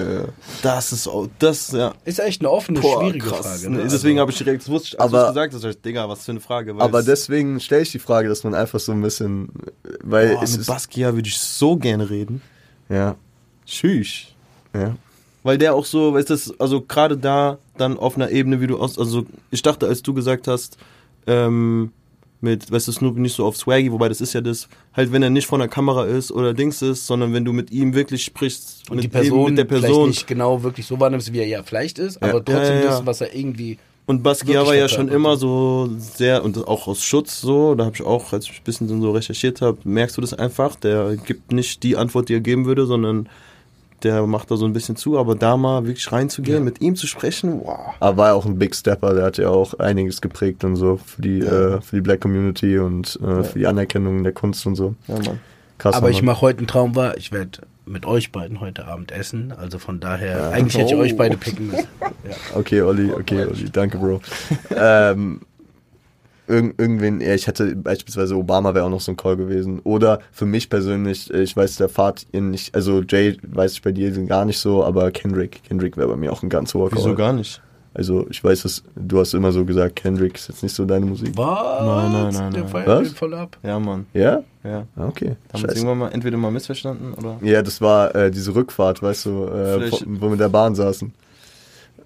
das 0.62 0.92
ist, 0.92 1.06
auch- 1.06 1.28
das, 1.38 1.72
ja. 1.72 1.92
Ist 2.06 2.18
echt 2.18 2.40
eine 2.40 2.50
offene, 2.50 2.80
Boah, 2.80 3.00
schwierige 3.02 3.26
krass. 3.28 3.46
Frage. 3.60 3.70
Ne, 3.70 3.78
Ne? 3.84 3.88
Deswegen 3.90 4.18
habe 4.20 4.30
ich 4.30 4.38
direkt, 4.38 4.62
das 4.62 4.70
wusste 4.70 4.88
ich, 4.88 5.00
als 5.00 5.08
Aber- 5.12 5.18
du 5.18 5.24
es 5.24 5.28
gesagt 5.34 5.54
hast, 5.54 5.64
ich, 5.64 5.80
Digga, 5.82 6.08
was 6.08 6.24
für 6.24 6.30
eine 6.32 6.40
Frage. 6.40 6.74
weil 6.76 6.82
Aber 6.82 7.00
es- 7.00 7.04
deswegen 7.04 7.60
stelle 7.60 7.82
ich 7.82 7.92
die 7.92 7.98
Frage, 7.98 8.28
dass 8.30 8.42
man 8.42 8.54
einfach 8.54 8.80
so 8.80 8.92
ein 8.92 9.02
bisschen, 9.02 9.50
weil 10.02 10.34
boah, 10.34 10.42
es 10.42 10.52
mit 10.52 10.62
ist, 10.62 10.66
Basquiat 10.66 11.14
würde 11.14 11.28
ich 11.28 11.38
so 11.38 11.76
gerne 11.76 12.08
reden. 12.08 12.40
ja, 12.88 13.16
Tschüss. 13.66 14.28
ja. 14.74 14.96
Weil 15.42 15.58
der 15.58 15.74
auch 15.74 15.84
so, 15.86 16.14
weißt 16.14 16.30
du, 16.30 16.54
also 16.58 16.82
gerade 16.82 17.16
da 17.16 17.58
dann 17.78 17.98
auf 17.98 18.16
einer 18.16 18.30
Ebene, 18.30 18.60
wie 18.60 18.66
du 18.66 18.78
aus, 18.78 18.98
also 18.98 19.24
ich 19.50 19.62
dachte, 19.62 19.86
als 19.86 20.02
du 20.02 20.12
gesagt 20.12 20.48
hast, 20.48 20.76
ähm, 21.26 21.92
mit, 22.42 22.70
weißt 22.70 22.88
du, 22.88 22.92
Snoop 22.92 23.16
nicht 23.16 23.34
so 23.34 23.44
auf 23.44 23.56
Swaggy, 23.56 23.92
wobei 23.92 24.08
das 24.08 24.20
ist 24.20 24.32
ja 24.32 24.40
das, 24.40 24.68
halt 24.94 25.12
wenn 25.12 25.22
er 25.22 25.30
nicht 25.30 25.46
vor 25.46 25.58
der 25.58 25.68
Kamera 25.68 26.06
ist 26.06 26.32
oder 26.32 26.54
Dings 26.54 26.80
ist, 26.82 27.06
sondern 27.06 27.32
wenn 27.34 27.44
du 27.44 27.52
mit 27.52 27.70
ihm 27.70 27.94
wirklich 27.94 28.24
sprichst, 28.24 28.88
Und 28.88 28.96
mit 28.96 29.04
die 29.04 29.08
Person, 29.08 29.40
eben 29.40 29.48
mit 29.50 29.58
der 29.58 29.66
vielleicht 29.66 29.84
Person. 29.86 30.08
nicht 30.08 30.26
genau 30.26 30.62
wirklich 30.62 30.86
so 30.86 30.98
wahrnimmst, 30.98 31.32
wie 31.32 31.38
er 31.38 31.46
ja 31.46 31.62
vielleicht 31.62 31.98
ist, 31.98 32.22
aber 32.22 32.44
trotzdem 32.44 32.62
Ja, 32.62 32.74
ja, 32.74 32.80
ja. 32.80 32.86
das, 32.86 33.06
was 33.06 33.20
er 33.20 33.34
irgendwie. 33.34 33.78
Und 34.06 34.22
Basquiat 34.22 34.66
war 34.66 34.74
ja 34.74 34.88
schon 34.88 35.08
immer 35.08 35.36
so 35.36 35.88
sehr, 35.98 36.42
und 36.42 36.66
auch 36.66 36.88
aus 36.88 37.04
Schutz 37.04 37.40
so, 37.40 37.74
da 37.74 37.84
habe 37.84 37.94
ich 37.94 38.02
auch, 38.02 38.32
als 38.32 38.46
ich 38.46 38.52
ein 38.52 38.64
bisschen 38.64 38.88
so 39.00 39.10
recherchiert 39.12 39.60
habe, 39.60 39.78
merkst 39.84 40.16
du 40.16 40.20
das 40.20 40.34
einfach, 40.34 40.74
der 40.76 41.16
gibt 41.16 41.52
nicht 41.52 41.82
die 41.82 41.96
Antwort, 41.96 42.28
die 42.28 42.34
er 42.34 42.40
geben 42.40 42.64
würde, 42.64 42.86
sondern 42.86 43.28
der 44.04 44.26
macht 44.26 44.50
da 44.50 44.56
so 44.56 44.64
ein 44.66 44.72
bisschen 44.72 44.96
zu, 44.96 45.18
aber 45.18 45.34
da 45.34 45.56
mal 45.56 45.84
wirklich 45.86 46.10
reinzugehen, 46.10 46.64
mit 46.64 46.80
ihm 46.80 46.96
zu 46.96 47.06
sprechen, 47.06 47.60
wow. 47.64 47.78
Aber 48.00 48.16
war 48.16 48.28
ja 48.28 48.34
auch 48.34 48.46
ein 48.46 48.58
Big 48.58 48.74
Stepper, 48.74 49.14
der 49.14 49.24
hat 49.24 49.38
ja 49.38 49.48
auch 49.48 49.74
einiges 49.78 50.20
geprägt 50.20 50.64
und 50.64 50.76
so 50.76 50.96
für 51.04 51.22
die, 51.22 51.40
äh, 51.40 51.80
für 51.80 51.96
die 51.96 52.00
Black 52.02 52.20
Community 52.20 52.78
und 52.78 53.18
äh, 53.22 53.42
für 53.44 53.58
die 53.58 53.66
Anerkennung 53.66 54.22
der 54.22 54.32
Kunst 54.32 54.66
und 54.66 54.74
so. 54.76 54.94
Ja, 55.08 55.14
Mann. 55.16 55.40
Krass. 55.78 55.94
aber 55.94 56.10
ich 56.10 56.18
Mann. 56.22 56.34
mache 56.34 56.42
heute 56.42 56.58
einen 56.58 56.66
Traum 56.66 56.94
wahr, 56.96 57.16
ich 57.16 57.32
werde 57.32 57.60
mit 57.86 58.04
euch 58.06 58.30
beiden 58.32 58.60
heute 58.60 58.86
Abend 58.86 59.10
essen. 59.10 59.52
Also 59.56 59.78
von 59.78 59.98
daher, 59.98 60.50
eigentlich 60.50 60.76
hätte 60.76 60.90
ich 60.92 60.94
Oh. 60.94 61.00
euch 61.02 61.16
beide 61.16 61.36
picken 61.36 61.68
müssen. 61.68 61.88
Ja. 62.00 62.36
Okay, 62.54 62.82
Olli, 62.82 63.10
okay, 63.12 63.46
Olli, 63.46 63.70
danke, 63.72 63.98
Bro. 63.98 64.20
ähm, 64.76 65.40
irg 66.50 66.74
irgendwen, 66.78 67.20
ja, 67.20 67.34
ich 67.34 67.46
hätte 67.46 67.74
beispielsweise 67.76 68.36
Obama 68.36 68.74
wäre 68.74 68.84
auch 68.84 68.90
noch 68.90 69.00
so 69.00 69.12
ein 69.12 69.16
Call 69.16 69.36
gewesen. 69.36 69.80
Oder 69.84 70.20
für 70.32 70.46
mich 70.46 70.68
persönlich, 70.68 71.32
äh, 71.32 71.42
ich 71.42 71.56
weiß, 71.56 71.76
der 71.76 71.88
fahrt 71.88 72.26
ihr 72.32 72.40
nicht, 72.40 72.74
also 72.74 73.02
Jay 73.02 73.36
weiß 73.46 73.72
ich 73.72 73.82
bei 73.82 73.92
dir 73.92 74.10
gar 74.26 74.44
nicht 74.44 74.58
so, 74.58 74.84
aber 74.84 75.10
Kendrick, 75.10 75.62
Kendrick 75.64 75.96
wäre 75.96 76.08
bei 76.08 76.16
mir 76.16 76.32
auch 76.32 76.42
ein 76.42 76.48
ganz 76.48 76.74
hoher 76.74 76.90
Call. 76.90 76.98
Wieso 76.98 77.14
gar 77.14 77.32
nicht? 77.32 77.62
Also 77.92 78.26
ich 78.30 78.42
weiß, 78.42 78.62
dass 78.62 78.84
du 78.94 79.18
hast 79.18 79.34
immer 79.34 79.50
so 79.50 79.64
gesagt, 79.64 79.96
Kendrick 79.96 80.36
ist 80.36 80.48
jetzt 80.48 80.62
nicht 80.62 80.74
so 80.74 80.84
deine 80.84 81.06
Musik. 81.06 81.36
Was? 81.36 81.80
Nein, 81.84 82.12
nein, 82.12 82.34
nein, 82.34 82.52
Der 82.52 82.68
feiert 82.68 82.86
Was? 82.86 83.08
den 83.08 83.16
voll 83.16 83.34
ab. 83.34 83.56
Ja, 83.64 83.80
Mann. 83.80 84.06
Ja? 84.12 84.42
Ja. 84.62 84.86
Ah, 84.94 85.08
Okay. 85.08 85.34
Haben 85.52 85.62
wir 85.64 85.70
irgendwann 85.74 85.98
mal 85.98 86.08
entweder 86.10 86.36
mal 86.36 86.52
missverstanden 86.52 87.14
oder? 87.14 87.38
Ja, 87.42 87.62
das 87.62 87.80
war 87.80 88.14
äh, 88.14 88.30
diese 88.30 88.54
Rückfahrt, 88.54 89.02
weißt 89.02 89.26
du, 89.26 89.30
äh, 89.46 89.90
wo, 89.90 89.98
wir 90.22 90.30
mit 90.30 90.40
der 90.40 90.48
Bahn 90.48 90.74
saßen. 90.76 91.12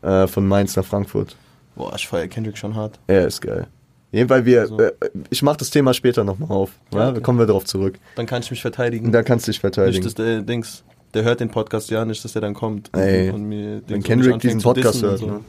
Äh, 0.01 0.27
von 0.27 0.47
Mainz 0.49 0.75
nach 0.77 0.85
Frankfurt. 0.85 1.37
Boah, 1.77 1.93
ich 1.97 2.09
feier 2.09 2.29
Kendrick 2.29 2.57
schon 2.57 2.75
hart. 2.75 2.99
Ja, 3.09 3.25
ist 3.25 3.41
geil. 3.43 3.67
Jedenfalls, 4.15 4.45
wir, 4.45 4.67
So. 4.69 4.79
äh, 4.79 4.93
ich 5.31 5.43
mach 5.43 5.57
das 5.57 5.71
Thema 5.71 5.93
später 5.93 6.23
nochmal 6.23 6.51
auf. 6.51 6.71
Ja, 6.93 6.99
Ja, 6.99 7.05
okay. 7.09 7.15
Da 7.17 7.21
kommen 7.21 7.39
wir 7.41 7.47
darauf 7.47 7.65
zurück. 7.65 7.99
Dann 8.15 8.27
kann 8.27 8.43
ich 8.43 8.51
mich 8.51 8.63
verteidigen. 8.63 9.11
Da 9.11 9.23
kannst 9.25 9.47
du 9.47 9.51
dich 9.51 9.57
nicht, 9.57 9.61
verteidigen. 9.61 10.05
dass 10.05 10.15
der 10.15 10.43
Dings, 10.43 10.85
der 11.15 11.25
hört 11.25 11.41
den 11.41 11.51
Podcast 11.51 11.91
ja 11.91 12.05
nicht, 12.05 12.25
dass 12.25 12.33
der 12.33 12.43
dann 12.43 12.55
kommt. 12.55 12.91
Ey, 12.97 13.31
und 13.31 13.45
mir 13.49 13.83
Wenn 13.89 14.03
Kendrick 14.05 14.39
diesen 14.39 14.61
Podcast 14.63 15.03
hört, 15.03 15.21
und 15.23 15.31
ne? 15.33 15.41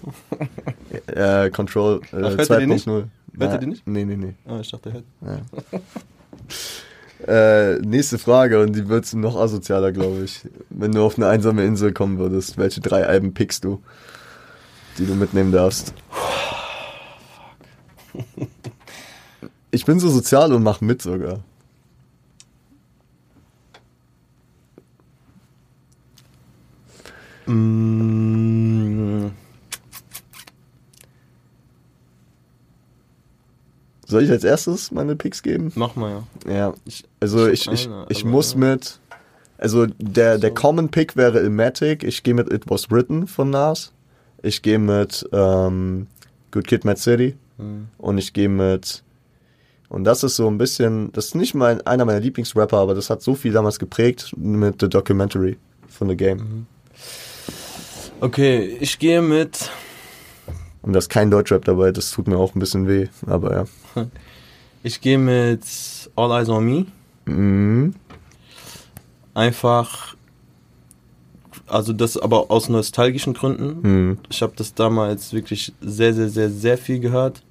Äh, 1.45 1.49
Control 1.51 2.01
äh, 2.11 2.15
Ach, 2.23 2.37
hört 2.37 2.49
er 2.49 2.59
den 2.59 2.69
nicht? 2.69 2.87
2.0. 2.87 3.03
Hört 3.37 3.51
er 3.51 3.57
den 3.59 3.69
nicht? 3.69 3.85
Nee, 3.87 4.05
nee, 4.05 4.15
nee. 4.17 4.33
Ah, 4.47 4.59
ich 4.61 4.71
dachte, 4.71 5.03
der 5.21 5.31
hört. 5.31 5.43
Äh, 7.27 7.85
nächste 7.85 8.17
Frage 8.17 8.61
und 8.61 8.75
die 8.75 8.87
wird 8.89 9.11
noch 9.13 9.35
asozialer, 9.35 9.91
glaube 9.91 10.23
ich. 10.23 10.41
Wenn 10.69 10.91
du 10.91 11.03
auf 11.03 11.17
eine 11.17 11.27
einsame 11.27 11.63
Insel 11.65 11.93
kommen 11.93 12.17
würdest, 12.17 12.57
welche 12.57 12.81
drei 12.81 13.05
Alben 13.05 13.33
pickst 13.33 13.63
du, 13.63 13.81
die 14.97 15.05
du 15.05 15.13
mitnehmen 15.15 15.51
darfst? 15.51 15.93
Ich 19.75 19.85
bin 19.85 19.99
so 19.99 20.07
sozial 20.09 20.53
und 20.53 20.63
mach 20.63 20.79
mit 20.79 21.01
sogar. 21.01 21.43
Mm, 27.55 29.31
Soll 34.07 34.23
ich 34.23 34.29
als 34.29 34.43
erstes 34.43 34.91
meine 34.91 35.15
Picks 35.15 35.41
geben? 35.41 35.71
mach 35.75 35.95
mal, 35.95 36.23
ja. 36.45 36.53
Ja, 36.53 36.73
also 37.19 37.47
ich, 37.47 37.67
ich, 37.71 37.87
eine, 37.87 38.05
ich 38.09 38.23
muss 38.23 38.53
ja. 38.53 38.59
mit, 38.59 38.99
also 39.57 39.87
der, 39.97 40.37
der 40.37 40.53
Common 40.53 40.89
Pick 40.89 41.15
wäre 41.17 41.39
Ilmatic, 41.39 42.03
ich 42.03 42.21
gehe 42.23 42.35
mit 42.35 42.51
It 42.53 42.63
Was 42.69 42.91
Written 42.91 43.25
von 43.27 43.49
Nas, 43.49 43.91
ich 44.43 44.61
gehe 44.61 44.77
mit 44.79 45.27
ähm, 45.33 46.07
Good 46.51 46.67
Kid, 46.67 46.85
Mad 46.85 46.99
City 46.99 47.35
Mhm. 47.57 47.87
und 47.97 48.17
ich 48.17 48.33
gehe 48.33 48.49
mit, 48.49 49.01
und 49.89 50.03
das 50.03 50.23
ist 50.23 50.35
so 50.35 50.47
ein 50.47 50.57
bisschen, 50.57 51.11
das 51.13 51.27
ist 51.27 51.35
nicht 51.35 51.53
mein, 51.53 51.85
einer 51.85 52.05
meiner 52.05 52.19
Lieblingsrapper, 52.19 52.77
aber 52.77 52.95
das 52.95 53.09
hat 53.09 53.21
so 53.21 53.35
viel 53.35 53.53
damals 53.53 53.79
geprägt 53.79 54.33
mit 54.37 54.81
The 54.81 54.89
Documentary 54.89 55.57
von 55.87 56.09
The 56.09 56.17
Game. 56.17 56.37
Mhm. 56.37 56.65
Okay, 58.21 58.77
ich 58.79 58.97
gehe 58.99 59.21
mit. 59.21 59.69
Und 60.81 60.93
da 60.93 60.99
ist 60.99 61.09
kein 61.09 61.31
Deutschrap 61.31 61.65
dabei, 61.65 61.91
das 61.91 62.11
tut 62.11 62.27
mir 62.27 62.37
auch 62.37 62.55
ein 62.55 62.59
bisschen 62.59 62.87
weh, 62.87 63.07
aber 63.27 63.53
ja. 63.55 63.65
Ich 64.83 65.01
gehe 65.01 65.17
mit 65.17 65.63
All 66.15 66.31
Eyes 66.31 66.47
on 66.47 66.63
Me. 66.63 66.85
Mhm. 67.25 67.95
Einfach. 69.33 70.15
Also 71.65 71.91
das 71.91 72.17
aber 72.17 72.51
aus 72.51 72.69
nostalgischen 72.69 73.33
Gründen. 73.33 73.79
Mhm. 73.81 74.17
Ich 74.29 74.43
habe 74.43 74.53
das 74.55 74.75
damals 74.75 75.33
wirklich 75.33 75.73
sehr, 75.81 76.13
sehr, 76.13 76.29
sehr, 76.29 76.51
sehr 76.51 76.77
viel 76.77 76.99
gehört. 76.99 77.41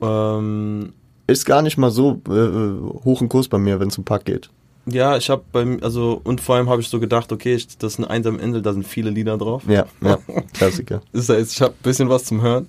Ähm, 0.00 0.94
Ist 1.26 1.46
gar 1.46 1.62
nicht 1.62 1.78
mal 1.78 1.90
so 1.90 2.20
äh, 2.28 3.02
hoch 3.04 3.20
im 3.22 3.28
Kurs 3.28 3.48
bei 3.48 3.58
mir, 3.58 3.80
wenn 3.80 3.88
es 3.88 3.96
um 3.98 4.04
Pack 4.04 4.24
geht. 4.26 4.50
ja, 4.86 5.16
ich 5.16 5.30
habe 5.30 5.42
beim, 5.52 5.78
also 5.82 6.20
und 6.24 6.40
vor 6.42 6.56
allem 6.56 6.68
habe 6.68 6.82
ich 6.82 6.88
so 6.88 7.00
gedacht, 7.00 7.32
okay, 7.32 7.54
ich, 7.54 7.78
das 7.78 7.94
ist 7.94 7.98
eine 7.98 8.10
einsame 8.10 8.38
Insel, 8.38 8.60
da 8.60 8.72
sind 8.74 8.86
viele 8.86 9.08
Lieder 9.10 9.38
drauf. 9.38 9.62
Ja, 9.66 9.86
ja, 10.02 10.18
Klassiker. 10.52 11.00
Das 11.12 11.28
heißt, 11.28 11.52
ich 11.52 11.62
habe 11.62 11.72
ein 11.72 11.82
bisschen 11.82 12.08
was 12.10 12.24
zum 12.24 12.42
Hören. 12.42 12.68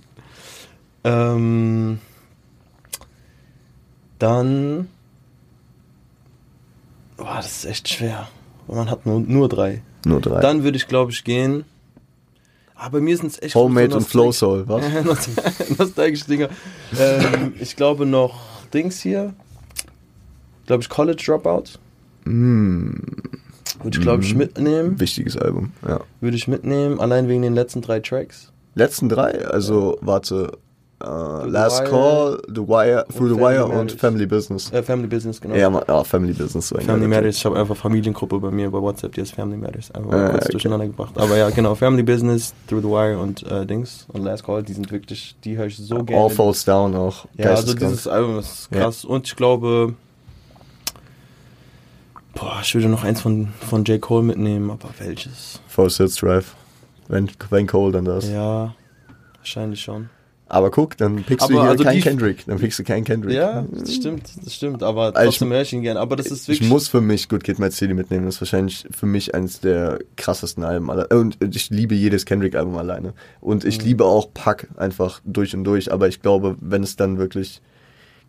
Ähm, 1.03 1.99
dann. 4.19 4.87
Boah, 7.17 7.35
das 7.37 7.57
ist 7.57 7.65
echt 7.65 7.89
schwer. 7.89 8.27
Man 8.67 8.89
hat 8.89 9.05
nur, 9.05 9.19
nur 9.19 9.47
drei. 9.49 9.81
Nur 10.05 10.21
drei. 10.21 10.39
Dann 10.39 10.63
würde 10.63 10.77
ich, 10.77 10.87
glaube 10.87 11.11
ich, 11.11 11.23
gehen. 11.23 11.65
Aber 12.75 12.99
bei 12.99 13.01
mir 13.01 13.15
sind 13.17 13.27
es 13.31 13.41
echt 13.41 13.55
Homemade 13.55 13.91
so 13.91 13.97
und 13.97 14.07
Flow 14.07 14.31
Soul, 14.31 14.63
was? 14.67 14.83
Nostalgische 15.79 16.25
Dinger. 16.25 16.49
Ähm, 16.99 17.53
ich 17.59 17.75
glaube 17.75 18.05
noch 18.05 18.41
Dings 18.73 18.99
hier. 19.01 19.33
Glaube 20.67 20.83
ich 20.83 20.89
College 20.89 21.21
Dropout. 21.25 21.79
Mm, 22.25 22.89
Würde 23.83 23.97
ich, 23.97 24.01
glaube 24.01 24.23
ich, 24.23 24.33
Mhm. 24.33 24.39
mitnehmen. 24.39 24.99
wichtiges 24.99 25.37
Album, 25.37 25.71
ja. 25.87 26.01
Würde 26.21 26.35
ich 26.37 26.47
mitnehmen, 26.47 26.99
allein 26.99 27.27
wegen 27.27 27.43
den 27.43 27.53
letzten 27.53 27.81
drei 27.81 27.99
Tracks. 27.99 28.51
Letzten 28.73 29.07
drei, 29.09 29.45
also 29.47 29.97
warte, 30.01 30.57
äh, 31.01 31.05
The 31.43 31.49
Last 31.49 31.81
Wire 31.81 31.89
Call, 31.89 32.41
The 32.47 32.61
Wire, 32.67 33.05
Through 33.15 33.29
the 33.35 33.39
Wire 33.39 33.65
und. 33.65 33.91
Family 33.93 34.25
Business. 34.25 34.71
Äh, 34.71 34.81
Family 34.81 35.07
Business, 35.07 35.41
genau. 35.41 35.55
Ja, 35.55 35.69
ja, 35.87 36.03
Family 36.03 36.33
Business. 36.33 36.69
So 36.69 36.77
Family 36.79 37.07
Matters, 37.07 37.35
ich 37.37 37.45
habe 37.45 37.59
einfach 37.59 37.75
Familiengruppe 37.75 38.39
bei 38.39 38.51
mir 38.51 38.69
bei 38.71 38.81
WhatsApp, 38.81 39.13
die 39.13 39.21
ist 39.21 39.33
Family 39.33 39.57
Matters. 39.57 39.91
Einfach 39.91 40.09
mal 40.11 40.25
Ah, 40.25 40.29
kurz 40.29 40.43
okay. 40.45 40.51
durcheinander 40.53 40.87
gebracht. 40.87 41.17
Aber 41.17 41.35
ja, 41.37 41.49
genau, 41.49 41.75
Family 41.75 42.03
Business, 42.03 42.53
Through 42.67 42.81
the 42.81 42.87
Wire 42.87 43.19
und 43.19 43.43
äh, 43.51 43.65
Dings 43.65 44.05
und 44.13 44.23
Last 44.23 44.45
Call, 44.45 44.63
die 44.63 44.73
sind 44.73 44.89
wirklich, 44.91 45.35
die 45.43 45.57
höre 45.57 45.65
ich 45.67 45.77
so 45.77 46.03
gerne. 46.03 46.23
All 46.23 46.29
Falls 46.29 46.63
Down 46.65 46.95
auch. 46.95 47.25
ja, 47.35 47.51
also 47.51 47.73
dieses 47.73 48.07
Album 48.07 48.39
ist 48.39 48.69
Ja. 48.71 48.81
krass. 48.81 49.03
Und 49.05 49.27
ich 49.27 49.35
glaube, 49.35 49.93
boah, 52.33 52.59
ich 52.61 52.73
würde 52.73 52.87
noch 52.89 53.03
eins 53.03 53.21
von, 53.21 53.49
von 53.67 53.83
J. 53.85 53.99
Cole 54.01 54.23
mitnehmen, 54.23 54.69
aber 54.71 54.89
welches? 54.99 55.59
Force 55.67 55.97
Hits 55.97 56.15
Drive. 56.15 56.55
Wenn, 57.07 57.29
wenn 57.49 57.67
Cole 57.67 57.91
dann 57.91 58.05
das. 58.05 58.27
Ja, 58.29 58.73
wahrscheinlich 59.37 59.81
schon. 59.81 60.09
Aber 60.47 60.69
guck, 60.69 60.95
dann 60.97 61.23
pickst 61.23 61.49
du 61.49 61.53
Aber 61.55 61.63
hier 61.63 61.71
also 61.71 61.83
keinen 61.83 62.01
Kendrick. 62.01 62.45
Dann 62.45 62.59
pickst 62.59 62.77
du 62.77 62.83
keinen 62.83 63.03
Kendrick. 63.03 63.33
Ja, 63.35 63.65
das 63.71 63.95
stimmt, 63.95 64.29
das 64.43 64.53
stimmt, 64.53 64.83
aber 64.83 65.05
Also 65.15 65.19
ich- 65.21 65.25
trotzdem 65.37 65.49
höre 65.51 65.61
ich 65.61 65.73
ihn 65.73 65.81
gern. 65.81 65.97
Aber 65.97 66.15
das 66.15 66.27
ist 66.27 66.43
Ich 66.43 66.47
wirklich. 66.59 66.69
muss 66.69 66.87
für 66.87 67.01
mich 67.01 67.27
Good 67.29 67.43
Kid, 67.43 67.57
Mad 67.57 67.71
City 67.73 67.95
mitnehmen. 67.95 68.25
Das 68.25 68.35
ist 68.35 68.41
wahrscheinlich 68.41 68.85
für 68.91 69.07
mich 69.07 69.33
eines 69.33 69.59
der 69.59 69.97
krassesten 70.17 70.63
Alben 70.63 70.91
aller. 70.91 71.07
Und 71.11 71.37
ich 71.55 71.71
liebe 71.71 71.95
jedes 71.95 72.25
Kendrick-Album 72.25 72.77
alleine. 72.77 73.13
Und 73.41 73.65
ich 73.65 73.79
Mhm. 73.79 73.85
liebe 73.85 74.05
auch 74.05 74.31
Pack 74.35 74.67
einfach 74.77 75.19
durch 75.25 75.55
und 75.55 75.63
durch. 75.63 75.91
Aber 75.91 76.07
ich 76.07 76.21
glaube, 76.21 76.57
wenn 76.61 76.83
es 76.83 76.95
dann 76.95 77.17
wirklich, 77.17 77.61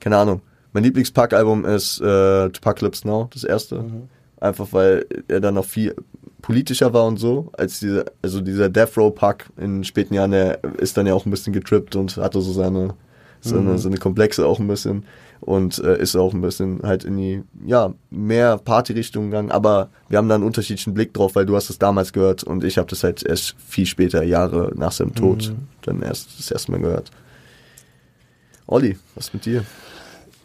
keine 0.00 0.16
Ahnung. 0.16 0.40
Mein 0.72 0.84
Lieblings-Pack-Album 0.84 1.64
ist 1.66 2.00
äh, 2.00 2.44
Apocalypse 2.44 3.06
Now, 3.06 3.28
das 3.32 3.44
erste. 3.44 3.76
Mhm. 3.82 4.08
Einfach 4.46 4.68
weil 4.72 5.06
er 5.28 5.40
dann 5.40 5.54
noch 5.54 5.64
viel 5.66 5.94
politischer 6.42 6.92
war 6.92 7.06
und 7.06 7.16
so, 7.18 7.50
als 7.56 7.80
dieser, 7.80 8.04
also 8.22 8.40
dieser 8.40 8.68
Death 8.68 8.96
Row 8.96 9.12
Pack 9.14 9.46
in 9.56 9.82
späten 9.84 10.14
Jahren, 10.14 10.30
der 10.30 10.62
ist 10.78 10.96
dann 10.96 11.06
ja 11.06 11.14
auch 11.14 11.26
ein 11.26 11.30
bisschen 11.30 11.52
getrippt 11.52 11.96
und 11.96 12.16
hatte 12.18 12.40
so 12.40 12.52
seine, 12.52 12.94
seine, 13.40 13.72
Mhm. 13.72 13.78
seine 13.78 13.96
Komplexe 13.98 14.46
auch 14.46 14.60
ein 14.60 14.68
bisschen 14.68 15.04
und 15.40 15.78
äh, 15.80 15.98
ist 16.00 16.14
auch 16.14 16.32
ein 16.32 16.40
bisschen 16.42 16.80
halt 16.84 17.04
in 17.04 17.16
die, 17.16 17.42
ja, 17.64 17.92
mehr 18.10 18.58
Party-Richtung 18.58 19.24
gegangen, 19.26 19.50
aber 19.50 19.88
wir 20.08 20.18
haben 20.18 20.28
da 20.28 20.36
einen 20.36 20.44
unterschiedlichen 20.44 20.94
Blick 20.94 21.12
drauf, 21.14 21.34
weil 21.34 21.46
du 21.46 21.56
hast 21.56 21.68
es 21.68 21.78
damals 21.78 22.12
gehört 22.12 22.44
und 22.44 22.62
ich 22.62 22.78
habe 22.78 22.88
das 22.88 23.02
halt 23.02 23.24
erst 23.24 23.56
viel 23.58 23.86
später, 23.86 24.22
Jahre 24.22 24.70
nach 24.76 24.92
seinem 24.92 25.14
Tod, 25.14 25.50
Mhm. 25.52 25.68
dann 25.82 26.02
erst 26.02 26.38
das 26.38 26.50
erste 26.52 26.70
Mal 26.70 26.80
gehört. 26.80 27.10
Olli, 28.68 28.96
was 29.14 29.32
mit 29.32 29.44
dir? 29.46 29.64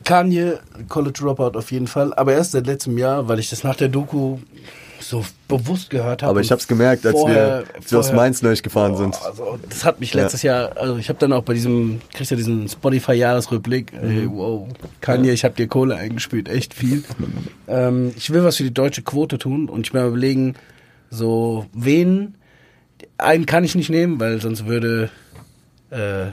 Kanye, 0.04 0.54
College 0.90 1.20
Dropout 1.22 1.58
auf 1.58 1.72
jeden 1.72 1.88
Fall, 1.88 2.14
aber 2.14 2.34
erst 2.34 2.52
seit 2.52 2.66
letztem 2.68 2.98
Jahr, 2.98 3.28
weil 3.28 3.40
ich 3.40 3.50
das 3.50 3.64
nach 3.64 3.76
der 3.76 3.90
Doku 3.90 4.38
so 5.00 5.26
bewusst 5.48 5.90
gehört 5.90 6.22
habe. 6.22 6.30
Aber 6.30 6.42
ich 6.42 6.52
habe 6.52 6.62
es 6.62 6.68
gemerkt, 6.68 7.06
als 7.06 7.20
vorher- 7.20 7.64
wir, 7.90 8.00
aus 8.00 8.14
Mainz 8.14 8.42
neulich 8.44 8.62
gefahren 8.64 8.96
sind. 8.96 9.18
Oh, 9.22 9.26
also, 9.28 9.60
das 9.68 9.84
hat 9.84 10.00
mich 10.00 10.14
letztes 10.14 10.44
Jahr, 10.44 10.78
also 10.78 10.96
ich 10.98 11.10
habe 11.10 11.18
dann 11.20 11.34
auch 11.34 11.42
bei 11.44 11.54
diesem, 11.54 12.02
kriegst 12.14 12.30
ja 12.32 12.38
diesen 12.38 12.70
Spotify-Jahresrückblick, 12.70 13.94
ey, 13.94 14.28
Mhm. 14.28 14.36
wow, 14.36 14.68
Kanye, 15.02 15.32
ich 15.32 15.44
habe 15.44 15.56
dir 15.56 15.68
Kohle 15.68 15.96
eingespielt, 15.96 16.48
echt 16.50 16.74
viel. 16.74 17.04
ähm, 17.68 18.14
ich 18.16 18.32
will 18.32 18.44
was 18.44 18.58
für 18.58 18.64
die 18.64 18.74
deutsche 18.74 19.02
Quote 19.02 19.38
tun 19.40 19.70
und 19.70 19.88
ich 19.88 19.94
will 19.94 20.02
mal 20.02 20.08
überlegen, 20.10 20.56
so, 21.10 21.66
wen, 21.74 22.36
einen 23.18 23.46
kann 23.46 23.64
ich 23.64 23.76
nicht 23.76 23.90
nehmen, 23.90 24.20
weil 24.20 24.40
sonst 24.40 24.66
würde 24.68 25.10
äh, 25.90 26.28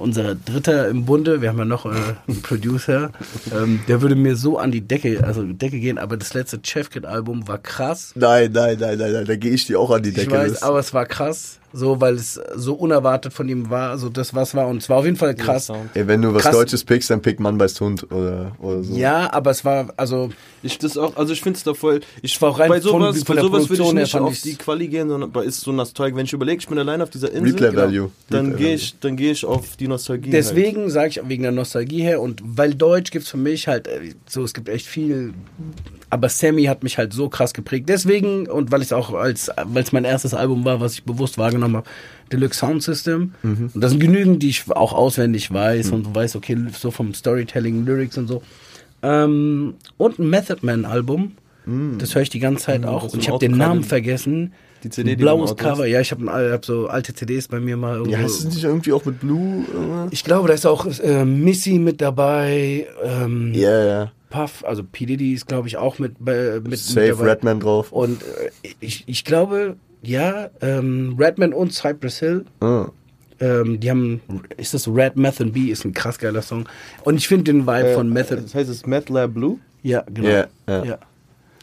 unser 0.00 0.34
Dritter 0.34 0.88
im 0.88 1.04
Bunde, 1.04 1.40
wir 1.42 1.50
haben 1.50 1.58
ja 1.58 1.64
noch 1.64 1.86
äh, 1.86 1.90
einen 2.26 2.42
Producer, 2.42 3.10
ähm, 3.54 3.80
der 3.86 4.02
würde 4.02 4.16
mir 4.16 4.34
so 4.36 4.58
an 4.58 4.72
die 4.72 4.80
Decke, 4.80 5.22
also 5.24 5.44
Decke 5.44 5.78
gehen, 5.78 5.98
aber 5.98 6.16
das 6.16 6.34
letzte 6.34 6.58
Chefkid-Album 6.62 7.46
war 7.46 7.58
krass. 7.58 8.12
Nein, 8.16 8.50
nein, 8.52 8.76
nein, 8.80 8.98
nein, 8.98 9.12
nein, 9.12 9.24
da 9.26 9.36
gehe 9.36 9.52
ich 9.52 9.66
dir 9.66 9.78
auch 9.78 9.90
an 9.90 10.02
die 10.02 10.08
Ich 10.08 10.14
Decke. 10.16 10.32
weiß, 10.32 10.52
Das- 10.54 10.62
aber 10.64 10.78
es 10.80 10.92
war 10.92 11.06
krass, 11.06 11.59
so 11.72 12.00
weil 12.00 12.14
es 12.14 12.40
so 12.56 12.74
unerwartet 12.74 13.32
von 13.32 13.48
ihm 13.48 13.70
war, 13.70 13.96
so 13.98 14.08
das 14.08 14.34
was 14.34 14.54
war 14.54 14.66
und 14.68 14.78
es 14.78 14.88
war 14.88 14.98
auf 14.98 15.04
jeden 15.04 15.16
Fall 15.16 15.34
krass. 15.34 15.70
Ey, 15.94 16.06
wenn 16.06 16.20
du 16.22 16.34
was 16.34 16.42
Krass. 16.42 16.52
Deutsches 16.56 16.84
pickst, 16.84 17.10
dann 17.10 17.22
pick 17.22 17.38
Mann 17.40 17.58
beißt 17.58 17.80
Hund 17.80 18.10
oder, 18.10 18.52
oder 18.60 18.82
so. 18.82 18.94
Ja, 18.94 19.32
aber 19.32 19.50
es 19.52 19.64
war 19.64 19.92
also 19.96 20.30
Ich 20.62 20.78
das 20.78 20.98
auch, 20.98 21.16
also 21.16 21.32
ich 21.32 21.40
finde 21.40 21.56
es 21.58 21.64
da 21.64 21.74
voll. 21.74 22.00
Ich 22.22 22.40
war 22.42 22.50
auch 22.50 22.58
rein 22.58 22.68
bei 22.68 22.80
von- 22.80 22.90
sowas, 23.00 23.16
von 23.22 23.26
bei 23.26 23.34
der 23.34 23.42
sowas 23.44 23.68
würde 23.70 23.82
ich 23.84 23.92
nicht 23.92 24.14
auf 24.16 24.40
die 24.40 24.54
Quali 24.56 24.88
gehen, 24.88 25.08
sondern 25.08 25.30
bei 25.30 25.44
ist 25.44 25.60
so 25.60 25.72
Nostalgie. 25.72 26.16
Wenn 26.16 26.26
ich 26.26 26.32
überlege, 26.32 26.58
ich 26.60 26.68
bin 26.68 26.78
allein 26.78 27.00
auf 27.02 27.10
dieser 27.10 27.30
Insel, 27.32 27.52
Replay 27.52 27.76
Value. 27.76 28.10
dann 28.28 28.56
gehe 28.56 28.74
ich, 28.74 28.98
dann 28.98 29.16
gehe 29.16 29.32
ich 29.32 29.44
auf 29.44 29.76
die 29.76 29.88
Nostalgie. 29.88 30.30
deswegen 30.30 30.90
sage 30.90 31.08
ich 31.08 31.20
wegen 31.28 31.42
der 31.44 31.52
Nostalgie 31.52 32.02
her 32.02 32.20
und 32.20 32.42
weil 32.44 32.74
Deutsch 32.74 33.10
gibt's 33.10 33.30
für 33.30 33.36
mich 33.36 33.68
halt 33.68 33.86
äh, 33.86 34.12
so 34.28 34.42
es 34.42 34.52
gibt 34.54 34.68
echt 34.68 34.86
viel 34.86 35.32
aber 36.10 36.28
Sammy 36.28 36.64
hat 36.64 36.82
mich 36.82 36.98
halt 36.98 37.12
so 37.12 37.28
krass 37.28 37.54
geprägt. 37.54 37.88
Deswegen 37.88 38.48
und 38.48 38.70
weil 38.72 38.82
ich 38.82 38.92
auch 38.92 39.14
als 39.14 39.50
weil 39.64 39.82
es 39.82 39.92
mein 39.92 40.04
erstes 40.04 40.34
Album 40.34 40.64
war, 40.64 40.80
was 40.80 40.94
ich 40.94 41.04
bewusst 41.04 41.38
wahrgenommen 41.38 41.76
habe, 41.76 41.88
Deluxe 42.32 42.58
Sound 42.58 42.82
System. 42.82 43.34
Und 43.42 43.80
das 43.82 43.92
sind 43.92 44.00
genügend, 44.00 44.42
die 44.42 44.48
ich 44.50 44.70
auch 44.70 44.92
auswendig 44.92 45.52
weiß 45.52 45.90
und 45.90 46.14
weiß, 46.14 46.36
okay, 46.36 46.56
so 46.78 46.90
vom 46.90 47.14
Storytelling, 47.14 47.86
Lyrics 47.86 48.18
und 48.18 48.26
so. 48.26 48.42
Ähm, 49.02 49.74
und 49.96 50.18
ein 50.18 50.28
Method 50.28 50.58
Man 50.62 50.84
Album. 50.84 51.32
Das 51.98 52.14
höre 52.14 52.22
ich 52.22 52.30
die 52.30 52.40
ganze 52.40 52.64
Zeit 52.64 52.84
auch. 52.84 53.04
das 53.04 53.14
Und 53.14 53.20
ich 53.20 53.28
habe 53.28 53.38
den 53.38 53.56
Namen 53.56 53.84
vergessen. 53.84 54.52
Die 54.82 54.90
CD, 54.90 55.10
die 55.10 55.16
blaues. 55.16 55.56
Cover. 55.56 55.86
Ja, 55.86 56.00
ich 56.00 56.10
habe 56.10 56.26
hab 56.52 56.64
so 56.64 56.88
alte 56.88 57.14
CDs 57.14 57.48
bei 57.48 57.60
mir 57.60 57.76
mal 57.76 57.96
irgendwo. 57.96 58.12
Ja, 58.12 58.18
heißt 58.18 58.40
es 58.40 58.44
nicht 58.46 58.64
irgendwie 58.64 58.92
auch 58.92 59.04
mit 59.04 59.20
Blue? 59.20 59.64
äh? 59.64 60.08
ich 60.10 60.24
glaube, 60.24 60.48
da 60.48 60.54
ist 60.54 60.66
auch 60.66 60.86
äh, 60.86 61.24
Missy 61.24 61.78
mit 61.78 62.00
dabei. 62.00 62.86
Ähm, 63.04 63.52
Ja, 63.54 63.84
ja. 63.84 64.12
Puff, 64.30 64.64
also 64.64 64.82
P. 64.84 65.04
Diddy 65.06 65.34
ist, 65.34 65.46
glaube 65.48 65.68
ich, 65.68 65.76
auch 65.76 65.98
mit, 65.98 66.12
äh, 66.26 66.60
mit, 66.60 66.78
Safe 66.78 67.00
mit 67.00 67.10
dabei. 67.18 67.30
Redman 67.32 67.60
drauf. 67.60 67.92
Und 67.92 68.22
äh, 68.22 68.50
ich, 68.80 69.04
ich 69.06 69.24
glaube, 69.24 69.76
ja, 70.02 70.48
ähm, 70.62 71.16
Redman 71.18 71.52
und 71.52 71.72
Cypress 71.74 72.20
Hill, 72.20 72.44
Ah. 72.60 72.86
ähm, 73.40 73.80
die 73.80 73.90
haben, 73.90 74.20
ist 74.56 74.72
das 74.72 74.88
Red 74.88 75.16
Meth 75.16 75.40
and 75.40 75.52
B, 75.52 75.66
ist 75.66 75.84
ein 75.84 75.92
krass 75.92 76.18
geiler 76.18 76.42
Song. 76.42 76.66
Und 77.04 77.16
ich 77.16 77.28
finde 77.28 77.52
den 77.52 77.66
Vibe 77.66 77.90
Äh, 77.90 77.94
von 77.94 78.08
Method, 78.10 78.40
Das 78.40 78.54
heißt, 78.54 78.70
es 78.70 78.76
ist 78.78 78.86
Mad 78.86 79.12
Lab 79.12 79.34
Blue. 79.34 79.58
ja, 79.82 80.02
genau. 80.12 80.28
Ja, 80.28 80.46
ja. 80.68 80.84
ja. 80.84 80.98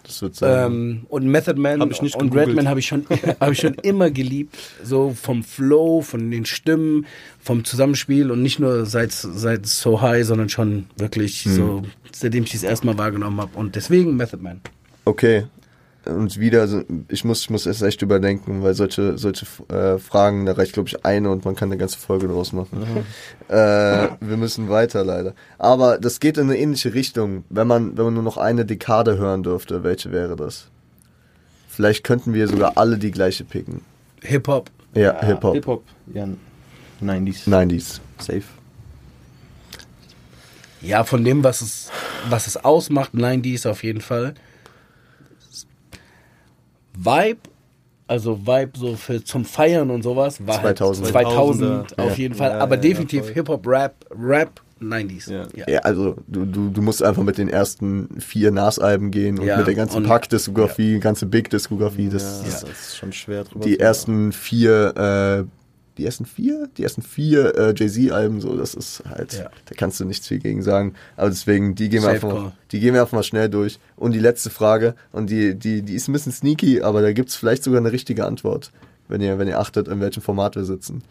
Das 0.08 0.22
wird 0.22 0.36
sein. 0.36 0.72
Ähm, 0.72 1.06
und 1.10 1.28
Method 1.28 1.60
Man 1.60 1.82
Hab 1.82 1.91
ich 1.91 2.02
nicht 2.02 2.15
und 2.15 2.30
gegoogelt. 2.30 2.48
Redman 2.48 2.67
habe 2.70 2.80
ich 2.80 2.88
schon 2.88 3.06
habe 3.39 3.52
ich 3.52 3.60
schon 3.60 3.74
immer 3.76 4.10
geliebt, 4.10 4.58
so 4.84 5.13
vom 5.22 5.43
Flow, 5.43 6.02
von 6.02 6.32
den 6.32 6.46
Stimmen, 6.46 7.06
vom 7.41 7.65
Zusammenspiel 7.65 8.32
und 8.32 8.41
nicht 8.41 8.60
nur 8.60 8.86
seit 8.86 9.12
seit 9.12 9.65
So 9.67 10.02
High, 10.02 10.26
sondern 10.26 10.50
schon 10.50 10.86
wirklich 10.96 11.43
Hm. 11.46 11.54
so 11.54 11.84
seitdem 12.13 12.46
ich 12.46 12.54
das 12.54 12.63
erste 12.63 12.86
Mal 12.86 12.98
wahrgenommen 12.98 13.39
habe 13.41 13.58
und 13.58 13.76
deswegen 13.76 14.15
Method 14.15 14.41
Man. 14.41 14.62
Okay. 15.06 15.46
Und 16.08 16.39
wieder, 16.39 16.84
ich 17.10 17.24
muss, 17.24 17.41
ich 17.41 17.50
muss 17.50 17.65
es 17.65 17.82
echt 17.82 18.02
überdenken, 18.02 18.63
weil 18.63 18.74
solche, 18.74 19.17
solche 19.17 19.46
äh, 19.70 19.98
Fragen, 19.98 20.46
da 20.46 20.54
reicht, 20.54 20.74
glaube 20.74 20.89
ich, 20.89 21.06
eine 21.06 21.30
und 21.30 21.46
man 21.46 21.56
kann 21.56 21.70
eine 21.70 21.78
ganze 21.78 21.98
Folge 21.98 22.28
draus 22.28 22.54
machen. 22.54 23.06
Äh, 23.50 23.54
wir 24.20 24.36
müssen 24.36 24.67
weiter, 24.67 25.06
leider. 25.06 25.34
Aber 25.58 25.98
das 25.98 26.20
geht 26.20 26.38
in 26.38 26.50
eine 26.50 26.58
ähnliche 26.58 26.93
Richtung. 26.93 27.46
Wenn 27.50 27.67
man, 27.67 27.98
wenn 27.98 28.06
man 28.06 28.13
nur 28.13 28.24
noch 28.24 28.38
eine 28.38 28.65
Dekade 28.65 29.17
hören 29.17 29.43
dürfte, 29.43 29.84
welche 29.84 30.12
wäre 30.12 30.36
das? 30.36 30.67
Vielleicht 31.70 32.04
könnten 32.04 32.34
wir 32.34 32.48
sogar 32.48 32.74
alle 32.76 32.98
die 32.98 33.12
gleiche 33.12 33.46
picken. 33.46 33.82
Hip 34.22 34.48
Hop. 34.48 34.70
Ja, 34.93 35.24
Hip-Hop. 35.24 35.54
Hip-Hop. 35.54 35.84
Ja, 36.13 36.28
90s. 37.04 37.48
90s. 37.48 38.00
Safe. 38.17 38.43
Ja, 40.82 41.04
von 41.04 41.24
dem 41.24 41.43
was 41.43 41.62
es 41.62 41.91
was 42.30 42.48
es 42.48 42.58
ausmacht, 42.58 43.13
90s 43.13 43.70
auf 43.70 43.84
jeden 43.84 44.02
Fall. 44.02 44.34
Vibe 46.97 47.39
also 48.10 48.39
Vibe 48.47 48.71
so 48.77 48.95
für 48.95 49.21
zum 49.21 49.43
Feiern 49.43 49.89
und 49.91 50.01
sowas 50.01 50.45
war 50.47 50.62
2000. 50.62 51.13
halt 51.13 51.25
2000 51.27 51.91
Ja. 51.97 52.03
auf 52.05 52.17
jeden 52.17 52.36
Fall, 52.36 52.51
Ja, 52.51 52.60
aber 52.60 52.75
ja, 52.75 52.81
definitiv 52.81 53.25
voll. 53.25 53.33
Hip 53.33 53.49
Hop, 53.49 53.67
Rap, 53.67 53.95
Rap 54.17 54.62
90s. 54.79 55.29
Ja. 55.57 55.65
Ja, 55.67 55.79
also 55.79 56.15
du, 56.27 56.45
du, 56.45 56.69
du 56.69 56.81
musst 56.81 57.03
einfach 57.03 57.23
mit 57.23 57.38
den 57.38 57.49
ersten 57.49 58.07
vier 58.21 58.51
Nas-Alben 58.51 59.12
gehen 59.12 59.39
und 59.39 59.45
Ja, 59.47 59.57
mit 59.57 59.67
der 59.67 59.73
ganzen 59.75 60.03
Pack-Diskografie, 60.03 60.99
ganze 60.99 61.25
Big-Diskografie. 61.25 62.07
Das, 62.07 62.43
ja, 62.43 62.49
das, 62.49 62.62
das 62.62 62.69
ist 62.69 62.97
schon 62.97 63.12
schwer 63.12 63.43
drüber 63.43 63.65
die 63.65 63.73
zu- 63.73 63.79
ersten 63.81 64.31
vier, 64.31 65.45
äh, 65.45 65.57
die 65.97 66.05
ersten 66.05 66.25
vier, 66.25 66.67
die 66.77 66.83
ersten 66.83 67.01
vier 67.01 67.55
äh, 67.57 67.73
Jay-Z-Alben, 67.75 68.39
so, 68.41 68.55
das 68.55 68.73
ist 68.75 69.03
halt, 69.10 69.33
Ja. 69.33 69.49
da 69.65 69.75
kannst 69.75 69.99
du 69.99 70.05
nichts 70.05 70.27
viel 70.27 70.39
gegen 70.39 70.62
sagen. 70.62 70.93
Aber 71.15 71.29
deswegen, 71.29 71.75
die 71.75 71.89
gehen 71.89 72.03
wir 72.03 72.10
einfach, 72.10 72.29
call. 72.29 72.51
die 72.71 72.79
gehen 72.79 72.93
wir 72.93 73.01
einfach 73.01 73.13
mal 73.17 73.23
schnell 73.23 73.49
durch. 73.49 73.79
Und 73.95 74.12
die 74.13 74.19
letzte 74.19 74.49
Frage, 74.49 74.95
und 75.12 75.29
die, 75.29 75.55
die, 75.55 75.81
die 75.81 75.95
ist 75.95 76.07
ein 76.07 76.13
bisschen 76.13 76.31
sneaky, 76.31 76.81
aber 76.81 77.01
da 77.01 77.12
gibt's 77.13 77.36
vielleicht 77.36 77.63
sogar 77.63 77.79
eine 77.79 77.91
richtige 77.91 78.25
Antwort, 78.25 78.71
wenn 79.07 79.21
ihr, 79.21 79.39
wenn 79.39 79.47
ihr 79.47 79.60
achtet, 79.60 79.88
in 79.88 79.99
welchem 79.99 80.21
Format 80.21 80.55
wir 80.55 80.65
sitzen. 80.65 81.03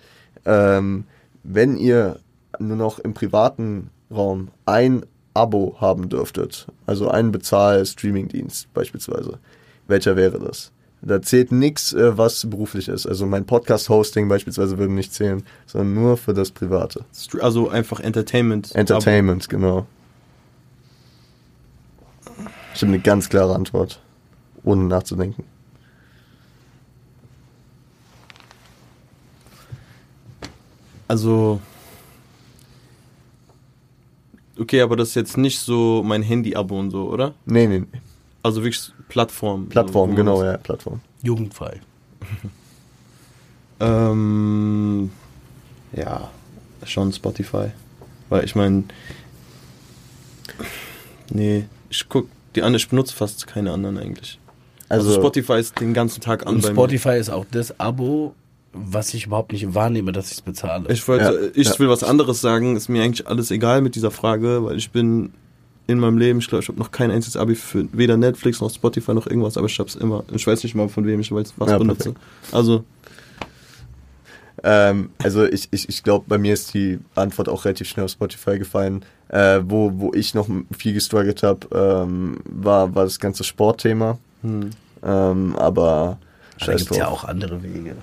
Ähm, 0.44 1.04
wenn 1.42 1.76
ihr 1.76 2.20
nur 2.58 2.76
noch 2.76 2.98
im 2.98 3.14
privaten 3.14 3.90
Raum 4.10 4.48
ein 4.64 5.04
Abo 5.34 5.76
haben 5.80 6.08
dürftet, 6.08 6.66
also 6.86 7.08
einen 7.10 7.32
Bezahl-Streaming-Dienst 7.32 8.72
beispielsweise, 8.72 9.38
welcher 9.88 10.16
wäre 10.16 10.38
das? 10.38 10.72
Da 11.02 11.22
zählt 11.22 11.52
nichts, 11.52 11.92
äh, 11.92 12.16
was 12.16 12.48
beruflich 12.48 12.88
ist. 12.88 13.06
Also 13.06 13.26
mein 13.26 13.44
Podcast-Hosting 13.44 14.28
beispielsweise 14.28 14.78
würde 14.78 14.92
nicht 14.92 15.12
zählen, 15.12 15.42
sondern 15.66 15.94
nur 15.94 16.16
für 16.16 16.34
das 16.34 16.50
Private. 16.50 17.04
Also 17.40 17.68
einfach 17.68 18.00
Entertainment. 18.00 18.74
Entertainment, 18.74 19.48
genau. 19.48 19.86
Ich 22.74 22.82
habe 22.82 22.92
eine 22.92 23.00
ganz 23.00 23.28
klare 23.28 23.54
Antwort, 23.54 24.00
ohne 24.64 24.84
nachzudenken. 24.84 25.44
Also. 31.08 31.60
Okay, 34.58 34.80
aber 34.80 34.96
das 34.96 35.10
ist 35.10 35.14
jetzt 35.14 35.36
nicht 35.36 35.58
so 35.58 36.02
mein 36.04 36.22
Handy-Abo 36.22 36.78
und 36.78 36.90
so, 36.90 37.08
oder? 37.10 37.34
Nee, 37.44 37.66
nee, 37.66 37.80
nee. 37.80 38.00
Also 38.46 38.62
wirklich 38.62 38.92
Plattform. 39.08 39.68
Plattform, 39.68 40.10
so, 40.10 40.12
wo 40.12 40.16
genau, 40.16 40.42
ja, 40.44 40.56
Plattform. 40.56 41.00
Jugendfrei. 41.22 41.80
Ähm, 43.78 45.10
ja, 45.92 46.30
schon 46.84 47.12
Spotify. 47.12 47.66
Weil 48.30 48.44
ich 48.44 48.54
meine. 48.54 48.84
Nee, 51.30 51.66
ich 51.90 52.08
guck, 52.08 52.28
die 52.54 52.62
anderen, 52.62 52.76
ich 52.76 52.88
benutze 52.88 53.14
fast 53.14 53.46
keine 53.46 53.72
anderen 53.72 53.98
eigentlich. 53.98 54.38
Also, 54.88 55.08
Also, 55.08 55.20
Spotify 55.20 55.58
ist 55.58 55.78
den 55.80 55.92
ganzen 55.92 56.20
Tag 56.22 56.46
an 56.46 56.54
Und 56.54 56.62
bei 56.62 56.68
mir. 56.68 56.74
Spotify 56.74 57.18
ist 57.18 57.28
auch 57.28 57.44
das 57.50 57.78
Abo, 57.78 58.34
was 58.72 59.12
ich 59.14 59.26
überhaupt 59.26 59.52
nicht 59.52 59.74
wahrnehme, 59.74 60.12
dass 60.12 60.28
ich 60.28 60.38
es 60.38 60.40
bezahle. 60.40 60.90
Ich 60.90 61.06
wollte, 61.06 61.24
Ja, 61.24 61.50
ich 61.60 61.68
ja. 61.68 61.78
will 61.78 61.88
was 61.88 62.02
anderes 62.02 62.40
sagen. 62.40 62.76
Ist 62.76 62.88
mir 62.88 63.02
eigentlich 63.02 63.26
alles 63.26 63.50
egal 63.50 63.82
mit 63.82 63.94
dieser 63.94 64.10
Frage, 64.10 64.64
weil 64.64 64.78
ich 64.78 64.90
bin 64.90 65.32
in 65.86 65.98
meinem 65.98 66.18
Leben, 66.18 66.40
ich 66.40 66.48
glaube, 66.48 66.62
ich 66.62 66.68
habe 66.68 66.78
noch 66.78 66.90
kein 66.90 67.10
einziges 67.10 67.36
Abi 67.36 67.54
für 67.54 67.86
weder 67.92 68.16
Netflix 68.16 68.60
noch 68.60 68.70
Spotify 68.72 69.14
noch 69.14 69.26
irgendwas, 69.26 69.56
aber 69.56 69.66
ich 69.66 69.78
hab's 69.78 69.94
immer. 69.94 70.24
Ich 70.32 70.46
weiß 70.46 70.62
nicht 70.64 70.74
mal 70.74 70.88
von 70.88 71.06
wem 71.06 71.20
ich 71.20 71.30
weiß, 71.30 71.54
was 71.56 71.70
Ja, 71.70 71.78
benutze. 71.78 72.12
perfekt. 72.12 72.20
Also, 72.52 72.84
ähm, 74.62 75.10
also 75.22 75.44
ich, 75.44 75.68
ich, 75.70 75.88
ich 75.88 76.02
glaube, 76.02 76.24
bei 76.28 76.38
mir 76.38 76.54
ist 76.54 76.74
die 76.74 76.98
Antwort 77.14 77.48
auch 77.48 77.64
relativ 77.64 77.88
schnell 77.88 78.04
auf 78.06 78.10
Spotify 78.10 78.58
gefallen. 78.58 79.04
Äh, 79.28 79.60
wo, 79.64 79.92
wo 79.96 80.12
ich 80.14 80.34
noch 80.34 80.48
viel 80.76 80.92
gestruggelt 80.94 81.42
habe, 81.42 81.66
ähm, 81.72 82.38
war, 82.44 82.94
war 82.94 83.04
das 83.04 83.18
ganze 83.18 83.44
Sportthema. 83.44 84.18
Hm. 84.42 84.70
Ähm, 85.04 85.54
aber 85.56 86.18
Aber 86.60 86.66
da 86.66 86.74
gibt 86.74 86.90
es 86.90 86.96
ja 86.96 87.08
auch 87.08 87.24
andere 87.24 87.62
Wege. 87.62 87.96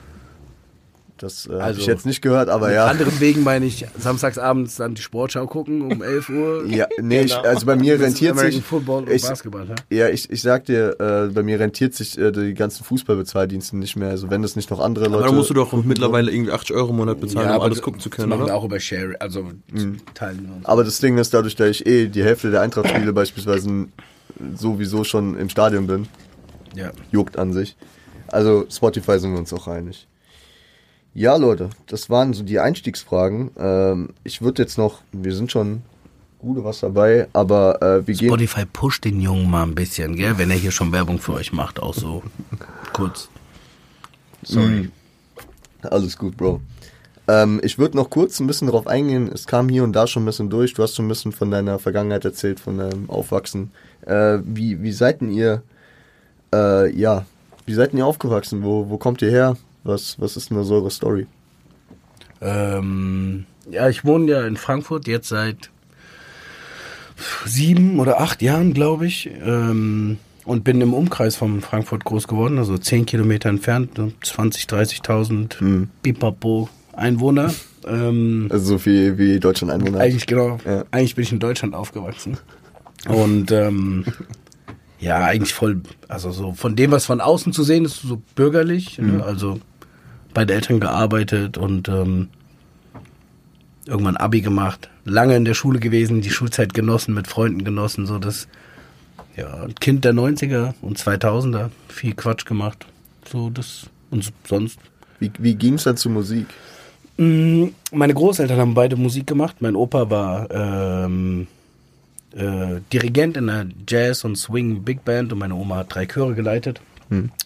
Das 1.24 1.48
äh, 1.48 1.54
Also, 1.54 1.80
ich 1.80 1.88
jetzt 1.88 2.06
nicht 2.06 2.22
gehört, 2.22 2.50
aber 2.50 2.68
Mit 2.68 2.76
ja. 2.76 2.88
anderen 2.88 3.18
Wegen 3.22 3.44
meine 3.44 3.66
ich 3.66 3.86
samstagsabends 3.98 4.76
dann 4.76 4.94
die 4.94 5.02
Sportschau 5.02 5.48
gucken 5.48 5.82
um 5.92 6.02
11 6.04 6.30
Uhr. 6.30 6.66
Ja, 6.68 6.86
nee, 7.02 7.22
ich, 7.22 7.36
Genau. 7.36 7.48
also 7.48 7.66
bei 7.66 7.78
mir 7.78 7.98
Das 7.98 8.08
rentiert 8.08 8.38
sich. 8.38 8.62
Football 8.62 9.04
und 9.04 9.10
ich, 9.10 9.22
Basketball. 9.22 9.66
Ja? 9.90 9.98
ja, 9.98 10.10
ich, 10.10 10.30
ich 10.30 10.42
sag 10.42 10.66
dir, 10.66 11.00
äh, 11.00 11.32
bei 11.34 11.42
mir 11.44 11.60
rentiert 11.62 11.94
sich 11.94 12.18
äh, 12.18 12.32
die 12.34 12.54
ganzen 12.54 12.84
Fußballbezahldienste 12.84 13.78
nicht 13.78 13.96
mehr. 13.96 14.10
Also 14.10 14.30
wenn 14.30 14.42
das 14.42 14.58
nicht 14.58 14.70
noch 14.70 14.82
andere 14.82 15.06
Leute. 15.06 15.16
Aber 15.20 15.26
dann 15.28 15.36
musst 15.36 15.50
du 15.50 15.54
doch 15.54 15.72
mittlerweile 15.84 16.30
irgendwie 16.30 16.52
80 16.52 16.76
Euro 16.76 16.90
im 16.90 16.98
Monat 16.98 17.22
bezahlen, 17.22 17.48
um 17.48 17.54
aber 17.54 17.64
alles 17.64 17.78
das- 17.78 17.84
gucken 17.86 18.02
zu 18.02 18.10
das 18.10 18.18
können, 18.18 18.30
machen 18.30 18.46
wir 18.46 18.54
auch 18.56 18.66
über 18.66 18.80
Share, 18.82 19.16
also 19.20 19.50
teilen 20.14 20.46
wir 20.48 20.56
uns. 20.58 20.66
Aber 20.66 20.84
das 20.84 21.00
Ding 21.00 21.18
ist, 21.18 21.34
dadurch, 21.34 21.56
dass 21.56 21.70
ich 21.70 21.86
eh 21.86 22.08
die 22.08 22.24
Hälfte 22.24 22.52
der 22.52 22.60
Eintracht-Spiele 22.62 23.14
beispielsweise 23.14 23.88
sowieso 24.56 25.04
schon 25.04 25.38
im 25.38 25.48
Stadion 25.50 25.88
bin, 25.88 26.08
Ja. 26.76 26.92
juckt 27.12 27.38
an 27.38 27.54
sich. 27.54 27.76
Also 28.28 28.66
Spotify 28.70 29.20
sind 29.20 29.32
wir 29.32 29.40
uns 29.40 29.54
auch 29.54 29.68
einig. 29.68 30.08
Ja, 31.16 31.36
Leute, 31.36 31.70
das 31.88 32.10
waren 32.10 32.34
so 32.34 32.44
die 32.44 32.60
Einstiegsfragen. 32.60 33.52
Ähm, 33.58 34.10
ich 34.24 34.42
würde 34.42 34.64
jetzt 34.64 34.78
noch, 34.78 35.02
wir 35.12 35.36
sind 35.36 35.52
schon 35.52 35.84
gute 36.40 36.64
was 36.64 36.80
dabei, 36.80 37.28
aber 37.34 37.82
äh, 37.82 38.08
wir 38.08 38.16
gehen. 38.16 38.30
Spotify 38.30 38.66
pusht 38.66 39.06
den 39.06 39.22
Jungen 39.22 39.50
mal 39.50 39.64
ein 39.64 39.76
bisschen, 39.76 40.16
gell, 40.16 40.38
wenn 40.38 40.50
er 40.50 40.58
hier 40.58 40.72
schon 40.72 40.92
Werbung 40.92 41.20
für 41.20 41.34
euch 41.34 41.54
macht, 41.54 41.80
auch 41.80 41.94
so 41.94 42.24
kurz. 42.94 43.30
Sorry. 44.42 44.90
Alles 45.84 46.18
gut, 46.18 46.36
Bro. 46.36 46.62
Ähm, 47.28 47.62
ich 47.64 47.78
würde 47.78 47.96
noch 47.96 48.10
kurz 48.10 48.40
ein 48.40 48.48
bisschen 48.48 48.68
darauf 48.68 48.88
eingehen. 48.88 49.30
Es 49.32 49.46
kam 49.48 49.70
hier 49.70 49.84
und 49.84 49.94
da 49.94 50.08
schon 50.08 50.24
ein 50.24 50.26
bisschen 50.26 50.50
durch. 50.50 50.74
Du 50.74 50.84
hast 50.84 50.96
schon 50.96 51.06
ein 51.06 51.10
bisschen 51.10 51.32
von 51.32 51.52
deiner 51.52 51.80
Vergangenheit 51.80 52.26
erzählt, 52.26 52.60
von 52.60 52.78
deinem 52.78 53.10
Aufwachsen. 53.10 53.72
Äh, 54.06 54.40
wie, 54.44 54.82
wie 54.82 54.92
seid 54.92 55.22
denn 55.22 55.32
ihr, 55.32 55.62
äh, 56.54 56.92
ja, 56.94 57.26
wie 57.66 57.74
seid 57.74 57.92
denn 57.92 58.00
ihr 58.00 58.06
aufgewachsen? 58.06 58.64
Wo, 58.64 58.90
wo 58.90 58.98
kommt 58.98 59.22
ihr 59.22 59.30
her? 59.30 59.56
Was, 59.84 60.20
was 60.20 60.38
ist 60.38 60.50
denn 60.50 60.58
da 60.58 60.64
so 60.64 60.76
eure 60.76 60.92
Story? 60.92 61.28
Ähm, 62.42 63.46
ja, 63.70 63.90
ich 63.90 64.04
wohne 64.06 64.32
ja 64.32 64.46
in 64.48 64.58
Frankfurt 64.58 65.08
jetzt 65.08 65.30
seit 65.30 65.70
sieben 67.46 68.00
oder 68.00 68.20
acht 68.20 68.42
Jahren, 68.42 68.74
glaube 68.74 69.06
ich. 69.08 69.30
Ähm, 69.44 70.18
und 70.46 70.66
bin 70.66 70.82
im 70.82 70.94
Umkreis 70.94 71.38
von 71.38 71.62
Frankfurt 71.62 72.04
groß 72.04 72.28
geworden, 72.28 72.58
also 72.58 72.78
zehn 72.78 73.06
Kilometer 73.06 73.48
entfernt, 73.48 73.92
so 73.96 74.12
20, 74.24 74.66
30.000 74.66 75.60
Hm. 75.60 75.90
Pipapo 76.02 76.68
Einwohner. 76.92 77.54
Ähm, 77.88 78.48
Also 78.52 78.66
so 78.74 78.78
viel 78.78 79.18
wie 79.18 79.40
Deutschland 79.40 79.72
Einwohner. 79.74 80.00
eigentlich 80.02 80.26
genau, 80.28 80.58
Ja. 80.66 80.84
eigentlich 80.92 81.16
bin 81.16 81.24
ich 81.24 81.32
in 81.32 81.40
Deutschland 81.40 81.74
aufgewachsen. 81.76 82.38
Und 83.08 83.52
ähm, 83.52 84.04
ja, 85.00 85.20
eigentlich 85.24 85.54
voll, 85.54 85.82
also 86.10 86.32
so 86.32 86.52
von 86.54 86.76
dem, 86.76 86.92
was 86.92 87.06
von 87.06 87.22
außen 87.22 87.54
zu 87.54 87.64
sehen 87.64 87.86
ist, 87.86 88.02
so 88.02 88.22
bürgerlich. 88.36 89.00
Ne? 89.00 89.24
Also 89.24 89.60
bei 90.34 90.46
den 90.46 90.56
Eltern 90.56 90.80
gearbeitet 90.80 91.58
und 91.58 91.88
ähm, 91.90 92.30
irgendwann 93.86 94.18
Abi 94.18 94.42
gemacht, 94.42 94.90
lange 95.06 95.36
in 95.36 95.46
der 95.46 95.54
Schule 95.54 95.80
gewesen, 95.80 96.22
die 96.22 96.30
Schulzeit 96.30 96.74
genossen, 96.74 97.14
mit 97.14 97.28
Freunden 97.28 97.64
genossen, 97.64 98.06
so 98.06 98.20
das 98.20 98.48
ja, 99.36 99.68
Kind 99.80 100.06
der 100.06 100.14
90er 100.14 100.74
und 100.82 100.98
2000er, 100.98 101.70
viel 101.90 102.14
Quatsch 102.14 102.46
gemacht. 102.46 102.86
So 103.30 103.50
das 103.50 103.88
und 104.12 104.32
sonst 104.48 104.80
Wie, 105.20 105.32
wie 105.40 105.56
ging 105.56 105.76
es 105.76 105.84
dann 105.84 105.98
zur 105.98 106.12
Musik? 106.12 106.46
Mm, 107.18 107.68
Meine 107.92 108.14
Großeltern 108.14 108.60
haben 108.60 108.74
beide 108.74 108.96
Musik 108.96 109.28
gemacht. 109.28 109.58
Mein 109.60 109.76
Opa 109.76 110.10
war 110.10 110.52
ähm, 110.52 111.48
äh, 112.36 112.82
Dirigent 112.92 113.38
in 113.38 113.50
einer 113.50 113.70
Jazz- 113.88 114.24
und 114.24 114.36
Swing-Big 114.38 115.04
Band 115.06 115.32
und 115.32 115.40
meine 115.40 115.56
Oma 115.56 115.78
hat 115.78 115.96
drei 115.96 116.06
Chöre 116.06 116.36
geleitet. 116.36 116.82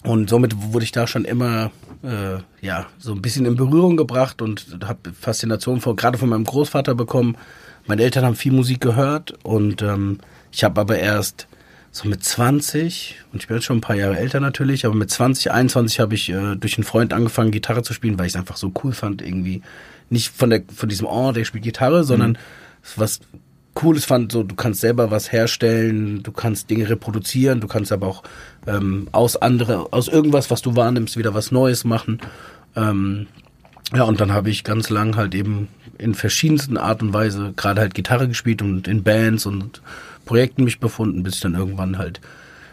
Und 0.04 0.30
somit 0.30 0.56
wurde 0.72 0.86
ich 0.86 0.92
da 0.92 1.08
schon 1.08 1.26
immer 1.26 1.72
äh, 2.04 2.38
ja 2.66 2.88
so 2.98 3.14
ein 3.14 3.22
bisschen 3.22 3.46
in 3.46 3.56
Berührung 3.56 3.98
gebracht 3.98 4.42
und 4.42 4.80
habe 4.86 5.12
Faszination 5.14 5.82
vor, 5.82 5.96
gerade 5.96 6.18
von 6.18 6.30
meinem 6.30 6.44
Großvater 6.44 6.96
bekommen. 6.96 7.38
Meine 7.86 8.04
Eltern 8.04 8.26
haben 8.26 8.36
viel 8.36 8.52
Musik 8.52 8.82
gehört 8.82 9.34
und 9.44 9.82
ähm, 9.82 10.20
ich 10.52 10.64
habe 10.64 10.82
aber 10.82 11.00
erst 11.00 11.48
so 11.92 12.08
mit 12.08 12.24
20, 12.24 13.16
und 13.32 13.42
ich 13.42 13.48
bin 13.48 13.58
jetzt 13.58 13.66
schon 13.66 13.78
ein 13.78 13.82
paar 13.82 13.96
Jahre 13.96 14.18
älter 14.18 14.40
natürlich, 14.40 14.86
aber 14.86 14.94
mit 14.94 15.10
20, 15.10 15.52
21 15.52 16.00
habe 16.00 16.16
ich 16.16 16.30
äh, 16.30 16.56
durch 16.56 16.78
einen 16.78 16.84
Freund 16.84 17.14
angefangen, 17.14 17.52
Gitarre 17.52 17.82
zu 17.82 17.94
spielen, 17.94 18.20
weil 18.20 18.28
ich 18.28 18.34
es 18.34 18.40
einfach 18.40 18.58
so 18.58 18.72
cool 18.84 18.92
fand, 18.92 19.22
irgendwie. 19.22 19.62
Nicht 20.10 20.30
von 20.30 20.50
der 20.50 20.64
von 20.74 20.88
diesem, 20.88 21.06
oh, 21.08 21.32
der 21.32 21.44
spielt 21.44 21.64
Gitarre, 21.64 22.04
sondern 22.04 22.38
was 22.96 23.20
Cooles 23.78 24.06
fand, 24.06 24.32
so 24.32 24.42
du 24.42 24.56
kannst 24.56 24.82
selber 24.82 25.12
was 25.12 25.32
herstellen, 25.32 26.24
du 26.24 26.32
kannst 26.32 26.72
Dinge 26.72 26.90
reproduzieren, 26.90 27.62
du 27.62 27.68
kannst 27.68 27.92
aber 27.92 28.08
auch 28.08 28.24
ähm, 28.66 29.08
aus 29.12 29.36
andere, 29.36 29.94
aus 29.94 30.08
irgendwas, 30.08 30.50
was 30.50 30.64
du 30.64 30.76
wahrnimmst, 30.76 31.16
wieder 31.16 31.36
was 31.36 31.52
Neues 31.52 31.84
machen. 31.84 32.20
Ähm, 32.76 33.28
ja, 33.94 34.02
und 34.02 34.20
dann 34.20 34.34
habe 34.34 34.50
ich 34.50 34.64
ganz 34.64 34.90
lang 34.90 35.16
halt 35.16 35.36
eben 35.36 35.68
in 36.00 36.16
verschiedensten 36.16 36.78
Art 36.78 37.04
und 37.04 37.14
Weise 37.14 37.54
gerade 37.56 37.82
halt 37.82 37.94
Gitarre 37.94 38.28
gespielt 38.28 38.64
und 38.64 38.88
in 38.88 39.04
Bands 39.04 39.46
und 39.46 39.84
Projekten 40.26 40.64
mich 40.64 40.80
befunden, 40.80 41.22
bis 41.22 41.36
ich 41.36 41.42
dann 41.42 41.54
irgendwann 41.54 42.00
halt 42.00 42.20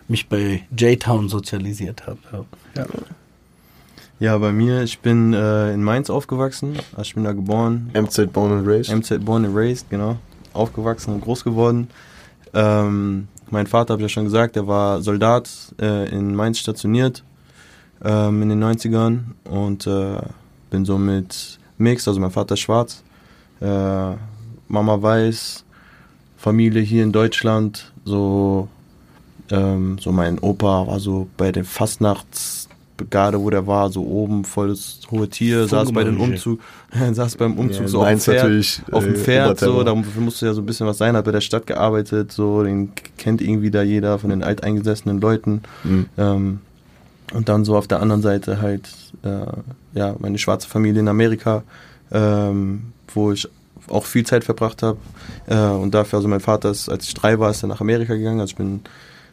mich 0.09 0.31
bei 0.31 0.63
J-Town 0.75 1.29
sozialisiert 1.29 2.07
habe. 2.07 2.47
Ja. 2.77 2.87
Ja. 4.21 4.39
Bei 4.39 4.53
mir, 4.53 4.83
ich 4.83 5.01
bin 5.01 5.35
äh, 5.35 5.75
in 5.75 5.83
Mainz 5.83 6.09
aufgewachsen, 6.09 6.77
also 6.93 7.03
ich 7.03 7.15
bin 7.15 7.25
da 7.25 7.33
geboren, 7.33 7.91
MZ 7.93 8.33
Born 8.33 8.53
and 8.53 8.67
Raised. 8.67 8.91
MZ 8.91 9.23
Born 9.23 9.45
and 9.45 9.55
Raised, 9.55 9.91
genau, 9.91 10.17
aufgewachsen 10.55 11.13
und 11.15 11.21
groß 11.21 11.45
geworden. 11.45 11.89
Ähm, 12.55 13.29
mein 13.51 13.67
Vater, 13.67 13.95
habe 13.95 14.03
ich 14.03 14.11
ja 14.11 14.15
schon 14.15 14.25
gesagt, 14.25 14.57
der 14.57 14.67
war 14.67 15.03
Soldat 15.03 15.51
äh, 15.81 16.09
in 16.09 16.35
Mainz 16.35 16.59
stationiert 16.59 17.23
ähm, 18.03 18.43
in 18.43 18.49
den 18.51 18.63
90ern 18.63 19.21
und 19.45 19.87
äh, 19.87 20.21
bin 20.71 20.85
so 20.85 20.99
mit 20.99 21.59
Mix, 21.79 22.07
also 22.07 22.21
mein 22.21 22.31
Vater 22.31 22.55
ist 22.55 22.61
schwarz, 22.61 23.03
äh, 23.61 24.13
Mama 24.69 25.03
weiß, 25.03 25.65
Familie 26.37 26.83
hier 26.83 27.03
in 27.03 27.13
Deutschland, 27.13 27.93
so, 28.05 28.69
ähm, 29.51 29.99
so 29.99 30.13
mein 30.13 30.39
Opa 30.39 30.87
war 30.87 31.01
so 31.01 31.29
bei 31.37 31.53
der 31.53 31.65
Fastnachtsbrigade, 31.65 33.41
wo 33.41 33.51
der 33.51 33.67
war, 33.67 33.91
so 33.91 34.03
oben 34.05 34.45
voll 34.45 34.69
das 34.69 35.01
hohe 35.11 35.29
Tier, 35.29 35.67
saß 35.67 35.93
bei 35.93 36.05
dem 36.05 36.17
Fungemönche. 36.17 36.59
Umzug, 36.95 37.15
saß 37.15 37.37
beim 37.37 37.59
Umzug 37.59 37.83
Ja, 37.83 37.89
so 37.89 38.03
auf 38.03 38.09
dem 38.09 38.21
Pferd, 38.21 38.37
natürlich, 38.37 38.83
auf 38.91 39.05
dem 39.05 39.15
äh, 39.15 39.19
Pferd, 39.19 39.59
so, 39.59 39.75
Oberterror. 39.75 40.05
da 40.15 40.21
musste 40.21 40.47
ja 40.47 40.55
so 40.55 40.63
ein 40.63 40.67
bisschen 40.67 40.87
was 40.87 40.99
sein, 40.99 41.17
hat 41.17 41.25
bei 41.25 41.33
der 41.33 41.41
Stadt 41.41 41.67
gearbeitet, 41.67 42.33
so, 42.33 42.63
den 42.63 42.93
kennt 43.19 43.41
irgendwie 43.41 43.71
da 43.71 43.83
jeder 43.83 44.19
von 44.19 44.31
den 44.31 44.43
alteingesessenen 44.43 45.21
Leuten. 45.21 45.63
Mhm. 45.83 46.07
Ähm, 46.17 46.61
und 47.33 47.49
dann 47.49 47.65
so 47.65 47.77
auf 47.77 47.89
der 47.89 48.01
anderen 48.01 48.23
Seite 48.23 48.61
halt, 48.61 48.89
äh, 49.23 49.99
ja, 49.99 50.15
meine 50.19 50.39
schwarze 50.39 50.69
Familie 50.69 51.01
in 51.01 51.09
Amerika, 51.09 51.63
ähm, 52.13 52.93
wo 53.13 53.33
ich 53.33 53.49
auch 53.89 54.05
viel 54.05 54.25
Zeit 54.25 54.45
verbracht 54.45 54.83
habe. 54.83 54.99
Äh, 55.47 55.57
und 55.57 55.95
dafür, 55.95 56.19
also 56.19 56.29
mein 56.29 56.41
Vater 56.41 56.71
ist, 56.71 56.89
als 56.89 57.07
ich 57.07 57.15
drei 57.15 57.39
war, 57.39 57.51
ist 57.51 57.63
er 57.63 57.69
nach 57.69 57.81
Amerika 57.81 58.15
gegangen. 58.15 58.41
Also 58.41 58.53
ich 58.53 58.57
bin 58.57 58.81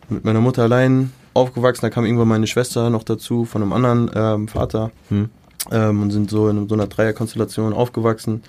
mit 0.10 0.26
meiner 0.26 0.42
Mutter 0.42 0.64
allein 0.64 1.12
aufgewachsen. 1.34 1.82
Da 1.82 1.90
kam 1.90 2.06
irgendwann 2.06 2.28
meine 2.28 2.48
Schwester 2.48 2.90
noch 2.90 3.04
dazu 3.04 3.46
von 3.46 3.62
einem 3.62 3.74
anderen 3.74 4.12
ähm, 4.14 4.48
Vater. 4.48 4.92
Hm. 5.10 5.30
Ähm, 5.70 6.02
und 6.02 6.12
sind 6.12 6.30
so 6.30 6.50
in 6.50 6.68
so 6.68 6.76
einer 6.76 6.88
Dreierkonstellation 6.88 7.74
aufgewachsen. 7.74 8.44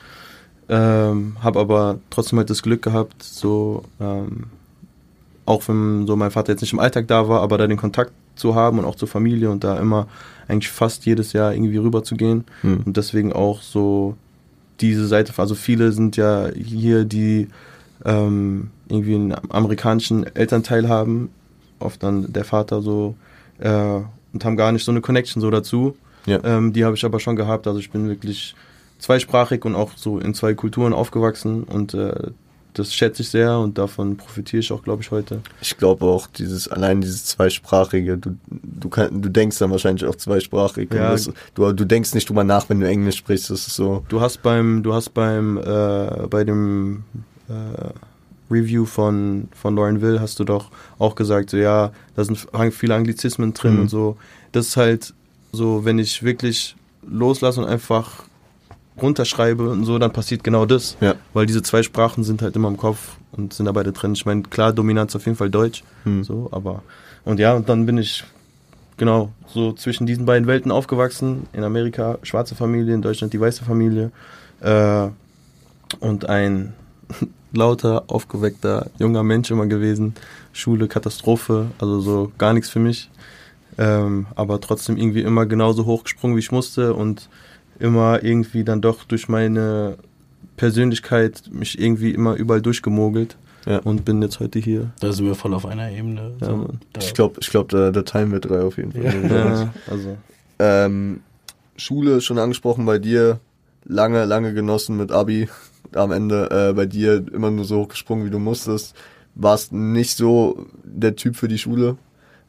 Ähm, 0.69 1.37
habe 1.43 1.61
aber 1.61 1.99
trotzdem 2.11 2.39
halt 2.39 2.49
das 2.49 2.63
Glück 2.63 2.83
gehabt, 2.83 3.23
so 3.23 3.83
ähm, 4.01 4.45
auch 5.45 5.67
wenn 5.69 6.07
so 6.07 6.17
mein 6.17 6.31
Vater 6.31 6.53
jetzt 6.53 6.63
nicht 6.63 6.73
im 6.73 6.79
Alltag 6.79 7.09
da 7.09 7.29
war, 7.29 7.43
aber 7.43 7.59
da 7.59 7.67
den 7.67 7.77
Kontakt 7.77 8.13
zu 8.37 8.55
haben 8.55 8.79
und 8.79 8.85
auch 8.85 8.95
zur 8.95 9.09
Familie 9.09 9.51
und 9.51 9.65
da 9.65 9.79
immer 9.79 10.07
eigentlich 10.49 10.71
fast 10.71 11.05
jedes 11.05 11.33
Jahr 11.33 11.53
irgendwie 11.53 11.77
rüber 11.77 12.03
zu 12.05 12.17
gehen 12.17 12.45
Hm. 12.63 12.83
und 12.87 12.97
deswegen 12.97 13.33
auch 13.33 13.61
so 13.61 14.17
diese 14.81 15.07
Seite, 15.07 15.33
also 15.37 15.55
viele 15.55 15.93
sind 15.93 16.17
ja 16.17 16.49
hier, 16.55 17.05
die 17.05 17.49
ähm, 18.05 18.71
irgendwie 18.89 19.15
einen 19.15 19.35
amerikanischen 19.51 20.25
Elternteil 20.35 20.89
haben, 20.89 21.31
oft 21.79 22.03
dann 22.03 22.33
der 22.33 22.45
Vater 22.45 22.83
so 22.83 23.15
äh, 23.59 24.01
und 24.33 24.45
haben 24.45 24.57
gar 24.57 24.73
nicht 24.73 24.85
so 24.85 24.93
eine 24.93 25.01
Connection 25.01 25.41
so 25.43 25.51
dazu. 25.51 25.97
Ja. 26.27 26.41
Ähm, 26.45 26.73
die 26.73 26.85
habe 26.85 26.97
ich 26.97 27.05
aber 27.05 27.21
schon 27.21 27.37
gehabt, 27.37 27.67
also 27.67 27.79
ich 27.79 27.91
bin 27.91 28.09
wirklich 28.09 28.55
zweisprachig 28.99 29.65
und 29.65 29.75
auch 29.75 29.93
so 29.97 30.19
in 30.19 30.35
zwei 30.35 30.55
Kulturen 30.55 30.93
aufgewachsen 30.93 31.65
und 31.65 31.95
äh, 31.95 32.31
das 32.75 32.95
schätze 32.95 33.21
ich 33.21 33.29
sehr 33.29 33.59
und 33.59 33.77
davon 33.77 34.17
profitiere 34.17 34.61
ich 34.61 34.73
auch, 34.73 34.83
glaube 34.83 35.03
ich, 35.03 35.11
heute. 35.11 35.43
Ich 35.61 35.77
glaube 35.77 36.07
auch, 36.07 36.27
dieses, 36.27 36.69
allein 36.69 37.03
dieses 37.03 37.27
zweisprachige, 37.27 38.17
du, 38.17 38.37
du, 38.49 38.89
kann, 38.89 39.21
du 39.21 39.29
denkst 39.29 39.59
dann 39.59 39.71
wahrscheinlich 39.71 40.07
auch 40.07 40.15
zweisprachig. 40.17 40.89
Ja. 40.95 41.11
Das, 41.11 41.31
du, 41.55 41.73
du 41.73 41.85
denkst 41.85 42.15
nicht 42.15 42.29
drüber 42.31 42.45
nach, 42.45 42.71
wenn 42.71 42.81
du 42.81 42.89
Englisch 42.89 43.17
sprichst. 43.17 43.51
Das 43.51 43.67
ist 43.67 43.77
so. 43.77 44.05
Du 44.09 44.23
hast 44.23 44.43
beim, 44.43 44.83
du 44.83 44.95
hast 44.95 45.11
beim, 45.11 45.59
äh, 45.59 46.27
bei 46.31 46.45
dem 46.45 47.03
äh, 47.51 47.91
Review 48.51 48.87
von, 48.87 49.49
von 49.55 49.77
Lauren 49.77 50.01
Will 50.01 50.21
hast 50.21 50.39
du 50.39 50.45
doch 50.45 50.71
auch 50.99 51.15
gesagt, 51.15 51.51
so 51.51 51.59
ja, 51.59 51.93
da 52.15 52.25
sind 52.25 52.39
viele 52.71 52.95
Anglizismen 52.95 53.53
drin 53.53 53.75
Mhm. 53.75 53.81
und 53.83 53.89
so. 53.89 54.17
Das 54.53 54.69
ist 54.69 54.77
halt 54.79 55.13
so, 55.53 55.85
wenn 55.85 55.99
ich 55.99 56.23
wirklich 56.23 56.77
loslasse 57.07 57.61
und 57.61 57.67
einfach 57.67 58.25
runterschreibe 59.01 59.71
und 59.71 59.85
so, 59.85 59.99
dann 59.99 60.13
passiert 60.13 60.45
genau 60.45 60.67
das. 60.67 60.97
Ja. 61.01 61.15
Weil 61.33 61.47
diese 61.47 61.63
zwei 61.63 61.83
Sprachen 61.83 62.25
sind 62.25 62.43
halt 62.43 62.57
immer 62.57 62.69
im 62.69 62.77
Kopf 62.77 63.17
und 63.33 63.53
sind 63.53 63.67
da 63.67 63.73
beide 63.73 63.93
drin. 63.93 64.13
Ich 64.13 64.27
meine, 64.27 64.43
klar, 64.43 64.73
Dominanz 64.73 65.15
auf 65.17 65.25
jeden 65.27 65.37
Fall 65.37 65.51
Deutsch. 65.51 65.85
Hm. 66.05 66.25
So, 66.25 66.49
aber. 66.53 66.83
Und 67.25 67.39
ja, 67.39 67.55
und 67.55 67.69
dann 67.69 67.87
bin 67.87 67.99
ich 67.99 68.25
genau 68.97 69.33
so 69.47 69.73
zwischen 69.73 70.07
diesen 70.07 70.27
beiden 70.27 70.47
Welten 70.47 70.71
aufgewachsen. 70.71 71.47
In 71.53 71.65
Amerika 71.65 72.19
schwarze 72.23 72.55
Familie, 72.55 72.95
in 72.95 73.03
Deutschland 73.03 73.33
die 73.33 73.41
weiße 73.41 73.65
Familie. 73.65 74.11
Äh, 74.61 75.09
und 76.01 76.29
ein 76.29 76.75
lauter, 77.53 78.05
aufgeweckter, 78.09 78.91
junger 78.99 79.23
Mensch 79.23 79.51
immer 79.51 79.67
gewesen. 79.67 80.15
Schule, 80.53 80.89
Katastrophe, 80.89 81.67
also 81.79 82.01
so 82.01 82.33
gar 82.39 82.53
nichts 82.53 82.71
für 82.71 82.79
mich. 82.79 83.11
Ähm, 83.79 84.27
aber 84.35 84.61
trotzdem 84.61 84.97
irgendwie 84.97 85.23
immer 85.23 85.47
genauso 85.47 85.87
hochgesprungen, 85.87 86.37
wie 86.37 86.41
ich 86.41 86.53
musste 86.53 86.95
und 86.95 87.29
immer 87.79 88.23
irgendwie 88.23 88.65
dann 88.65 88.81
doch 88.81 89.05
durch 89.05 89.29
meine 89.29 89.97
Persönlichkeit 90.57 91.43
mich 91.51 91.81
irgendwie 91.81 92.11
immer 92.13 92.35
überall 92.35 92.61
durchgemogelt 92.63 93.37
Ja. 93.67 93.79
und 93.79 94.05
bin 94.05 94.21
jetzt 94.23 94.41
heute 94.41 94.59
hier. 94.59 94.91
Da 95.01 95.13
sind 95.13 95.27
wir 95.27 95.35
voll 95.35 95.55
auf 95.55 95.67
einer 95.67 95.91
Ebene. 95.91 96.33
Ja, 96.41 96.47
So, 96.49 96.69
Ich 97.01 97.15
glaube, 97.15 97.41
ich 97.41 97.49
glaub, 97.51 97.69
da, 97.71 97.91
da 97.91 98.03
teilen 98.03 98.31
wir 98.31 98.41
drei 98.41 98.61
auf 98.61 98.77
jeden 98.77 98.93
Fall. 98.93 99.31
Ja, 99.31 99.73
also 99.91 100.17
Ähm, 100.59 101.21
Schule 101.77 102.21
schon 102.21 102.39
angesprochen 102.39 102.85
bei 102.85 102.99
dir, 102.99 103.41
lange, 103.85 104.25
lange 104.27 104.53
genossen 104.55 104.97
mit 104.97 105.11
Abi. 105.11 105.49
Am 105.95 106.13
Ende 106.13 106.49
äh, 106.71 106.73
bei 106.75 106.87
dir 106.87 107.25
immer 107.33 107.51
nur 107.51 107.65
so 107.65 107.81
hochgesprungen, 107.81 108.25
wie 108.27 108.31
du 108.31 108.39
musstest. 108.39 108.95
Warst 109.35 109.73
nicht 109.73 110.17
so 110.17 110.67
der 110.85 111.17
Typ 111.17 111.37
für 111.37 111.49
die 111.49 111.59
Schule. 111.59 111.97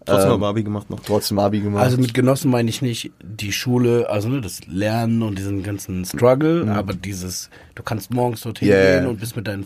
Trotzdem 0.06 0.32
Ähm, 0.34 0.44
Abi 0.44 0.64
gemacht 0.64 0.90
noch. 0.90 1.00
Trotzdem 1.02 1.40
Abi 1.40 1.60
gemacht. 1.62 1.84
Also 1.84 1.98
mit 1.98 2.14
Genossen 2.14 2.50
meine 2.52 2.70
ich 2.70 2.82
nicht 2.82 3.12
die 3.22 3.52
Schule, 3.52 4.10
also 4.10 4.30
ne, 4.30 4.42
das 4.42 4.62
Lernen 4.68 5.22
und 5.22 5.38
diesen 5.38 5.64
ganzen 5.64 6.06
Struggle, 6.06 6.72
aber 6.74 6.94
dieses, 6.94 7.50
du 7.76 7.84
kannst 7.84 8.12
morgens 8.14 8.42
dorthin 8.42 8.68
Mhm. 8.70 8.74
Yeah. 8.74 9.00
gehen 9.00 9.08
und 9.10 9.20
bist 9.20 9.36
mit 9.36 9.48
deinen 9.48 9.66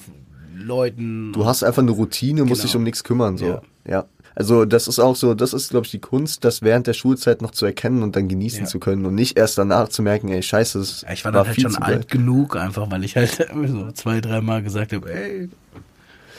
Leuten. 0.55 1.33
du 1.33 1.45
hast 1.45 1.63
einfach 1.63 1.81
eine 1.81 1.91
Routine, 1.91 2.43
musst 2.43 2.61
Genau. 2.61 2.67
dich 2.71 2.75
um 2.75 2.83
nichts 2.83 3.03
kümmern. 3.03 3.37
So. 3.37 3.45
Ja. 3.45 3.61
Ja. 3.87 4.05
Also 4.35 4.65
das 4.65 4.87
ist 4.87 4.99
auch 4.99 5.15
so, 5.15 5.33
das 5.33 5.53
ist, 5.53 5.69
glaube 5.71 5.85
ich, 5.85 5.91
die 5.91 5.99
Kunst, 5.99 6.43
das 6.45 6.61
während 6.61 6.85
der 6.85 6.93
Schulzeit 6.93 7.41
noch 7.41 7.51
zu 7.51 7.65
erkennen 7.65 8.03
und 8.03 8.15
dann 8.15 8.27
genießen 8.27 8.61
Ja. 8.61 8.65
zu 8.65 8.79
können 8.79 9.05
und 9.07 9.15
nicht 9.15 9.35
erst 9.37 9.57
danach 9.57 9.89
zu 9.89 10.03
merken, 10.03 10.27
ey, 10.29 10.43
scheiße, 10.43 10.77
das 10.77 11.01
Ja, 11.01 11.13
ich 11.13 11.25
war 11.25 11.31
dann 11.31 11.45
halt 11.47 11.55
viel 11.55 11.63
schon 11.63 11.71
zu 11.71 11.81
alt 11.81 12.07
geil. 12.09 12.19
genug, 12.19 12.55
einfach 12.55 12.89
weil 12.91 13.03
ich 13.03 13.15
halt 13.15 13.47
so 13.67 13.91
zwei, 13.93 14.21
dreimal 14.21 14.61
gesagt 14.61 14.93
habe, 14.93 15.11
ey, 15.11 15.49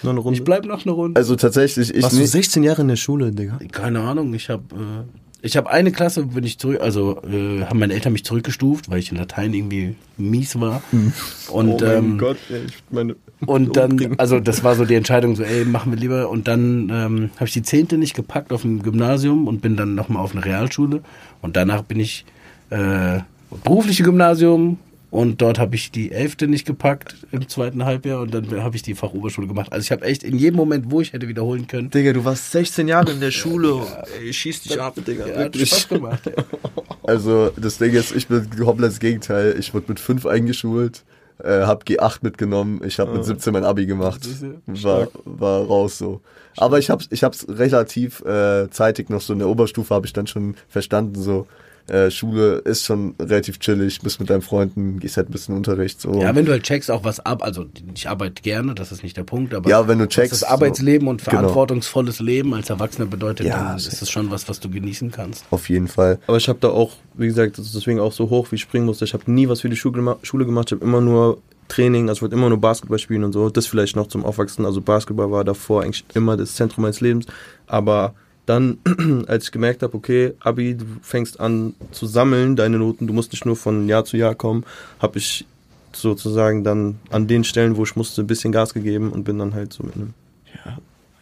Nur 0.03 0.13
eine 0.13 0.21
Runde. 0.21 0.39
ich 0.39 0.45
bleib 0.45 0.65
noch 0.65 0.85
eine 0.85 0.93
Runde. 0.93 1.19
Also 1.19 1.37
tatsächlich, 1.37 1.95
ich 1.95 2.03
Warst 2.03 2.17
du 2.17 2.21
nicht. 2.21 2.31
16 2.31 2.63
Jahre 2.63 2.83
in 2.83 2.89
der 2.89 2.97
Schule, 2.97 3.33
Digga? 3.33 3.59
Keine 3.73 4.01
Ahnung, 4.01 4.35
ich 4.35 4.49
habe 4.51 4.63
äh, 4.75 5.19
ich 5.41 5.57
habe 5.57 5.71
eine 5.71 5.93
Klasse, 5.93 6.25
bin 6.25 6.43
ich 6.43 6.59
zurück, 6.59 6.81
also 6.81 7.23
äh, 7.23 7.65
haben 7.65 7.79
meine 7.79 7.95
Eltern 7.95 8.13
mich 8.13 8.25
zurückgestuft, 8.25 8.91
weil 8.91 8.99
ich 8.99 9.13
in 9.13 9.19
Latein 9.19 9.55
irgendwie 9.55 9.95
mies 10.17 10.59
war. 10.59 10.83
Und 11.49 11.81
ähm, 11.83 12.19
Gott, 12.19 12.39
ey, 12.51 12.63
ich 12.67 12.83
meine. 12.91 13.15
Und 13.47 13.77
dann, 13.77 14.17
also 14.19 14.41
das 14.41 14.65
war 14.65 14.75
so 14.75 14.85
die 14.85 14.97
Entscheidung, 14.97 15.37
so, 15.37 15.45
ey, 15.45 15.65
machen 15.65 15.93
wir 15.93 15.99
lieber. 15.99 16.29
Und 16.29 16.49
dann 16.49 16.91
ähm, 16.93 17.31
habe 17.37 17.45
ich 17.45 17.53
die 17.53 17.63
Zehnte 17.63 17.97
nicht 17.97 18.15
gepackt 18.15 18.53
auf 18.53 18.63
dem 18.63 18.83
Gymnasium 18.83 19.47
und 19.47 19.63
bin 19.63 19.77
dann 19.77 19.95
nochmal 19.95 20.25
auf 20.25 20.33
eine 20.35 20.45
Realschule. 20.45 21.03
Und 21.41 21.57
danach 21.57 21.83
bin 21.83 22.01
ich 22.01 22.25
äh, 22.71 23.21
berufliche 23.63 24.03
Gymnasium 24.03 24.79
und 25.11 25.41
dort 25.41 25.59
habe 25.59 25.75
ich 25.75 25.91
die 25.91 26.13
Elfte 26.13 26.47
nicht 26.49 26.67
gepackt 26.67 27.17
im 27.33 27.49
zweiten 27.49 27.85
Halbjahr 27.85 28.21
und 28.21 28.35
dann 28.35 28.63
habe 28.63 28.77
ich 28.77 28.83
die 28.83 28.95
Fachoberschule 28.95 29.47
gemacht. 29.47 29.73
Also 29.73 29.85
ich 29.85 29.91
habe 29.93 30.05
echt 30.05 30.23
in 30.23 30.37
jedem 30.37 30.57
Moment, 30.57 30.91
wo 30.91 31.01
ich 31.01 31.13
hätte 31.13 31.29
wiederholen 31.29 31.67
können, 31.67 31.91
Digga, 31.91 32.13
du 32.13 32.25
warst 32.25 32.53
16 32.53 32.89
Jahre 32.89 33.13
in 33.13 33.21
der 33.21 33.31
Schule. 33.33 33.81
Ey, 34.21 34.33
schieß 34.33 34.63
dich 34.63 34.81
ab, 34.81 34.95
Digga. 35.07 35.27
ja, 35.27 35.45
hat 35.45 35.57
Spaß 35.57 35.89
gemacht. 35.89 36.27
ey. 36.27 36.35
Also 37.05 37.51
das 37.57 37.79
Ding 37.79 37.95
ist, 37.95 38.15
ich 38.15 38.27
bin 38.29 38.51
komplett 38.51 38.91
das 38.91 39.01
Gegenteil. 39.01 39.57
Ich 39.59 39.73
wurde 39.73 39.87
mit 39.89 39.99
fünf 39.99 40.27
eingeschult, 40.27 41.05
äh, 41.43 41.63
hab 41.63 41.85
G8 41.85 42.19
mitgenommen. 42.21 42.83
Ich 42.85 42.99
habe 43.01 43.13
mit 43.15 43.25
17 43.25 43.51
mein 43.55 43.65
Abi 43.65 43.87
gemacht. 43.87 44.21
War, 44.67 45.09
war 45.25 45.65
raus 45.65 45.97
so. 45.97 46.21
Aber 46.59 46.79
ich 46.79 46.91
hab's, 46.91 47.09
ich 47.11 47.25
hab's 47.25 47.47
relativ 47.49 48.21
äh, 48.27 48.69
zeitig 48.69 49.09
noch 49.09 49.23
so 49.23 49.33
in 49.33 49.39
der 49.39 49.49
Oberstufe 49.49 49.95
habe 49.95 50.05
ich 50.07 50.13
dann 50.13 50.27
schon 50.27 50.55
verstanden 50.69 51.15
so. 51.15 51.47
Äh, 51.89 52.11
Schule 52.11 52.57
ist 52.59 52.85
schon 52.85 53.15
relativ 53.19 53.59
chillig, 53.61 54.01
bist 54.01 54.21
mit 54.21 54.29
deinen 54.29 54.43
Freunden, 54.43 55.01
gehst 55.01 55.17
halt 55.17 55.29
ein 55.29 55.33
bisschen 55.33 55.57
Unterricht 55.57 56.01
so. 56.01 56.21
Ja, 56.21 56.35
wenn 56.35 56.45
du 56.45 56.53
halt 56.53 56.63
checkst 56.63 56.91
auch 56.91 57.03
was 57.05 57.21
ab, 57.21 57.43
also 57.43 57.67
ich 57.95 58.09
arbeite 58.09 58.43
gerne, 58.43 58.75
das 58.75 58.93
ist 58.93 59.03
nicht 59.03 59.17
der 59.17 59.25
Punkt, 59.25 59.55
aber 59.55 59.71
Ja, 59.71 59.89
wenn 59.89 59.99
du 59.99 60.05
was 60.05 60.11
checkst, 60.11 60.33
das 60.33 60.45
Arbeitsleben 60.45 61.09
und 61.09 61.23
so, 61.23 61.31
verantwortungsvolles 61.31 62.21
Leben 62.21 62.53
als 62.53 62.69
Erwachsener 62.69 63.07
bedeutet, 63.07 63.47
Ja, 63.47 63.69
dann 63.69 63.77
ist 63.77 64.03
das 64.03 64.11
schon 64.11 64.31
was, 64.31 64.49
was 64.49 64.61
du 64.61 64.69
genießen 64.69 65.11
kannst. 65.11 65.45
Auf 65.51 65.69
jeden 65.71 65.89
Fall. 65.89 66.19
Aber 66.27 66.37
ich 66.37 66.49
habe 66.49 66.59
da 66.61 66.69
auch, 66.69 66.93
wie 67.15 67.27
gesagt, 67.27 67.59
das 67.59 67.67
ist 67.67 67.75
deswegen 67.75 68.01
auch 68.01 68.13
so 68.13 68.29
hoch, 68.29 68.51
wie 68.51 68.57
ich 68.57 68.63
springen 68.63 68.87
musste. 68.87 69.05
Ich 69.05 69.15
habe 69.15 69.31
nie 69.31 69.49
was 69.49 69.63
für 69.63 69.71
die 69.71 69.77
Schule, 69.77 70.17
Schule 70.23 70.45
gemacht. 70.45 70.69
Ich 70.69 70.77
habe 70.77 70.85
immer 70.85 71.01
nur 71.01 71.39
Training, 71.69 72.09
also 72.09 72.19
ich 72.19 72.23
wollte 72.23 72.35
immer 72.35 72.49
nur 72.49 72.61
Basketball 72.61 72.99
spielen 72.99 73.25
und 73.25 73.33
so. 73.33 73.51
Das 73.51 73.67
vielleicht 73.67 73.97
noch 73.97 74.09
zum 74.09 74.25
Aufwachsen. 74.25 74.65
Also 74.65 74.81
Basketball 74.81 75.31
war 75.31 75.45
davor 75.45 75.83
eigentlich 75.83 76.05
immer 76.15 76.37
das 76.37 76.55
Zentrum 76.55 76.83
meines 76.83 77.01
Lebens. 77.01 77.27
Aber 77.67 78.15
dann, 78.49 78.79
als 79.27 79.45
ich 79.45 79.53
gemerkt 79.53 79.83
habe, 79.83 79.97
okay, 79.97 80.35
Abi, 80.41 80.77
du 80.77 80.85
fängst 81.03 81.41
an 81.41 81.75
zu 81.93 82.07
sammeln, 82.07 82.57
deine 82.57 82.79
Noten, 82.79 83.07
du 83.07 83.13
musst 83.13 83.33
nicht 83.33 83.45
nur 83.45 83.57
von 83.57 83.89
Jahr 83.89 84.05
zu 84.05 84.17
Jahr 84.17 84.35
kommen, 84.35 84.65
habe 85.01 85.19
ich 85.19 85.47
sozusagen 85.93 86.65
dann 86.65 86.99
an 87.11 87.27
den 87.27 87.45
Stellen, 87.45 87.77
wo 87.77 87.85
ich 87.85 87.97
musste, 87.97 88.23
ein 88.23 88.27
bisschen 88.27 88.53
Gas 88.53 88.75
gegeben 88.75 89.11
und 89.13 89.25
bin 89.25 89.39
dann 89.39 89.55
halt 89.55 89.73
so 89.73 89.85
mit 89.85 89.95
einem 89.97 90.15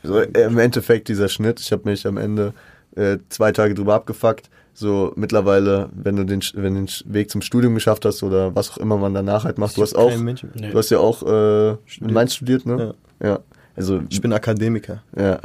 So, 0.02 0.20
äh, 0.20 0.44
Im 0.44 0.58
Endeffekt 0.58 1.08
dieser 1.08 1.28
Schnitt, 1.28 1.60
ich 1.60 1.72
habe 1.72 1.88
mich 1.88 2.06
am 2.06 2.16
Ende 2.16 2.52
äh, 2.94 3.18
zwei 3.28 3.52
Tage 3.52 3.74
drüber 3.74 3.94
abgefuckt. 3.94 4.50
So 4.74 5.12
mittlerweile, 5.16 5.88
wenn 5.94 6.16
du 6.16 6.24
den, 6.24 6.42
wenn 6.54 6.74
den 6.74 6.88
Weg 7.06 7.30
zum 7.30 7.40
Studium 7.40 7.74
geschafft 7.74 8.04
hast 8.04 8.22
oder 8.22 8.54
was 8.54 8.70
auch 8.70 8.76
immer 8.78 8.98
man 8.98 9.14
danach 9.14 9.44
halt 9.44 9.56
macht, 9.56 9.76
du 9.78 9.82
hast 9.82 9.96
auch. 9.96 10.14
Nee. 10.14 10.34
du 10.70 10.76
hast 10.76 10.90
ja 10.90 10.98
auch 10.98 11.22
äh, 11.22 11.70
in 11.70 11.78
Studiert. 11.86 12.12
Mainz 12.12 12.34
studiert, 12.34 12.66
ne? 12.66 12.94
Ja. 13.22 13.38
Also 13.74 14.02
Ich 14.10 14.20
bin 14.20 14.32
Akademiker. 14.34 15.02
ja. 15.16 15.40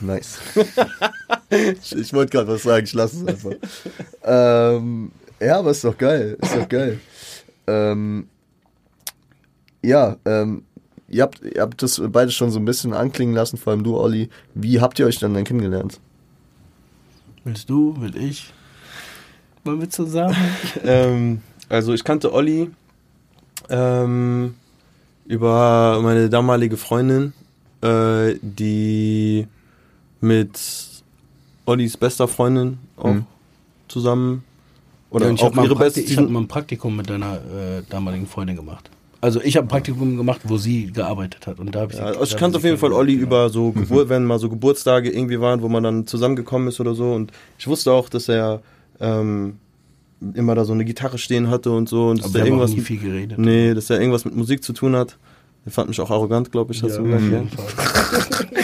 Nice. 0.00 0.38
ich 1.50 1.92
ich 1.96 2.12
wollte 2.12 2.32
gerade 2.32 2.48
was 2.48 2.62
sagen, 2.62 2.84
ich 2.84 2.92
lasse 2.92 3.16
es 3.16 3.26
einfach. 3.26 3.52
ähm, 4.24 5.12
ja, 5.40 5.58
aber 5.58 5.70
ist 5.70 5.84
doch 5.84 5.96
geil, 5.96 6.36
ist 6.40 6.56
doch 6.56 6.68
geil. 6.68 7.00
Ähm, 7.66 8.28
ja, 9.82 10.16
ähm, 10.24 10.64
ihr 11.08 11.22
habt, 11.22 11.40
ihr 11.42 11.62
habt 11.62 11.82
das 11.82 12.00
beide 12.08 12.30
schon 12.30 12.50
so 12.50 12.58
ein 12.58 12.64
bisschen 12.64 12.92
anklingen 12.92 13.34
lassen, 13.34 13.56
vor 13.56 13.72
allem 13.72 13.84
du, 13.84 13.96
Olli. 13.96 14.28
Wie 14.54 14.80
habt 14.80 14.98
ihr 14.98 15.06
euch 15.06 15.18
dann, 15.18 15.34
dann 15.34 15.44
kennengelernt? 15.44 16.00
Willst 17.44 17.70
du, 17.70 17.98
will 18.00 18.16
ich? 18.16 18.52
Wollen 19.64 19.80
wir 19.80 19.90
zusammen? 19.90 20.36
Ähm, 20.84 21.42
also 21.68 21.94
ich 21.94 22.04
kannte 22.04 22.32
Olli 22.32 22.70
ähm, 23.68 24.54
über 25.26 26.00
meine 26.02 26.28
damalige 26.28 26.76
Freundin, 26.76 27.32
äh, 27.82 28.34
die 28.42 29.46
mit 30.20 30.58
Ollis 31.66 31.96
bester 31.96 32.28
Freundin 32.28 32.78
auch 32.96 33.12
Mhm. 33.14 33.26
zusammen 33.88 34.44
oder 35.10 35.26
ja, 35.26 35.32
ich 35.34 35.40
auch 35.42 35.54
habe 35.54 35.66
ihre 35.66 35.76
beste. 35.76 36.00
ich 36.00 36.16
hab 36.16 36.28
mal 36.28 36.40
ein 36.40 36.48
Praktikum 36.48 36.96
mit 36.96 37.08
deiner 37.10 37.34
äh, 37.36 37.82
damaligen 37.88 38.26
Freundin 38.26 38.56
gemacht. 38.56 38.90
Also 39.22 39.40
ich 39.42 39.56
habe 39.56 39.66
ein 39.66 39.68
Praktikum 39.68 40.16
gemacht, 40.16 40.40
wo 40.44 40.56
sie 40.56 40.92
gearbeitet 40.92 41.46
hat. 41.46 41.58
Und 41.58 41.74
da 41.74 41.84
ich, 41.84 41.92
Ja, 41.94 42.04
also 42.04 42.22
ich 42.22 42.36
kannte 42.38 42.56
auf 42.56 42.64
jeden 42.64 42.78
Fall 42.78 42.92
Olli 42.92 43.12
über 43.12 43.50
so 43.50 43.70
Geburt, 43.72 44.08
wenn 44.08 44.24
mal 44.24 44.38
so 44.38 44.48
Geburtstage 44.48 45.10
irgendwie 45.10 45.38
waren, 45.40 45.60
wo 45.60 45.68
man 45.68 45.82
dann 45.82 46.06
zusammengekommen 46.06 46.68
ist 46.68 46.80
oder 46.80 46.94
so. 46.94 47.12
Und 47.12 47.30
ich 47.58 47.66
wusste 47.66 47.92
auch, 47.92 48.08
dass 48.08 48.30
er 48.30 48.62
ähm, 48.98 49.58
immer 50.34 50.54
da 50.54 50.64
so 50.64 50.72
eine 50.72 50.86
Gitarre 50.86 51.18
stehen 51.18 51.48
hatte 51.50 51.70
und 51.70 51.86
so. 51.88 52.08
Und 52.08 52.20
dass 52.20 52.26
Aber 52.30 52.38
er 52.38 52.44
wir 52.46 52.52
auch 52.52 52.56
irgendwas 52.56 52.70
nie 52.74 52.80
viel 52.80 52.98
geredet. 52.98 53.38
Nee, 53.38 53.74
dass 53.74 53.90
er 53.90 54.00
irgendwas 54.00 54.24
mit 54.24 54.34
Musik 54.36 54.64
zu 54.64 54.72
tun 54.72 54.96
hat. 54.96 55.18
Er 55.66 55.72
fand 55.72 55.88
mich 55.90 56.00
auch 56.00 56.10
arrogant, 56.10 56.50
glaube 56.50 56.72
ich, 56.72 56.82
hast 56.82 56.96
du 56.96 57.04
ja, 57.04 57.18
gesagt. 57.18 57.48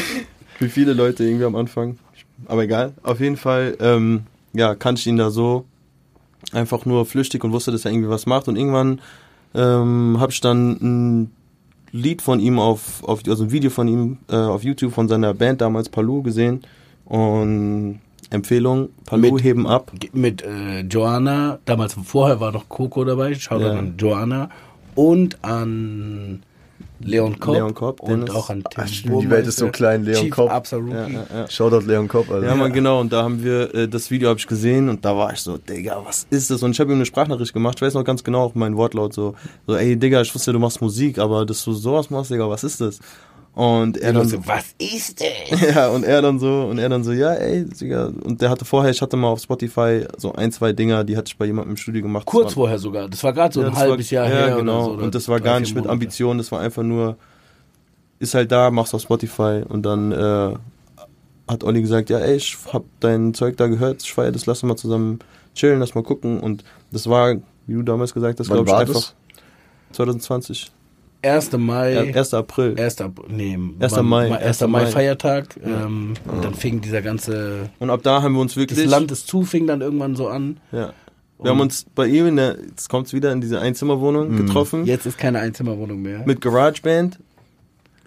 Wie 0.58 0.68
viele 0.68 0.92
Leute 0.92 1.24
irgendwie 1.24 1.44
am 1.44 1.56
Anfang. 1.56 1.98
Aber 2.46 2.62
egal. 2.64 2.92
Auf 3.02 3.20
jeden 3.20 3.36
Fall, 3.36 3.76
ähm, 3.80 4.22
ja, 4.52 4.74
kannte 4.74 5.00
ich 5.00 5.06
ihn 5.06 5.16
da 5.16 5.30
so 5.30 5.64
einfach 6.52 6.84
nur 6.86 7.04
flüchtig 7.06 7.42
und 7.44 7.52
wusste, 7.52 7.72
dass 7.72 7.84
er 7.84 7.92
irgendwie 7.92 8.08
was 8.08 8.26
macht. 8.26 8.48
Und 8.48 8.56
irgendwann 8.56 9.00
ähm, 9.54 10.16
habe 10.20 10.32
ich 10.32 10.40
dann 10.40 10.70
ein 10.82 11.30
Lied 11.92 12.20
von 12.22 12.40
ihm 12.40 12.58
auf, 12.58 13.02
auf 13.04 13.22
also 13.26 13.44
ein 13.44 13.52
Video 13.52 13.70
von 13.70 13.88
ihm 13.88 14.18
äh, 14.28 14.36
auf 14.36 14.62
YouTube 14.64 14.92
von 14.92 15.08
seiner 15.08 15.34
Band 15.34 15.60
damals 15.60 15.88
Palou 15.88 16.22
gesehen. 16.22 16.62
Und 17.04 18.00
Empfehlung, 18.30 18.88
Palou 19.04 19.32
Mit- 19.34 19.44
heben 19.44 19.66
ab. 19.66 19.92
Mit 20.12 20.42
äh, 20.42 20.80
Joanna, 20.80 21.58
damals 21.64 21.94
vorher 21.94 22.40
war 22.40 22.50
noch 22.52 22.68
Coco 22.68 23.04
dabei, 23.04 23.34
schaut 23.34 23.62
Ja. 23.62 23.70
an 23.72 23.94
Joanna 23.98 24.50
und 24.96 25.42
an 25.44 26.42
Leon 27.00 27.38
Kopp, 27.38 27.54
Leon 27.54 27.74
Kopp, 27.74 28.00
und 28.00 28.10
Dennis. 28.10 28.34
auch 28.34 28.50
an 28.50 28.64
Tim 28.70 28.82
Ach, 28.84 28.88
stimmt, 28.88 29.22
die 29.22 29.30
Welt 29.30 29.46
ist 29.46 29.58
so 29.58 29.68
klein, 29.68 30.04
Leon 30.04 30.22
Chief 30.22 30.30
Kopp. 30.30 30.50
Absoluti. 30.50 30.96
Ja, 30.96 31.08
ja, 31.08 31.26
ja. 31.32 31.50
Shoutout 31.50 31.86
Leon 31.86 32.08
Kopp, 32.08 32.30
Alter. 32.30 32.46
Ja, 32.46 32.54
man, 32.54 32.72
genau. 32.72 33.00
Und 33.00 33.12
da 33.12 33.22
haben 33.22 33.42
wir, 33.44 33.74
äh, 33.74 33.88
das 33.88 34.10
Video 34.10 34.28
habe 34.28 34.38
ich 34.38 34.46
gesehen 34.46 34.88
und 34.88 35.04
da 35.04 35.16
war 35.16 35.32
ich 35.32 35.40
so, 35.40 35.58
Digga, 35.58 36.02
was 36.04 36.26
ist 36.30 36.50
das? 36.50 36.62
Und 36.62 36.72
ich 36.72 36.80
habe 36.80 36.92
ihm 36.92 36.96
eine 36.96 37.06
Sprachnachricht 37.06 37.52
gemacht. 37.52 37.76
Ich 37.78 37.82
weiß 37.82 37.94
noch 37.94 38.04
ganz 38.04 38.24
genau, 38.24 38.50
mein 38.54 38.76
Wortlaut 38.76 39.12
so, 39.12 39.34
so, 39.66 39.76
ey, 39.76 39.96
Digga, 39.96 40.20
ich 40.22 40.34
wusste, 40.34 40.52
du 40.52 40.58
machst 40.58 40.80
Musik, 40.80 41.18
aber 41.18 41.44
dass 41.44 41.64
du 41.64 41.72
sowas 41.72 42.10
machst, 42.10 42.30
Digga, 42.30 42.48
was 42.48 42.64
ist 42.64 42.80
das? 42.80 42.98
Und 43.56 43.96
er 43.96 44.12
dann 44.12 44.28
so, 44.28 44.46
was 44.46 44.66
ist 44.78 45.18
das? 45.50 45.60
ja, 45.74 45.88
und 45.88 46.04
er 46.04 46.20
dann 46.20 46.38
so, 46.38 46.66
und 46.70 46.78
er 46.78 46.90
dann 46.90 47.02
so, 47.02 47.12
ja, 47.12 47.32
ey, 47.32 47.64
Digga. 47.64 48.12
Und 48.22 48.42
der 48.42 48.50
hatte 48.50 48.66
vorher, 48.66 48.90
ich 48.90 49.00
hatte 49.00 49.16
mal 49.16 49.28
auf 49.28 49.40
Spotify 49.40 50.04
so 50.18 50.34
ein, 50.34 50.52
zwei 50.52 50.74
Dinger, 50.74 51.04
die 51.04 51.16
hatte 51.16 51.28
ich 51.28 51.38
bei 51.38 51.46
jemandem 51.46 51.70
im 51.72 51.76
Studio 51.78 52.02
gemacht. 52.02 52.26
Kurz 52.26 52.48
waren- 52.48 52.52
vorher 52.54 52.78
sogar. 52.78 53.08
Das 53.08 53.24
war 53.24 53.32
gerade 53.32 53.54
so 53.54 53.62
Ja, 53.62 53.68
ein 53.68 53.74
halbes 53.76 54.12
war, 54.12 54.14
Jahr 54.14 54.28
ja, 54.28 54.46
her. 54.48 54.56
genau. 54.56 54.88
Oder 54.90 54.98
so, 54.98 55.04
und 55.04 55.14
das 55.14 55.28
war 55.28 55.40
gar 55.40 55.58
nicht 55.58 55.70
mit 55.74 55.84
Monate. 55.84 55.92
Ambition, 55.92 56.36
das 56.36 56.52
war 56.52 56.60
einfach 56.60 56.82
nur, 56.82 57.16
ist 58.18 58.34
halt 58.34 58.52
da, 58.52 58.70
machst 58.70 58.94
auf 58.94 59.00
Spotify. 59.00 59.62
Und 59.66 59.84
dann 59.84 60.12
äh, 60.12 60.54
hat 61.48 61.64
Olli 61.64 61.80
gesagt, 61.80 62.10
ja, 62.10 62.18
ey, 62.18 62.36
ich 62.36 62.58
hab 62.70 62.84
dein 63.00 63.32
Zeug 63.32 63.56
da 63.56 63.68
gehört, 63.68 64.02
ich 64.02 64.12
feier 64.12 64.32
das, 64.32 64.44
lass 64.44 64.62
uns 64.62 64.68
mal 64.68 64.76
zusammen 64.76 65.18
chillen, 65.54 65.80
lass 65.80 65.94
mal 65.94 66.04
gucken. 66.04 66.40
Und 66.40 66.62
das 66.92 67.08
war, 67.08 67.36
wie 67.66 67.72
du 67.74 67.82
damals 67.82 68.12
gesagt 68.12 68.38
hast, 68.38 68.48
glaube 68.48 68.68
ich, 68.68 68.74
einfach 68.74 68.92
das? 68.92 69.14
2020. 69.92 70.70
1. 71.26 71.52
Mai. 71.58 71.92
Ja, 71.92 72.00
1. 72.02 72.34
April. 72.34 72.74
1. 72.78 73.00
Ab- 73.00 73.24
nee, 73.28 73.58
1. 73.78 73.96
war- 73.96 74.02
Mai, 74.02 74.30
war 74.30 74.38
1. 74.38 74.62
1. 74.62 74.68
Mai. 74.70 74.86
Feiertag. 74.86 75.56
Ähm, 75.64 76.14
Und 76.24 76.44
dann 76.44 76.54
fing 76.54 76.80
dieser 76.80 77.02
ganze. 77.02 77.68
Und 77.78 77.90
ab 77.90 78.00
da 78.02 78.22
haben 78.22 78.34
wir 78.34 78.40
uns 78.40 78.56
wirklich. 78.56 78.78
Das 78.80 78.90
Land 78.90 79.10
ist 79.10 79.26
zu, 79.26 79.42
fing 79.42 79.66
dann 79.66 79.80
irgendwann 79.80 80.16
so 80.16 80.28
an. 80.28 80.58
Ja. 80.72 80.92
Wir 81.38 81.50
haben 81.50 81.60
uns 81.60 81.84
bei 81.94 82.06
ihm 82.06 82.28
in 82.28 82.36
der, 82.36 82.56
jetzt 82.66 82.88
kommt's 82.88 83.12
wieder 83.12 83.30
in 83.30 83.42
diese 83.42 83.60
Einzimmerwohnung 83.60 84.36
getroffen. 84.38 84.86
Jetzt 84.86 85.04
ist 85.04 85.18
keine 85.18 85.38
Einzimmerwohnung 85.40 86.00
mehr. 86.00 86.22
Mit 86.24 86.40
GarageBand. 86.40 87.18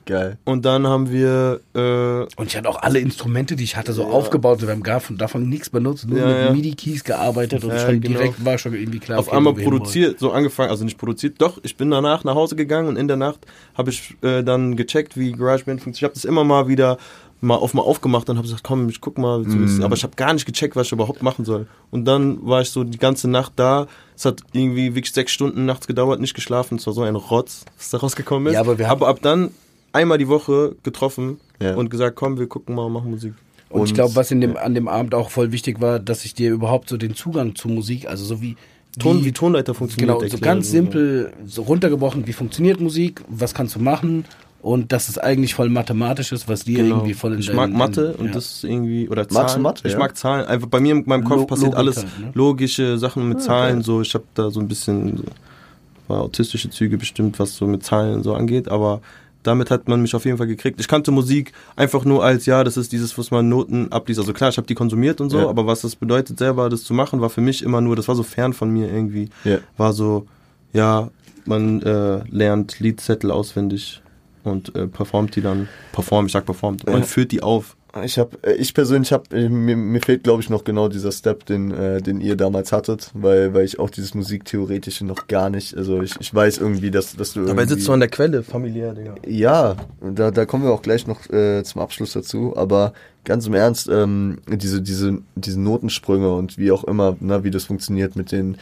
Geil. 0.06 0.38
Und 0.46 0.66
dann 0.66 0.88
haben 0.88 1.12
wir, 1.12 1.60
äh, 1.76 2.22
Und 2.40 2.48
ich 2.48 2.58
hatte 2.58 2.68
auch 2.70 2.82
alle 2.82 3.00
Instrumente, 3.00 3.56
die 3.56 3.64
ich 3.64 3.76
hatte, 3.78 3.94
so 3.94 4.06
aufgebaut. 4.06 4.62
Wir 4.62 4.70
haben 4.70 4.84
gar 4.84 5.00
von, 5.00 5.18
davon 5.18 5.48
nichts 5.50 5.70
benutzt, 5.70 6.08
nur 6.08 6.20
Ja, 6.20 6.28
mit 6.28 6.38
ja. 6.38 6.52
MIDI-Keys 6.54 7.04
gearbeitet 7.04 7.64
und 7.64 7.72
Ja, 7.72 7.80
schon 7.80 8.02
genau. 8.02 8.18
direkt 8.20 8.44
war 8.44 8.58
schon 8.58 8.74
irgendwie 8.74 9.00
klar. 9.00 9.20
auf 9.20 9.28
okay, 9.28 9.38
einmal 9.38 9.54
produziert, 9.54 10.20
so 10.20 10.32
angefangen, 10.32 10.70
also 10.72 10.84
nicht 10.84 10.98
produziert, 10.98 11.36
doch, 11.40 11.60
ich 11.64 11.76
bin 11.78 11.92
danach 11.92 12.24
nach 12.24 12.36
Hause 12.36 12.56
gegangen 12.56 12.88
und 12.88 12.96
in 12.98 13.08
der 13.08 13.18
Nacht 13.18 13.40
habe 13.76 13.90
ich 13.92 14.16
äh, 14.22 14.44
dann 14.44 14.76
gecheckt, 14.76 15.18
wie 15.18 15.32
GarageBand 15.32 15.82
funktioniert. 15.82 15.98
Ich 15.98 16.04
habe 16.04 16.14
das 16.14 16.26
immer 16.26 16.44
mal 16.44 16.68
wieder 16.68 16.98
mal 17.42 17.56
auf 17.56 17.74
mal 17.74 17.84
aufgemacht 17.84 18.30
und 18.30 18.36
habe 18.38 18.46
gesagt, 18.48 18.64
komm, 18.64 18.90
ich 18.90 19.00
guck 19.00 19.18
mal, 19.18 19.42
ist. 19.46 19.82
aber 19.82 19.96
ich 19.96 20.04
habe 20.04 20.14
gar 20.18 20.34
nicht 20.34 20.46
gecheckt, 20.46 20.76
was 20.76 20.88
ich 20.88 20.92
überhaupt 20.92 21.24
machen 21.24 21.46
soll. 21.46 21.68
Und 21.90 22.04
dann 22.06 22.46
war 22.46 22.62
ich 22.62 22.70
so 22.70 22.84
die 22.84 22.98
ganze 22.98 23.30
Nacht 23.30 23.54
da. 23.56 23.88
Es 24.16 24.26
hat 24.26 24.42
irgendwie 24.52 24.94
wirklich 24.96 25.14
sechs 25.14 25.32
Stunden 25.32 25.66
nachts 25.66 25.88
gedauert, 25.88 26.20
nicht 26.20 26.34
geschlafen. 26.34 26.78
Es 26.78 26.86
war 26.88 26.94
so 26.94 27.02
ein 27.04 27.16
Rotz, 27.16 27.64
was 27.78 27.92
da 27.92 28.00
rausgekommen 28.00 28.48
ist. 28.48 28.56
Ja, 28.56 28.60
aber 28.60 28.78
wir 28.78 28.90
haben- 28.90 29.04
ab 29.04 29.20
dann 29.22 29.52
einmal 29.94 30.18
die 30.18 30.28
Woche 30.28 30.76
getroffen 30.84 31.40
Ja. 31.62 31.76
und 31.76 31.90
gesagt, 31.90 32.16
komm, 32.16 32.38
wir 32.40 32.48
gucken 32.48 32.76
mal 32.76 32.90
machen 32.90 33.12
Musik. 33.12 33.34
Und, 33.70 33.84
ich 33.84 33.90
Und- 33.92 33.96
glaube, 33.96 34.16
was 34.16 34.32
in 34.32 34.42
dem, 34.42 34.58
an 34.58 34.74
dem 34.74 34.88
Abend 34.88 35.14
auch 35.14 35.30
voll 35.30 35.52
wichtig 35.52 35.80
war, 35.82 36.00
dass 36.00 36.26
ich 36.26 36.34
dir 36.34 36.52
überhaupt 36.52 36.90
so 36.90 36.98
den 36.98 37.14
Zugang 37.16 37.56
zu 37.56 37.68
Musik, 37.68 38.08
also 38.10 38.26
so 38.26 38.42
wie. 38.42 38.56
Ton, 38.98 39.24
wie 39.24 39.32
Tonleiter 39.32 39.76
funktioniert. 39.76 40.08
Genau, 40.08 40.20
so 40.20 40.24
erklären. 40.26 40.42
ganz 40.42 40.72
simpel, 40.72 41.32
so 41.46 41.62
runtergebrochen, 41.62 42.26
wie 42.26 42.34
funktioniert 42.34 42.82
Musik, 42.82 43.22
was 43.30 43.54
kannst 43.54 43.76
du 43.76 43.80
machen 43.80 44.26
und 44.64 44.92
dass 44.92 45.08
es 45.10 45.20
eigentlich 45.20 45.54
voll 45.54 45.70
mathematisch 45.70 46.32
ist, 46.32 46.50
was 46.50 46.64
dir 46.64 46.80
Genau. 46.80 46.96
irgendwie 46.98 47.14
voll 47.14 47.34
in 47.34 47.40
ich 47.40 47.54
mag 47.54 47.72
Mathe 47.72 48.16
und 48.18 48.26
ja. 48.26 48.32
das 48.34 48.46
ist 48.56 48.64
irgendwie 48.64 49.08
oder 49.08 49.22
Magst 49.22 49.32
du 49.32 49.36
Zahlen. 49.46 49.62
Mathe, 49.62 49.88
ich 49.88 49.94
ja? 49.94 50.00
mag 50.00 50.18
Zahlen. 50.18 50.48
Einfach 50.48 50.68
bei 50.68 50.80
mir 50.80 50.96
in 50.96 51.04
meinem 51.06 51.24
Kopf 51.24 51.38
Lo- 51.42 51.46
passiert 51.46 51.74
Logik 51.74 51.78
alles 51.80 51.98
halt, 51.98 52.20
ne? 52.20 52.32
logische 52.34 52.98
Sachen 52.98 53.30
mit 53.30 53.42
Zahlen. 53.44 53.76
okay. 53.78 53.86
So, 53.86 54.02
ich 54.02 54.14
habe 54.16 54.24
da 54.34 54.50
so 54.50 54.60
ein 54.60 54.68
bisschen 54.68 55.18
so, 55.18 56.14
autistische 56.16 56.72
Züge 56.72 56.98
bestimmt, 56.98 57.38
was 57.38 57.56
so 57.56 57.68
mit 57.68 57.84
Zahlen 57.84 58.24
so 58.24 58.34
angeht. 58.34 58.70
Aber 58.70 59.02
damit 59.44 59.72
hat 59.72 59.88
man 59.88 60.02
mich 60.02 60.16
auf 60.16 60.26
jeden 60.26 60.38
Fall 60.38 60.48
gekriegt. 60.48 60.80
Ich 60.80 60.88
kannte 60.88 61.12
Musik 61.12 61.54
einfach 61.76 62.04
nur 62.06 62.24
als 62.24 62.46
ja, 62.46 62.64
das 62.64 62.76
ist 62.78 62.92
dieses, 62.92 63.18
was 63.18 63.32
man 63.32 63.48
Noten 63.48 63.92
abliest. 63.92 64.20
Also 64.20 64.34
klar, 64.34 64.50
ich 64.50 64.58
habe 64.58 64.68
die 64.68 64.76
konsumiert 64.76 65.22
und 65.22 65.30
so, 65.30 65.40
Ja. 65.40 65.50
aber 65.50 65.66
was 65.66 65.82
das 65.82 65.96
bedeutet, 65.96 66.38
selber 66.40 66.70
das 66.70 66.84
zu 66.84 66.94
machen, 66.94 67.22
war 67.22 67.30
für 67.30 67.42
mich 67.42 67.64
immer 67.64 67.80
nur, 67.82 67.96
das 67.96 68.08
war 68.08 68.16
so 68.16 68.24
fern 68.24 68.54
von 68.54 68.70
mir 68.70 68.92
irgendwie. 68.92 69.30
Ja. 69.46 69.60
War 69.78 69.94
so, 69.94 70.26
ja, 70.74 71.10
man 71.46 71.82
äh, 71.82 72.22
lernt 72.30 72.80
Liedzettel 72.80 73.32
auswendig 73.32 74.02
und 74.44 74.76
äh, 74.76 74.88
performt 74.88 75.36
die 75.36 75.42
dann, 75.42 75.68
performt, 75.94 76.28
ich 76.28 76.34
sag 76.34 76.46
performt, 76.46 76.86
man 76.88 77.04
führt 77.04 77.32
die 77.32 77.42
auf. 77.42 77.76
Ich 78.04 78.20
habe, 78.20 78.38
ich 78.58 78.74
persönlich 78.74 79.12
habe, 79.12 79.50
mir, 79.50 79.76
mir 79.76 80.02
fehlt 80.02 80.24
glaube 80.24 80.44
ich 80.44 80.50
noch 80.50 80.64
genau 80.64 80.90
dieser 80.90 81.12
Step, 81.12 81.46
den, 81.46 81.72
äh, 81.72 82.02
den 82.02 82.22
ihr 82.22 82.36
damals 82.36 82.72
hattet, 82.72 83.10
weil, 83.14 83.54
weil 83.54 83.66
ich 83.66 83.80
auch 83.80 83.90
dieses 83.90 84.14
Musiktheoretische 84.14 85.06
noch 85.06 85.28
gar 85.28 85.50
nicht, 85.50 85.76
also 85.76 86.02
ich, 86.02 86.16
ich 86.20 86.34
weiß 86.34 86.60
irgendwie, 86.60 86.92
dass, 86.92 87.16
dass 87.16 87.34
du 87.34 87.46
Dabei 87.46 87.66
sitzt 87.66 87.88
du 87.88 87.94
an 87.94 88.00
der 88.00 88.10
Quelle, 88.10 88.44
familiär, 88.44 88.94
Digga. 88.94 89.16
Ja, 89.26 89.76
da, 90.02 90.30
da 90.32 90.46
kommen 90.46 90.64
wir 90.64 90.72
auch 90.72 90.82
gleich 90.82 91.08
noch 91.08 91.30
äh, 91.30 91.64
zum 91.64 91.82
Abschluss 91.82 92.14
dazu. 92.14 92.56
Aber 92.56 92.94
ganz 93.26 93.48
im 93.48 93.54
Ernst, 93.54 93.90
ähm, 93.92 94.40
diese, 94.48 94.82
diese, 94.82 95.20
diese 95.36 95.60
Notensprünge 95.60 96.34
und 96.34 96.58
wie 96.58 96.72
auch 96.72 96.84
immer, 96.84 97.18
na, 97.20 97.44
wie 97.44 97.52
das 97.52 97.66
funktioniert 97.66 98.16
mit 98.16 98.32
den. 98.32 98.58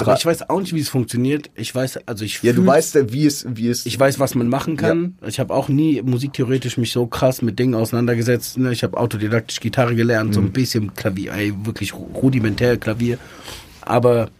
Aber 0.00 0.14
ich 0.16 0.24
weiß 0.26 0.48
auch 0.50 0.60
nicht, 0.60 0.74
wie 0.74 0.80
es 0.80 0.88
funktioniert. 0.88 1.50
Ich 1.54 1.74
weiß, 1.74 2.00
also 2.06 2.24
ich 2.24 2.42
ja, 2.42 2.52
du 2.52 2.64
weißt 2.66 2.94
ja, 2.94 3.12
wie 3.12 3.26
es, 3.26 3.46
wie 3.48 3.68
es. 3.68 3.84
Ich 3.86 3.98
weiß, 3.98 4.18
was 4.20 4.34
man 4.34 4.48
machen 4.48 4.76
kann. 4.76 5.16
Ich 5.26 5.38
habe 5.40 5.52
auch 5.54 5.68
nie 5.68 6.00
musiktheoretisch 6.02 6.76
mich 6.78 6.92
so 6.92 7.06
krass 7.06 7.42
mit 7.42 7.58
Dingen 7.58 7.74
auseinandergesetzt. 7.74 8.58
Ne? 8.58 8.72
Ich 8.72 8.82
habe 8.84 8.96
autodidaktisch 8.96 9.60
Gitarre 9.60 9.94
gelernt, 9.94 10.30
Mhm. 10.30 10.34
so 10.34 10.40
ein 10.40 10.52
bisschen 10.52 10.94
Klavier, 10.94 11.32
ey, 11.34 11.52
wirklich 11.64 11.92
rudimentär 11.94 12.76
Klavier. 12.76 13.18
Aber 13.82 14.30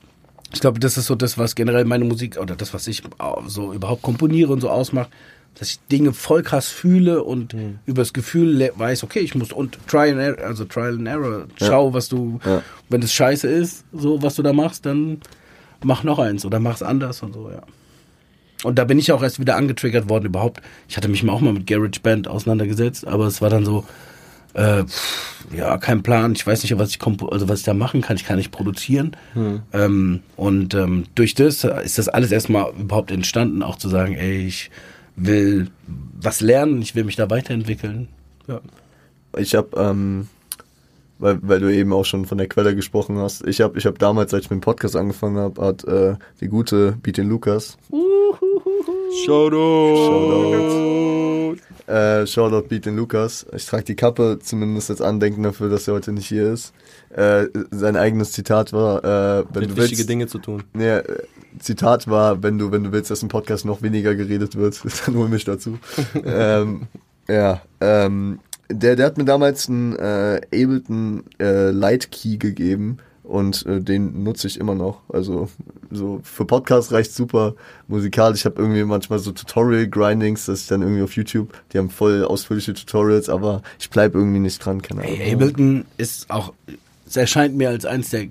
ich 0.52 0.60
glaube, 0.60 0.80
das 0.80 0.96
ist 0.96 1.06
so 1.06 1.14
das, 1.14 1.36
was 1.38 1.54
generell 1.54 1.84
meine 1.84 2.04
Musik 2.04 2.38
oder 2.38 2.56
das, 2.56 2.72
was 2.72 2.86
ich 2.86 3.02
so 3.46 3.72
überhaupt 3.72 4.02
komponiere 4.02 4.52
und 4.52 4.60
so 4.60 4.70
ausmacht, 4.70 5.10
dass 5.58 5.70
ich 5.70 5.80
Dinge 5.90 6.12
voll 6.12 6.42
krass 6.44 6.68
fühle 6.68 7.24
und 7.24 7.52
Mhm. 7.52 7.78
übers 7.84 8.12
Gefühl 8.12 8.70
weiß, 8.76 9.02
okay, 9.02 9.18
ich 9.20 9.34
muss 9.34 9.52
und 9.52 9.76
Try 9.88 10.10
and 10.10 10.20
Error, 10.20 10.46
also 10.46 10.64
Trial 10.64 10.94
and 10.94 11.08
Error, 11.08 11.46
schau, 11.56 11.92
was 11.92 12.08
du, 12.08 12.38
Ja. 12.44 12.62
wenn 12.88 13.02
es 13.02 13.12
scheiße 13.12 13.48
ist, 13.48 13.84
so 13.92 14.22
was 14.22 14.36
du 14.36 14.42
da 14.42 14.52
machst, 14.52 14.86
dann 14.86 15.18
mach 15.82 16.04
noch 16.04 16.18
eins 16.18 16.44
oder 16.44 16.60
mach's 16.60 16.82
anders 16.82 17.22
und 17.22 17.32
so, 17.32 17.50
ja. 17.50 17.62
Und 18.64 18.76
da 18.76 18.84
bin 18.84 18.98
ich 18.98 19.12
auch 19.12 19.22
erst 19.22 19.38
wieder 19.38 19.56
angetriggert 19.56 20.08
worden 20.08 20.26
überhaupt. 20.26 20.60
Ich 20.88 20.96
hatte 20.96 21.08
mich 21.08 21.22
mal 21.22 21.32
auch 21.32 21.40
mal 21.40 21.52
mit 21.52 21.66
Garage 21.66 22.00
Band 22.02 22.26
auseinandergesetzt, 22.26 23.06
aber 23.06 23.26
es 23.26 23.40
war 23.40 23.50
dann 23.50 23.64
so, 23.64 23.84
äh, 24.54 24.82
pff, 24.82 25.44
ja, 25.54 25.78
kein 25.78 26.02
Plan. 26.02 26.32
Ich 26.32 26.44
weiß 26.44 26.62
nicht, 26.62 26.76
was 26.76 26.90
ich 26.90 26.98
also 27.06 27.48
was 27.48 27.60
ich 27.60 27.64
da 27.64 27.74
machen 27.74 28.00
kann. 28.00 28.16
Ich 28.16 28.24
kann 28.24 28.36
nicht 28.36 28.50
produzieren. 28.50 29.16
Ähm, 29.72 30.22
und 30.34 30.74
ähm, 30.74 31.04
durch 31.14 31.34
das 31.34 31.62
ist 31.62 31.98
das 31.98 32.08
alles 32.08 32.32
erstmal 32.32 32.72
überhaupt 32.72 33.12
entstanden, 33.12 33.62
auch 33.62 33.76
zu 33.76 33.88
sagen, 33.88 34.14
ey, 34.14 34.46
ich 34.46 34.70
will 35.14 35.70
was 36.20 36.40
lernen, 36.40 36.82
ich 36.82 36.96
will 36.96 37.04
mich 37.04 37.16
da 37.16 37.30
weiterentwickeln. 37.30 38.08
Ja. 38.48 38.60
Ich 39.36 39.54
habe, 39.54 39.68
ähm, 39.76 40.28
weil, 41.18 41.38
weil 41.42 41.60
du 41.60 41.72
eben 41.72 41.92
auch 41.92 42.04
schon 42.04 42.26
von 42.26 42.38
der 42.38 42.48
Quelle 42.48 42.74
gesprochen 42.74 43.18
hast, 43.18 43.46
ich 43.46 43.60
habe 43.60 43.78
ich 43.78 43.86
hab 43.86 43.98
damals, 43.98 44.34
als 44.34 44.44
ich 44.44 44.50
mit 44.50 44.58
dem 44.58 44.62
Podcast 44.62 44.96
angefangen 44.96 45.36
habe, 45.36 45.64
hat 45.64 45.84
äh, 45.84 46.16
die 46.40 46.48
gute 46.48 46.92
Beat 47.02 47.16
den 47.16 47.28
Lukas, 47.28 47.76
Shoutout. 49.24 51.56
äh, 51.86 52.26
Shoutout 52.26 52.68
Beat 52.68 52.86
den 52.86 52.96
Lukas, 52.96 53.46
ich 53.54 53.66
trage 53.66 53.84
die 53.84 53.96
Kappe 53.96 54.38
zumindest 54.40 54.90
als 54.90 55.00
Andenken 55.00 55.42
dafür, 55.42 55.70
dass 55.70 55.88
er 55.88 55.94
heute 55.94 56.12
nicht 56.12 56.28
hier 56.28 56.52
ist. 56.52 56.72
Äh, 57.10 57.46
sein 57.70 57.96
eigenes 57.96 58.32
Zitat 58.32 58.72
war, 58.72 59.02
äh, 59.02 59.44
wenn 59.52 59.62
Mit 59.62 59.70
du 59.70 59.76
wichtige 59.76 59.98
willst, 59.98 60.10
Dinge 60.10 60.26
zu 60.26 60.38
tun. 60.38 60.64
Nee, 60.74 60.88
äh, 60.88 61.22
Zitat 61.58 62.08
war, 62.08 62.42
wenn 62.42 62.58
du, 62.58 62.70
wenn 62.70 62.84
du 62.84 62.92
willst, 62.92 63.10
dass 63.10 63.22
im 63.22 63.28
Podcast 63.28 63.64
noch 63.64 63.82
weniger 63.82 64.14
geredet 64.14 64.56
wird, 64.56 64.80
dann 65.06 65.16
hol 65.16 65.28
mich 65.28 65.44
dazu. 65.44 65.78
ähm, 66.24 66.86
ja, 67.28 67.62
ähm, 67.80 68.40
der, 68.70 68.96
der 68.96 69.06
hat 69.06 69.18
mir 69.18 69.24
damals 69.24 69.68
einen 69.68 69.96
äh, 69.96 70.40
Ableton 70.46 71.24
äh, 71.40 71.70
Light 71.70 72.10
Key 72.10 72.36
gegeben 72.36 72.98
und 73.22 73.66
äh, 73.66 73.80
den 73.80 74.22
nutze 74.22 74.46
ich 74.46 74.58
immer 74.58 74.74
noch. 74.74 75.02
Also 75.08 75.48
so 75.90 76.20
für 76.22 76.44
Podcast 76.44 76.92
reicht 76.92 77.12
super. 77.12 77.54
Musikalisch, 77.86 78.40
ich 78.40 78.44
habe 78.46 78.60
irgendwie 78.60 78.84
manchmal 78.84 79.18
so 79.18 79.32
Tutorial-Grindings, 79.32 80.46
dass 80.46 80.62
ich 80.62 80.66
dann 80.66 80.82
irgendwie 80.82 81.02
auf 81.02 81.14
YouTube, 81.14 81.52
die 81.72 81.78
haben 81.78 81.90
voll 81.90 82.24
ausführliche 82.24 82.74
Tutorials, 82.74 83.28
aber 83.28 83.62
ich 83.78 83.90
bleib 83.90 84.14
irgendwie 84.14 84.40
nicht 84.40 84.64
dran, 84.64 84.80
keine 84.82 85.02
Ahnung. 85.02 85.14
Ey, 85.14 85.34
Ableton 85.34 85.84
ist 85.98 86.30
auch, 86.30 86.52
es 87.06 87.16
erscheint 87.16 87.54
mir 87.54 87.70
als 87.70 87.84
eins 87.84 88.10
der, 88.10 88.26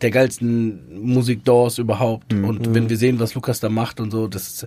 der 0.00 0.10
geilsten 0.10 1.00
Musikdoors 1.00 1.78
überhaupt. 1.78 2.32
Und 2.32 2.74
wenn 2.74 2.88
wir 2.88 2.96
sehen, 2.96 3.18
was 3.18 3.34
Lukas 3.34 3.60
da 3.60 3.68
macht 3.68 4.00
und 4.00 4.10
so, 4.10 4.28
das 4.28 4.48
ist, 4.48 4.66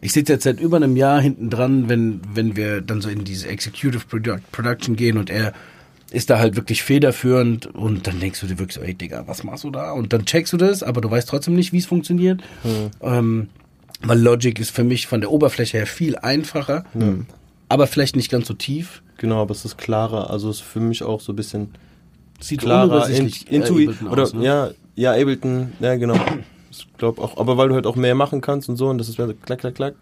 ich 0.00 0.12
sitze 0.12 0.34
jetzt 0.34 0.44
seit 0.44 0.60
über 0.60 0.76
einem 0.76 0.96
Jahr 0.96 1.20
hinten 1.20 1.50
dran, 1.50 1.88
wenn, 1.88 2.20
wenn 2.34 2.56
wir 2.56 2.80
dann 2.80 3.00
so 3.00 3.08
in 3.08 3.24
diese 3.24 3.48
Executive 3.48 4.04
Produ 4.06 4.36
Production 4.52 4.96
gehen 4.96 5.18
und 5.18 5.30
er 5.30 5.52
ist 6.10 6.30
da 6.30 6.38
halt 6.38 6.56
wirklich 6.56 6.82
federführend 6.82 7.66
und 7.66 8.06
dann 8.06 8.20
denkst 8.20 8.40
du 8.40 8.46
dir 8.46 8.58
wirklich 8.58 8.74
so, 8.74 8.80
ey 8.80 8.94
Digga, 8.94 9.24
was 9.26 9.42
machst 9.42 9.64
du 9.64 9.70
da? 9.70 9.92
Und 9.92 10.12
dann 10.12 10.24
checkst 10.24 10.52
du 10.52 10.56
das, 10.56 10.82
aber 10.82 11.00
du 11.00 11.10
weißt 11.10 11.28
trotzdem 11.28 11.54
nicht, 11.54 11.72
wie 11.72 11.78
es 11.78 11.86
funktioniert. 11.86 12.42
Ähm, 13.00 13.48
weil 14.02 14.20
Logic 14.20 14.58
ist 14.60 14.70
für 14.70 14.84
mich 14.84 15.06
von 15.06 15.20
der 15.20 15.32
Oberfläche 15.32 15.78
her 15.78 15.86
viel 15.86 16.16
einfacher, 16.16 16.84
aber 17.68 17.86
vielleicht 17.86 18.14
nicht 18.14 18.30
ganz 18.30 18.46
so 18.46 18.54
tief. 18.54 19.02
Genau, 19.16 19.42
aber 19.42 19.52
es 19.52 19.64
ist 19.64 19.78
klarer. 19.78 20.30
Also 20.30 20.50
es 20.50 20.56
ist 20.56 20.62
für 20.62 20.80
mich 20.80 21.02
auch 21.02 21.20
so 21.20 21.32
ein 21.32 21.36
bisschen 21.36 21.70
Sieht 22.40 22.60
klarer, 22.60 22.84
in, 22.84 22.90
unübersichtlich, 22.90 23.50
Intui 23.50 23.88
Ableton 23.88 24.08
oder 24.08 24.22
aus, 24.22 24.34
ne? 24.34 24.44
ja, 24.44 24.70
ja, 24.94 25.12
Ableton, 25.12 25.72
ja 25.80 25.96
genau. 25.96 26.20
Ich 26.78 26.96
glaube 26.98 27.22
auch, 27.22 27.36
aber 27.38 27.56
weil 27.56 27.68
du 27.68 27.74
halt 27.74 27.86
auch 27.86 27.96
mehr 27.96 28.14
machen 28.14 28.40
kannst 28.40 28.68
und 28.68 28.76
so 28.76 28.88
und 28.88 28.98
das 28.98 29.08
ist 29.08 29.16
so 29.16 29.26
klack, 29.44 29.60
klack, 29.60 29.74
klack. 29.74 29.94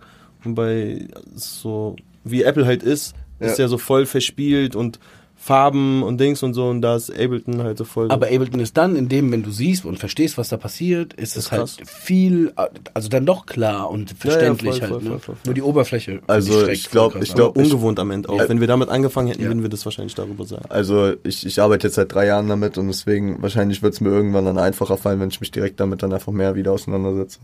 Und 0.44 0.54
bei 0.54 1.08
so, 1.34 1.96
wie 2.24 2.42
Apple 2.42 2.66
halt 2.66 2.82
ist, 2.82 3.14
ist 3.40 3.58
Ja. 3.58 3.64
ja 3.64 3.68
so 3.68 3.78
voll 3.78 4.06
verspielt 4.06 4.76
und 4.76 4.98
Farben 5.44 6.02
und 6.02 6.18
Dings 6.18 6.42
und 6.42 6.54
so 6.54 6.68
und 6.70 6.80
da 6.80 6.96
ist 6.96 7.10
Ableton 7.10 7.62
halt 7.62 7.76
so 7.76 7.84
voll. 7.84 8.10
Aber 8.10 8.26
Ableton 8.28 8.60
ist 8.60 8.78
dann, 8.78 8.96
in 8.96 9.10
dem, 9.10 9.30
wenn 9.30 9.42
du 9.42 9.50
siehst 9.50 9.84
und 9.84 9.98
verstehst, 9.98 10.38
was 10.38 10.48
da 10.48 10.56
passiert, 10.56 11.12
ist 11.12 11.36
es 11.36 11.52
halt 11.52 11.70
viel, 11.84 12.52
also 12.94 13.10
dann 13.10 13.26
doch 13.26 13.44
klar 13.44 13.90
und 13.90 14.14
verständlich 14.18 14.78
voll, 14.78 14.80
halt. 14.80 14.90
voll, 14.90 15.02
ne? 15.02 15.08
voll, 15.10 15.18
voll, 15.18 15.34
voll. 15.34 15.36
Nur 15.44 15.54
die 15.54 15.60
Oberfläche. 15.62 16.20
Also, 16.28 16.64
die 16.64 16.72
ich 16.72 16.90
glaub- 16.90 17.12
voll 17.12 17.22
ich 17.22 17.28
krass 17.28 17.36
glaub- 17.36 17.50
ab. 17.58 17.62
ungewohnt 17.62 17.98
am 17.98 18.10
Ende 18.10 18.30
auch. 18.30 18.38
Ja. 18.38 18.48
Wenn 18.48 18.60
wir 18.60 18.66
damit 18.68 18.88
angefangen 18.88 19.28
hätten, 19.28 19.42
Ja. 19.42 19.48
würden 19.48 19.62
wir 19.62 19.68
das 19.68 19.84
wahrscheinlich 19.84 20.14
darüber 20.14 20.46
sagen. 20.46 20.64
Also 20.70 21.12
ich, 21.24 21.44
ich 21.44 21.60
arbeite 21.60 21.88
jetzt 21.88 21.96
seit 21.96 22.14
drei 22.14 22.24
Jahren 22.24 22.48
damit 22.48 22.78
und 22.78 22.86
deswegen 22.86 23.42
wahrscheinlich 23.42 23.82
wird 23.82 23.92
es 23.92 24.00
mir 24.00 24.08
irgendwann 24.08 24.46
dann 24.46 24.56
einfacher 24.56 24.96
fallen, 24.96 25.20
wenn 25.20 25.28
ich 25.28 25.40
mich 25.42 25.50
direkt 25.50 25.78
damit 25.78 26.02
dann 26.02 26.12
einfach 26.14 26.32
mehr 26.32 26.54
wieder 26.54 26.72
auseinandersetze. 26.72 27.38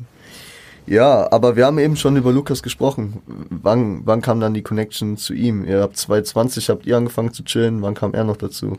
Ja, 0.91 1.31
aber 1.31 1.55
wir 1.55 1.67
haben 1.67 1.79
eben 1.79 1.95
schon 1.95 2.17
über 2.17 2.33
Lukas 2.33 2.65
gesprochen. 2.65 3.23
Wann, 3.49 4.01
wann 4.07 4.23
kam 4.23 4.41
dann 4.41 4.55
die 4.55 4.63
Connection 4.63 5.17
zu 5.17 5.35
ihm? 5.35 5.65
Ihr 5.65 5.83
habt 5.83 5.97
2020, 5.97 6.69
habt 6.69 6.85
ihr 6.85 6.97
angefangen 6.97 7.33
zu 7.33 7.45
chillen, 7.45 7.81
wann 7.81 7.95
kam 7.95 8.13
er 8.13 8.25
noch 8.25 8.37
dazu? 8.37 8.77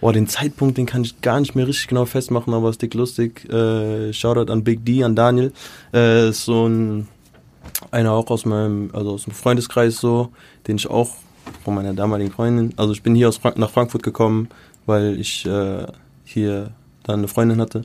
Boah, 0.00 0.14
den 0.14 0.26
Zeitpunkt, 0.26 0.78
den 0.78 0.86
kann 0.86 1.02
ich 1.04 1.20
gar 1.20 1.38
nicht 1.40 1.54
mehr 1.54 1.68
richtig 1.68 1.88
genau 1.88 2.06
festmachen, 2.06 2.54
aber 2.54 2.70
ist 2.70 2.80
dick 2.80 2.94
lustig. 2.94 3.44
Äh, 3.52 4.14
Shoutout 4.14 4.50
an 4.50 4.64
Big 4.64 4.86
D, 4.86 5.04
an 5.04 5.16
Daniel. 5.16 5.52
Äh, 5.92 6.30
ist 6.30 6.46
so 6.46 6.66
ein, 6.66 7.08
einer 7.90 8.12
auch 8.12 8.30
aus 8.30 8.46
meinem, 8.46 8.88
also 8.94 9.12
aus 9.12 9.24
dem 9.24 9.34
Freundeskreis 9.34 9.98
so, 9.98 10.30
den 10.66 10.76
ich 10.76 10.88
auch 10.88 11.10
von 11.62 11.74
meiner 11.74 11.92
damaligen 11.92 12.30
Freundin, 12.30 12.72
also 12.78 12.94
ich 12.94 13.02
bin 13.02 13.14
hier 13.14 13.28
aus 13.28 13.36
Frank 13.36 13.58
nach 13.58 13.68
Frankfurt 13.68 14.02
gekommen, 14.02 14.48
weil 14.86 15.20
ich 15.20 15.44
äh, 15.44 15.86
hier 16.24 16.70
dann 17.02 17.18
eine 17.18 17.28
Freundin 17.28 17.60
hatte 17.60 17.84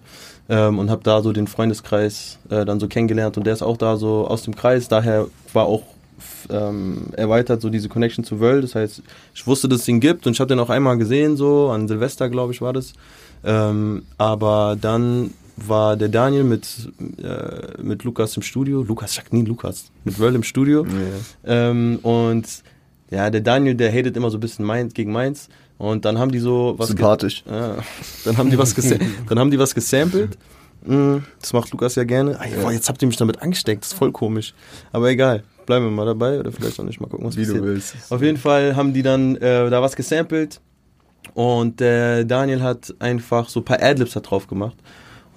ähm, 0.50 0.80
und 0.80 0.90
habe 0.90 1.04
da 1.04 1.22
so 1.22 1.32
den 1.32 1.48
Freundeskreis 1.48 2.40
äh, 2.50 2.66
dann 2.66 2.80
so 2.80 2.88
kennengelernt. 2.88 3.38
Und 3.38 3.46
der 3.46 3.54
ist 3.54 3.62
auch 3.62 3.78
da 3.78 3.98
so 3.98 4.28
aus 4.28 4.44
dem 4.44 4.56
Kreis, 4.56 4.88
daher 4.88 5.28
war 5.54 5.66
auch 5.66 5.84
ähm, 6.50 7.08
erweitert 7.16 7.62
so 7.62 7.70
diese 7.70 7.90
Connection 7.90 8.24
zu 8.24 8.40
World, 8.40 8.64
das 8.64 8.76
heißt, 8.76 9.02
ich 9.34 9.48
wusste, 9.48 9.70
dass 9.70 9.82
es 9.82 9.88
ihn 9.88 10.00
gibt. 10.00 10.28
Und 10.28 10.34
ich 10.34 10.40
habe 10.40 10.50
den 10.50 10.60
auch 10.60 10.70
einmal 10.70 10.98
gesehen, 10.98 11.38
so 11.38 11.70
an 11.70 11.88
Silvester, 11.88 12.30
glaube 12.30 12.54
ich, 12.54 12.62
war 12.62 12.74
das. 12.74 12.94
Ähm, 13.44 14.04
aber 14.18 14.78
dann 14.80 15.34
war 15.56 15.98
der 15.98 16.10
Daniel 16.10 16.44
mit, 16.44 16.68
äh, 17.22 17.82
mit 17.82 18.04
Lukas 18.04 18.36
im 18.36 18.44
Studio, 18.44 18.82
Lukas, 18.82 19.12
ich 19.12 19.18
sag 19.18 19.34
nie 19.34 19.44
Lukas, 19.44 19.92
mit 20.04 20.20
World 20.20 20.36
im 20.36 20.44
Studio. 20.44 20.86
Ähm, 21.46 22.00
und 22.02 22.46
ja, 23.12 23.30
der 23.30 23.42
Daniel, 23.42 23.76
der 23.76 23.92
hatet 23.92 24.16
immer 24.18 24.30
so 24.30 24.38
ein 24.38 24.42
bisschen 24.42 24.66
Mainz 24.66 24.94
gegen 24.94 25.12
Mainz. 25.12 25.50
Und 25.80 26.06
dann 26.06 26.20
haben 26.20 26.32
die 26.32 26.40
so 26.40 26.76
was. 26.78 26.90
Sympathisch. 26.90 27.44
Ja, 27.50 27.78
dann 28.26 28.38
haben 28.38 28.52
die 28.52 28.58
was 28.60 28.76
dann 29.30 29.40
haben 29.40 29.50
die 29.50 29.58
was 29.58 29.74
gesampelt. 29.74 30.38
Mm, 30.86 31.18
Das 31.42 31.52
macht 31.54 31.72
Lukas 31.72 31.96
ja 31.96 32.04
gerne. 32.04 32.38
Ah, 32.40 32.46
boah, 32.62 32.72
jetzt 32.72 32.88
habt 32.90 33.02
ihr 33.02 33.08
mich 33.08 33.18
damit 33.18 33.42
angesteckt, 33.42 33.84
das 33.84 33.92
ist 33.94 33.98
voll 33.98 34.12
komisch. 34.12 34.54
Aber 34.92 35.10
egal, 35.10 35.44
bleiben 35.66 35.86
wir 35.86 35.92
mal 35.92 36.06
dabei 36.06 36.40
oder 36.40 36.52
vielleicht 36.52 36.80
auch 36.80 36.84
nicht 36.84 37.02
mal 37.02 37.08
gucken, 37.08 37.26
was 37.26 37.36
Wie 37.38 37.42
du 37.46 37.48
passiert. 37.54 37.66
willst. 37.66 37.96
Auf 38.12 38.22
jeden 38.22 38.38
Fall 38.38 38.76
haben 38.76 38.94
die 38.94 39.02
dann 39.02 39.36
äh, 39.38 39.70
da 39.70 39.82
was 39.82 39.96
gesampelt 39.96 40.62
und 41.34 41.80
der 41.80 42.24
Daniel 42.26 42.62
hat 42.62 42.94
einfach 43.00 43.50
so 43.50 43.60
ein 43.62 43.66
paar 43.66 43.82
Adlibs 43.82 44.12
da 44.14 44.20
drauf 44.22 44.48
gemacht 44.48 44.76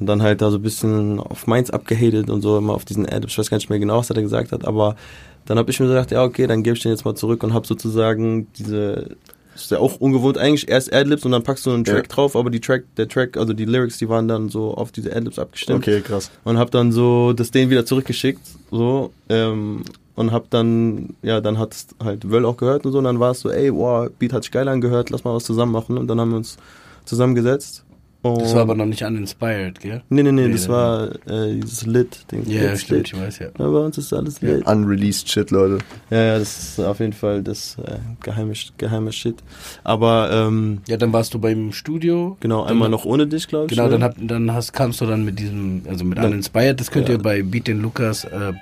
und 0.00 0.06
dann 0.06 0.22
halt 0.22 0.40
da 0.42 0.50
so 0.50 0.58
ein 0.58 0.62
bisschen 0.62 1.18
auf 1.20 1.46
Mainz 1.46 1.70
abgehatet 1.70 2.30
und 2.30 2.40
so 2.42 2.58
immer 2.58 2.74
auf 2.74 2.84
diesen 2.84 3.06
Adlibs. 3.06 3.32
Ich 3.32 3.38
weiß 3.38 3.50
gar 3.50 3.56
nicht 3.58 3.70
mehr 3.70 3.78
genau, 3.78 3.98
was 3.98 4.10
er 4.10 4.14
da 4.14 4.22
gesagt 4.22 4.52
hat, 4.52 4.64
aber 4.64 4.96
dann 5.44 5.58
habe 5.58 5.70
ich 5.70 5.78
mir 5.80 5.86
gedacht, 5.88 6.10
ja 6.12 6.22
okay, 6.24 6.46
dann 6.46 6.62
gebe 6.62 6.76
ich 6.76 6.82
den 6.82 6.92
jetzt 6.92 7.04
mal 7.04 7.14
zurück 7.14 7.42
und 7.42 7.52
habe 7.52 7.66
sozusagen 7.66 8.46
diese 8.58 9.16
ist 9.54 9.70
ja 9.70 9.78
auch 9.78 10.00
ungewohnt 10.00 10.38
eigentlich 10.38 10.68
erst 10.68 10.92
Adlibs 10.92 11.24
und 11.24 11.32
dann 11.32 11.42
packst 11.42 11.66
du 11.66 11.70
einen 11.72 11.84
Track 11.84 11.96
Ja. 12.08 12.14
drauf, 12.14 12.36
aber 12.36 12.50
die 12.50 12.60
Track, 12.60 12.84
der 12.96 13.08
Track, 13.08 13.36
also 13.36 13.52
die 13.52 13.64
Lyrics, 13.64 13.98
die 13.98 14.08
waren 14.08 14.28
dann 14.28 14.48
so 14.48 14.74
auf 14.74 14.92
diese 14.92 15.14
Adlibs 15.14 15.38
abgestimmt 15.38 15.78
Okay, 15.86 16.00
krass. 16.00 16.30
und 16.44 16.58
hab 16.58 16.70
dann 16.70 16.92
so 16.92 17.32
das 17.32 17.50
denen 17.50 17.70
wieder 17.70 17.84
zurückgeschickt 17.84 18.40
so 18.70 19.12
ähm, 19.28 19.82
und 20.14 20.32
hab 20.32 20.50
dann 20.50 21.10
ja 21.22 21.40
dann 21.40 21.58
hat's 21.58 21.88
halt 22.02 22.30
Wöll 22.30 22.44
auch 22.44 22.56
gehört 22.56 22.84
und 22.86 22.92
so 22.92 22.98
und 22.98 23.04
dann 23.04 23.20
war 23.20 23.32
es 23.32 23.40
so 23.40 23.50
ey 23.50 23.72
wow 23.74 24.08
Beat 24.18 24.32
hat 24.32 24.42
sich 24.44 24.52
geil 24.52 24.68
angehört 24.68 25.10
lass 25.10 25.24
mal 25.24 25.34
was 25.34 25.44
zusammen 25.44 25.72
machen 25.72 25.96
und 25.98 26.06
dann 26.08 26.20
haben 26.20 26.30
wir 26.30 26.36
uns 26.38 26.56
zusammengesetzt 27.04 27.84
und 28.22 28.40
Das 28.40 28.54
war 28.54 28.62
aber 28.62 28.74
noch 28.74 28.86
nicht 28.86 29.02
uninspired, 29.02 29.80
gell? 29.80 30.02
nee 30.08 30.22
nee 30.22 30.30
nee 30.32 30.46
Nee, 30.46 30.52
das 30.52 30.66
nee, 30.68 30.72
war 30.72 31.08
äh, 31.26 31.54
dieses 31.60 31.86
Lit 31.86 32.24
Ding 32.30 32.44
Ja, 32.48 32.70
Lit 32.70 32.80
stimmt, 32.80 32.98
Lit. 33.10 33.12
ich 33.12 33.20
weiß 33.20 33.38
ja. 33.40 33.46
ja, 33.46 33.52
bei 33.68 33.78
uns 33.78 33.98
ist 33.98 34.12
alles 34.12 34.40
lit 34.40 34.66
Unreleased 34.66 35.28
Shit, 35.30 35.50
Leute. 35.50 35.78
ja 36.10 36.18
ja 36.22 36.38
das 36.38 36.58
ist 36.78 36.80
auf 36.80 37.00
jeden 37.00 37.12
Fall 37.12 37.42
das 37.42 37.76
äh, 37.84 37.98
geheime 38.22 38.52
geheime 38.78 39.12
Shit 39.12 39.36
aber 39.84 40.30
ähm, 40.32 40.78
Ja, 40.88 40.96
dann 40.96 41.12
warst 41.12 41.34
du 41.34 41.38
beim 41.38 41.72
Studio. 41.72 42.36
genau 42.40 42.62
einmal 42.64 42.88
noch 42.88 43.04
ohne 43.04 43.26
dich 43.26 43.48
glaube 43.48 43.66
ich 43.66 43.76
Genau, 43.76 43.88
dann, 43.88 44.02
hab, 44.02 44.14
dann 44.18 44.52
hast, 44.54 44.72
kamst 44.72 45.00
du 45.00 45.06
dann 45.06 45.24
mit 45.24 45.38
diesem, 45.38 45.82
also 45.88 46.04
mit 46.04 46.18
Dann- 46.18 46.26
Uninspired, 46.32 46.78
das 46.80 46.90
könnt 46.90 47.08
Ja. 47.08 47.14
ihr 47.16 47.20
bei 47.22 47.42
Beat 47.42 47.66
den 47.66 47.80
Lukas, 47.82 48.24
äh, 48.24 48.52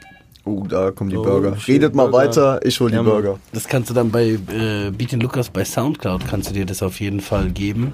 Uh, 0.47 0.67
da 0.67 0.91
kommen 0.91 1.11
die 1.11 1.19
Oh, 1.19 1.23
Burger. 1.23 1.55
Redet 1.69 1.95
mal 1.95 2.05
Burger. 2.09 2.17
weiter, 2.29 2.61
ich 2.65 2.81
hol 2.81 2.89
die 2.91 2.97
Ja. 2.97 3.03
Burger. 3.03 3.39
das 3.53 3.69
kannst 3.69 3.91
du 3.91 3.95
dann 3.95 4.11
bei 4.11 4.31
äh, 4.31 4.91
Beat 4.91 5.13
den 5.13 5.21
Lukas 5.21 5.51
bei 5.51 5.67
Soundcloud, 5.67 6.27
kannst 6.27 6.49
du 6.49 6.55
dir 6.55 6.65
das 6.65 6.83
auf 6.83 6.99
jeden 6.99 7.21
Fall 7.21 7.51
geben. 7.51 7.93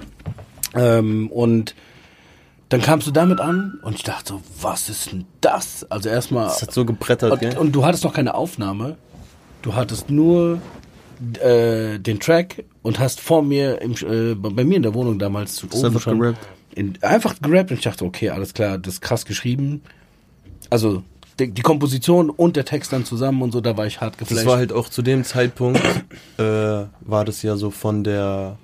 Ähm, 0.76 1.28
und 1.30 1.74
dann 2.68 2.82
kamst 2.82 3.06
du 3.06 3.12
damit 3.12 3.40
an 3.40 3.78
und 3.82 3.94
ich 3.94 4.02
dachte 4.02 4.34
so, 4.34 4.42
was 4.60 4.88
ist 4.88 5.12
denn 5.12 5.24
das? 5.40 5.86
Also 5.90 6.08
erstmal, 6.08 6.46
das 6.46 6.62
hat 6.62 6.72
so 6.72 6.84
gebrettert 6.84 7.38
gell? 7.40 7.50
und, 7.52 7.58
und 7.58 7.72
du 7.72 7.84
hattest 7.84 8.04
noch 8.04 8.12
keine 8.12 8.34
Aufnahme, 8.34 8.96
du 9.62 9.74
hattest 9.74 10.10
nur 10.10 10.60
äh, 11.40 11.98
den 11.98 12.18
Track 12.20 12.64
und 12.82 12.98
hast 12.98 13.20
vor 13.20 13.42
mir, 13.42 13.80
im, 13.80 13.92
äh, 13.92 14.34
bei 14.34 14.64
mir 14.64 14.76
in 14.76 14.82
der 14.82 14.94
Wohnung 14.94 15.18
damals 15.18 15.62
Hast 15.62 15.84
einfach 15.84 16.00
schon 16.00 16.18
gerappt. 16.18 16.38
In, 16.74 16.94
einfach 17.02 17.36
gerappt 17.40 17.70
und 17.70 17.78
ich 17.78 17.84
dachte, 17.84 18.04
okay, 18.04 18.30
alles 18.30 18.52
klar, 18.52 18.78
das 18.78 18.94
ist 18.94 19.00
krass 19.00 19.24
geschrieben. 19.24 19.82
Also 20.68 21.02
die, 21.38 21.50
die 21.50 21.62
Komposition 21.62 22.30
und 22.30 22.56
der 22.56 22.64
Text 22.64 22.92
dann 22.92 23.04
zusammen 23.04 23.42
und 23.42 23.52
so, 23.52 23.60
da 23.60 23.76
war 23.76 23.86
ich 23.86 24.00
hart 24.00 24.18
geflasht. 24.18 24.40
Das 24.40 24.46
war 24.46 24.58
halt 24.58 24.72
auch 24.72 24.88
zu 24.88 25.02
dem 25.02 25.24
Zeitpunkt, 25.24 25.80
äh, 26.38 26.42
war 26.42 27.24
das 27.24 27.42
ja 27.42 27.56
so 27.56 27.70
von 27.70 28.04
der, 28.04 28.58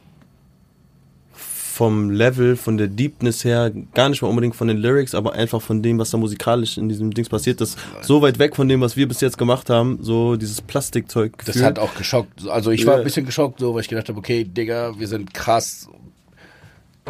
vom 1.72 2.10
Level, 2.10 2.56
von 2.56 2.76
der 2.76 2.86
Deepness 2.88 3.44
her, 3.44 3.72
gar 3.94 4.10
nicht 4.10 4.20
mal 4.20 4.28
unbedingt 4.28 4.54
von 4.54 4.68
den 4.68 4.76
Lyrics, 4.76 5.14
aber 5.14 5.32
einfach 5.32 5.62
von 5.62 5.82
dem, 5.82 5.98
was 5.98 6.10
da 6.10 6.18
musikalisch 6.18 6.76
in 6.76 6.88
diesem 6.90 7.12
Dings 7.14 7.30
passiert 7.30 7.60
ist, 7.62 7.78
so 8.02 8.20
weit 8.20 8.38
weg 8.38 8.54
von 8.56 8.68
dem, 8.68 8.82
was 8.82 8.94
wir 8.96 9.08
bis 9.08 9.20
jetzt 9.22 9.38
gemacht 9.38 9.70
haben, 9.70 9.98
so 10.02 10.36
dieses 10.36 10.60
Plastikzeug. 10.60 11.32
das 11.46 11.62
hat 11.62 11.78
auch 11.78 11.94
geschockt. 11.94 12.46
Also 12.48 12.70
ich 12.70 12.82
Ja. 12.82 12.88
war 12.88 12.96
ein 12.98 13.04
bisschen 13.04 13.24
geschockt, 13.24 13.58
so, 13.60 13.74
weil 13.74 13.80
ich 13.80 13.88
gedacht 13.88 14.08
habe, 14.10 14.18
okay, 14.18 14.44
Digga, 14.44 14.92
wir 14.98 15.08
sind 15.08 15.32
krass, 15.32 15.88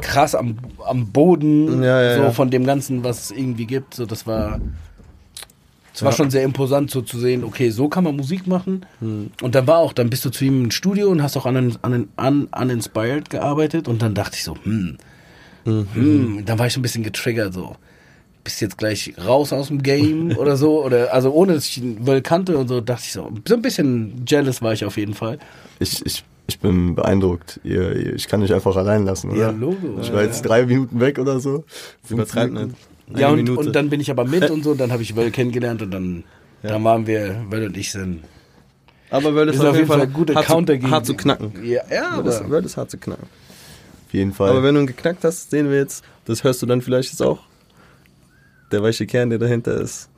krass 0.00 0.34
am, 0.34 0.56
am 0.86 1.10
Boden, 1.10 1.82
Ja, 1.82 2.00
ja, 2.00 2.16
so 2.26 2.30
von 2.32 2.50
dem 2.50 2.64
Ganzen, 2.64 3.02
was 3.02 3.24
es 3.24 3.30
irgendwie 3.32 3.66
gibt. 3.66 3.94
So, 3.94 4.06
das 4.06 4.26
war, 4.28 4.60
das 5.92 6.02
war 6.02 6.10
Ja. 6.10 6.16
schon 6.16 6.30
sehr 6.30 6.42
imposant, 6.42 6.90
so 6.90 7.02
zu 7.02 7.18
sehen, 7.18 7.44
okay, 7.44 7.70
so 7.70 7.88
kann 7.88 8.04
man 8.04 8.16
Musik 8.16 8.46
machen. 8.46 8.86
Hm. 9.00 9.30
Und 9.42 9.54
dann 9.54 9.66
war 9.66 9.78
auch, 9.78 9.92
dann 9.92 10.08
bist 10.10 10.24
du 10.24 10.30
zu 10.30 10.44
ihm 10.44 10.64
im 10.64 10.70
Studio 10.70 11.08
und 11.10 11.22
hast 11.22 11.36
auch 11.36 11.46
an, 11.46 11.76
an, 11.82 12.08
an 12.16 12.44
Uninspired 12.46 13.28
gearbeitet 13.30 13.88
und 13.88 14.00
dann 14.02 14.14
dachte 14.14 14.36
ich 14.36 14.44
so, 14.44 14.56
hm, 14.62 14.96
Mhm. 15.64 15.86
hm, 15.94 16.44
dann 16.44 16.58
war 16.58 16.66
ich 16.66 16.76
ein 16.76 16.82
bisschen 16.82 17.04
getriggert, 17.04 17.54
so. 17.54 17.76
Bist 18.42 18.60
jetzt 18.60 18.76
gleich 18.78 19.14
raus 19.24 19.52
aus 19.52 19.68
dem 19.68 19.82
Game 19.84 20.36
oder 20.36 20.56
so, 20.56 20.84
oder, 20.84 21.14
also 21.14 21.30
ohne 21.30 21.54
dass 21.54 21.66
ich 21.68 21.78
ihn 21.78 22.04
wohl 22.06 22.20
kannte 22.22 22.56
und 22.58 22.66
so, 22.66 22.80
dachte 22.80 23.04
ich 23.06 23.12
so, 23.12 23.30
so 23.46 23.54
ein 23.54 23.62
bisschen 23.62 24.24
jealous 24.26 24.60
war 24.62 24.72
ich 24.72 24.84
auf 24.84 24.96
jeden 24.96 25.14
Fall. 25.14 25.38
Ich, 25.78 26.04
ich, 26.04 26.24
ich 26.48 26.58
bin 26.58 26.96
beeindruckt. 26.96 27.60
Ihr, 27.62 28.14
ich 28.16 28.26
kann 28.26 28.40
nicht 28.40 28.52
einfach 28.52 28.74
allein 28.74 29.04
lassen, 29.04 29.30
oder? 29.30 29.38
Ja, 29.40 29.50
Logo. 29.50 30.00
Ich 30.00 30.12
war 30.12 30.22
jetzt 30.24 30.42
drei 30.42 30.66
Minuten 30.66 30.98
weg 30.98 31.20
oder 31.20 31.38
so. 31.38 31.62
übertreibt 32.08 32.52
nicht. 32.52 32.74
Ja, 33.16 33.28
und, 33.28 33.36
Minute. 33.36 33.60
und 33.60 33.72
dann 33.74 33.90
bin 33.90 34.00
ich 34.00 34.10
aber 34.10 34.24
mit 34.24 34.50
und 34.50 34.64
so, 34.64 34.72
und 34.72 34.80
dann 34.80 34.92
habe 34.92 35.02
ich 35.02 35.16
Wöll 35.16 35.30
kennengelernt 35.30 35.82
und 35.82 35.90
dann, 35.90 36.24
dann 36.62 36.84
waren 36.84 37.06
wir, 37.06 37.44
Wöll 37.50 37.66
und 37.66 37.76
ich 37.76 37.92
sind. 37.92 38.22
aber 39.10 39.34
Word 39.34 39.48
ist, 39.48 39.56
ist 39.56 39.64
auf 39.64 39.76
jeden 39.76 39.88
Fall 39.88 40.02
ein 40.02 40.12
guter 40.12 40.34
hart, 40.34 40.46
Counter 40.46 40.74
zu, 40.74 40.78
gegen. 40.78 40.90
hart 40.90 41.06
zu 41.06 41.14
knacken. 41.14 41.52
Ja, 41.64 41.82
ja 41.90 42.20
ist, 42.20 42.40
aber, 42.40 42.50
Word 42.50 42.64
ist 42.64 42.76
hart 42.76 42.90
zu 42.90 42.98
knacken. 42.98 43.26
Auf 44.06 44.14
jeden 44.14 44.32
Fall. 44.32 44.50
Aber 44.50 44.62
wenn 44.62 44.74
du 44.74 44.82
ihn 44.82 44.86
geknackt 44.86 45.24
hast, 45.24 45.50
sehen 45.50 45.70
wir 45.70 45.78
jetzt, 45.78 46.04
das 46.24 46.44
hörst 46.44 46.62
du 46.62 46.66
dann 46.66 46.82
vielleicht 46.82 47.10
jetzt 47.10 47.22
auch. 47.22 47.40
Der 48.70 48.82
weiche 48.82 49.06
Kern, 49.06 49.30
der 49.30 49.38
dahinter 49.38 49.80
ist, 49.80 50.08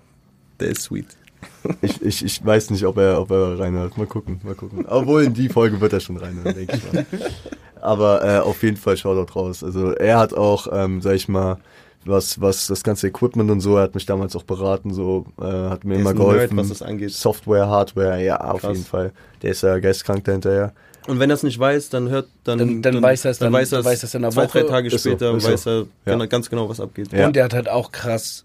der 0.61 0.69
ist 0.69 0.83
sweet. 0.83 1.07
ich, 1.83 2.03
ich, 2.03 2.25
ich 2.25 2.45
weiß 2.45 2.71
nicht, 2.71 2.85
ob 2.87 2.97
er, 2.99 3.21
ob 3.21 3.31
er 3.31 3.59
reinhört. 3.59 3.97
Mal 3.97 4.07
gucken, 4.07 4.41
mal 4.45 4.55
gucken. 4.55 4.85
Obwohl 4.87 5.25
in 5.25 5.35
die 5.35 5.49
Folge 5.49 5.81
wird 5.81 5.93
er 5.93 6.01
schon 6.01 6.17
reinhören, 6.17 6.55
denke 6.55 6.77
ich 6.77 6.93
mal. 6.93 7.07
Aber 7.81 8.25
äh, 8.25 8.39
auf 8.39 8.63
jeden 8.63 8.77
Fall 8.77 8.97
Shoutout 8.97 9.33
raus. 9.35 9.63
Also 9.63 9.93
er 9.93 10.19
hat 10.19 10.33
auch, 10.33 10.69
ähm, 10.73 11.03
sag 11.03 11.15
ich 11.15 11.29
mal, 11.29 11.59
was, 12.05 12.41
was 12.41 12.67
das 12.67 12.83
ganze 12.83 13.09
Equipment 13.09 13.51
und 13.51 13.61
so, 13.61 13.77
er 13.77 13.83
hat 13.85 13.95
mich 13.95 14.07
damals 14.07 14.35
auch 14.37 14.43
beraten, 14.45 14.93
so, 14.93 15.27
äh, 15.41 15.45
hat 15.45 15.85
mir 15.85 15.95
Der 15.95 16.01
immer 16.01 16.11
ist 16.11 16.17
ein 16.17 16.19
Nerd, 16.19 16.35
geholfen. 16.35 16.57
was 16.57 16.69
das 16.69 16.83
angeht. 16.83 17.11
Software, 17.13 17.69
Hardware, 17.69 18.23
ja, 18.25 18.39
auf 18.41 18.61
Krass. 18.61 18.73
jeden 18.77 18.85
Fall. 18.87 19.13
Der 19.43 19.51
ist 19.53 19.63
ja 19.63 19.79
geistkrank 19.79 20.25
dahinterher. 20.25 20.73
Und 21.07 21.19
wenn 21.21 21.31
er 21.31 21.35
es 21.35 21.43
nicht 21.43 21.59
weiß, 21.59 21.91
dann 21.91 22.09
hört, 22.09 22.29
dann, 22.45 22.59
Dann- 22.59 22.81
dann 22.83 23.03
weiß 23.03 23.25
er 23.27 23.31
es 23.33 23.39
dann, 23.39 23.53
dann- 23.53 23.61
weiß 23.61 23.73
er 23.73 23.79
dann 23.79 23.85
weiß 23.93 24.03
er 24.03 24.05
es 24.07 24.11
zwei, 24.35 24.43
Woche. 24.45 24.61
drei 24.61 24.63
Tage 24.69 24.89
Ist 24.89 25.03
so, 25.03 25.11
später, 25.11 25.39
so. 25.39 25.49
weiß 25.53 25.67
er 25.67 25.79
Ja. 26.07 26.13
genau, 26.13 26.27
ganz 26.27 26.49
genau, 26.49 26.69
was 26.69 26.81
abgeht. 26.81 27.13
Ja. 27.13 27.27
und 27.27 27.37
er 27.37 27.45
hat 27.45 27.53
halt 27.55 27.69
auch 27.69 27.93
krass 27.93 28.45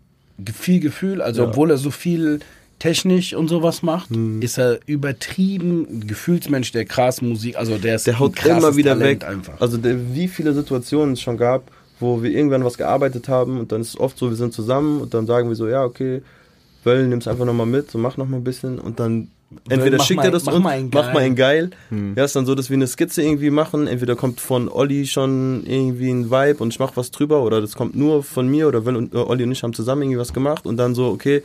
viel 0.57 0.79
Gefühl, 0.79 1.21
also 1.21 1.43
Ja. 1.43 1.47
obwohl 1.49 1.69
er 1.71 1.77
so 1.77 1.91
viel 1.91 2.39
technisch 2.79 3.33
und 3.33 3.49
sowas 3.49 3.81
macht, 3.83 4.09
Hm. 4.09 4.41
ist 4.41 4.57
er 4.57 4.79
übertrieben 4.85 5.85
ein 5.89 6.07
Gefühlsmensch, 6.07 6.71
der 6.71 6.85
krass 6.85 7.21
Musik, 7.21 7.57
also 7.57 7.77
der 7.77 7.95
ist 7.95 8.07
Der 8.07 8.19
haut 8.19 8.45
immer 8.45 8.75
wieder 8.77 8.91
Talent 8.97 9.21
weg. 9.21 9.29
einfach. 9.29 9.59
Also 9.61 9.77
der, 9.77 10.13
wie 10.15 10.27
viele 10.29 10.53
Situationen 10.53 11.13
es 11.13 11.21
schon 11.21 11.37
gab, 11.37 11.63
wo 11.99 12.23
wir 12.23 12.31
irgendwann 12.31 12.63
was 12.63 12.77
gearbeitet 12.77 13.27
haben 13.27 13.59
und 13.59 13.71
dann 13.71 13.81
ist 13.81 13.89
es 13.89 13.99
oft 13.99 14.17
so, 14.17 14.29
wir 14.29 14.37
sind 14.37 14.53
zusammen 14.53 15.01
und 15.01 15.13
dann 15.13 15.25
sagen 15.25 15.49
wir 15.49 15.55
so, 15.55 15.67
ja, 15.67 15.83
okay, 15.83 16.21
Wöll, 16.83 17.07
nimm's 17.07 17.27
einfach 17.27 17.45
nochmal 17.45 17.65
mit, 17.65 17.91
so 17.91 17.97
mach 17.97 18.17
nochmal 18.17 18.39
ein 18.39 18.43
bisschen 18.43 18.79
und 18.79 18.99
dann 18.99 19.29
Entweder 19.67 19.99
schickt 19.99 20.23
er 20.23 20.29
das 20.29 20.45
mach 20.45 20.53
uns, 20.53 20.63
mal 20.63 20.83
mach 20.83 21.11
mal 21.11 21.23
einen 21.23 21.35
geil. 21.35 21.71
Hm. 21.89 22.13
Ja, 22.15 22.23
ist 22.23 22.35
dann 22.35 22.45
so, 22.45 22.53
dass 22.53 22.69
wir 22.69 22.75
eine 22.75 22.85
Skizze 22.85 23.23
irgendwie 23.23 23.49
machen. 23.49 23.87
Entweder 23.87 24.15
kommt 24.15 24.39
von 24.39 24.69
Olli 24.69 25.07
schon 25.07 25.63
irgendwie 25.65 26.11
ein 26.11 26.29
Vibe 26.29 26.61
und 26.61 26.71
ich 26.71 26.79
mach 26.79 26.95
was 26.95 27.09
drüber 27.09 27.41
oder 27.41 27.59
das 27.59 27.75
kommt 27.75 27.95
nur 27.95 28.21
von 28.21 28.47
mir 28.47 28.67
oder 28.67 28.85
Will 28.85 28.95
und, 28.95 29.13
äh, 29.13 29.17
Olli 29.17 29.43
und 29.43 29.51
ich 29.51 29.63
haben 29.63 29.73
zusammen 29.73 30.03
irgendwie 30.03 30.19
was 30.19 30.33
gemacht 30.33 30.67
und 30.67 30.77
dann 30.77 30.93
so, 30.93 31.07
okay, 31.07 31.41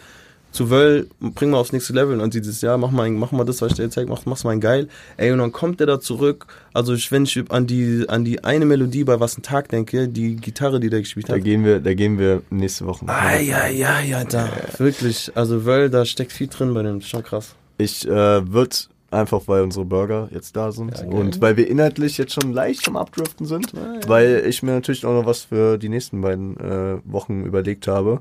zu 0.54 0.70
Wöll, 0.70 1.08
bring 1.20 1.50
mal 1.50 1.58
aufs 1.58 1.72
nächste 1.72 1.92
Level 1.92 2.14
und 2.14 2.20
dann 2.20 2.30
sieht 2.32 2.46
es, 2.46 2.60
ja, 2.60 2.76
mach 2.76 2.92
mal, 2.92 3.10
mach 3.10 3.32
mal 3.32 3.44
das, 3.44 3.60
was 3.60 3.72
ich 3.72 3.76
dir 3.76 3.82
gezeigt 3.84 4.08
mach, 4.08 4.24
mach's 4.24 4.44
mal 4.44 4.58
geil. 4.60 4.88
Ey, 5.16 5.32
und 5.32 5.38
dann 5.38 5.50
kommt 5.50 5.80
er 5.80 5.86
da 5.86 6.00
zurück. 6.00 6.46
Also 6.72 6.94
ich, 6.94 7.10
wenn 7.10 7.24
ich 7.24 7.50
an 7.50 7.66
die, 7.66 8.08
an 8.08 8.24
die 8.24 8.44
eine 8.44 8.64
Melodie 8.64 9.02
bei 9.04 9.18
Was 9.18 9.36
ein 9.36 9.42
Tag 9.42 9.68
denke, 9.68 10.08
die 10.08 10.36
Gitarre, 10.36 10.78
die 10.78 10.90
der 10.90 11.00
gespielt 11.00 11.28
Da 11.28 11.34
hat. 11.34 11.44
gehen 11.44 11.64
wir, 11.64 11.80
da 11.80 11.92
gehen 11.92 12.18
wir 12.18 12.42
nächste 12.50 12.86
Woche. 12.86 13.04
Ah, 13.08 13.36
ja, 13.38 13.66
ja, 13.66 14.00
ja, 14.00 14.24
da. 14.24 14.48
Wirklich. 14.78 15.32
Also 15.34 15.64
Wöll, 15.64 15.90
da 15.90 16.04
steckt 16.04 16.32
viel 16.32 16.46
drin 16.46 16.72
bei 16.72 16.82
dem. 16.82 17.00
Schon 17.00 17.24
krass. 17.24 17.56
Ich 17.76 18.06
äh, 18.08 18.52
wird 18.52 18.88
einfach, 19.10 19.42
weil 19.46 19.62
unsere 19.62 19.84
Burger 19.84 20.28
jetzt 20.32 20.54
da 20.56 20.70
sind 20.72 20.96
Ja, 20.98 21.04
und 21.06 21.40
weil 21.40 21.56
wir 21.56 21.68
inhaltlich 21.68 22.16
jetzt 22.18 22.32
schon 22.32 22.52
leicht 22.52 22.86
am 22.88 22.96
Abdriften 22.96 23.46
sind, 23.46 23.72
weil 24.06 24.44
ich 24.46 24.62
mir 24.62 24.72
natürlich 24.72 25.04
auch 25.06 25.12
noch 25.14 25.26
was 25.26 25.42
für 25.42 25.78
die 25.78 25.88
nächsten 25.88 26.20
beiden 26.20 26.56
äh, 26.58 26.96
Wochen 27.04 27.44
überlegt 27.44 27.86
habe. 27.88 28.20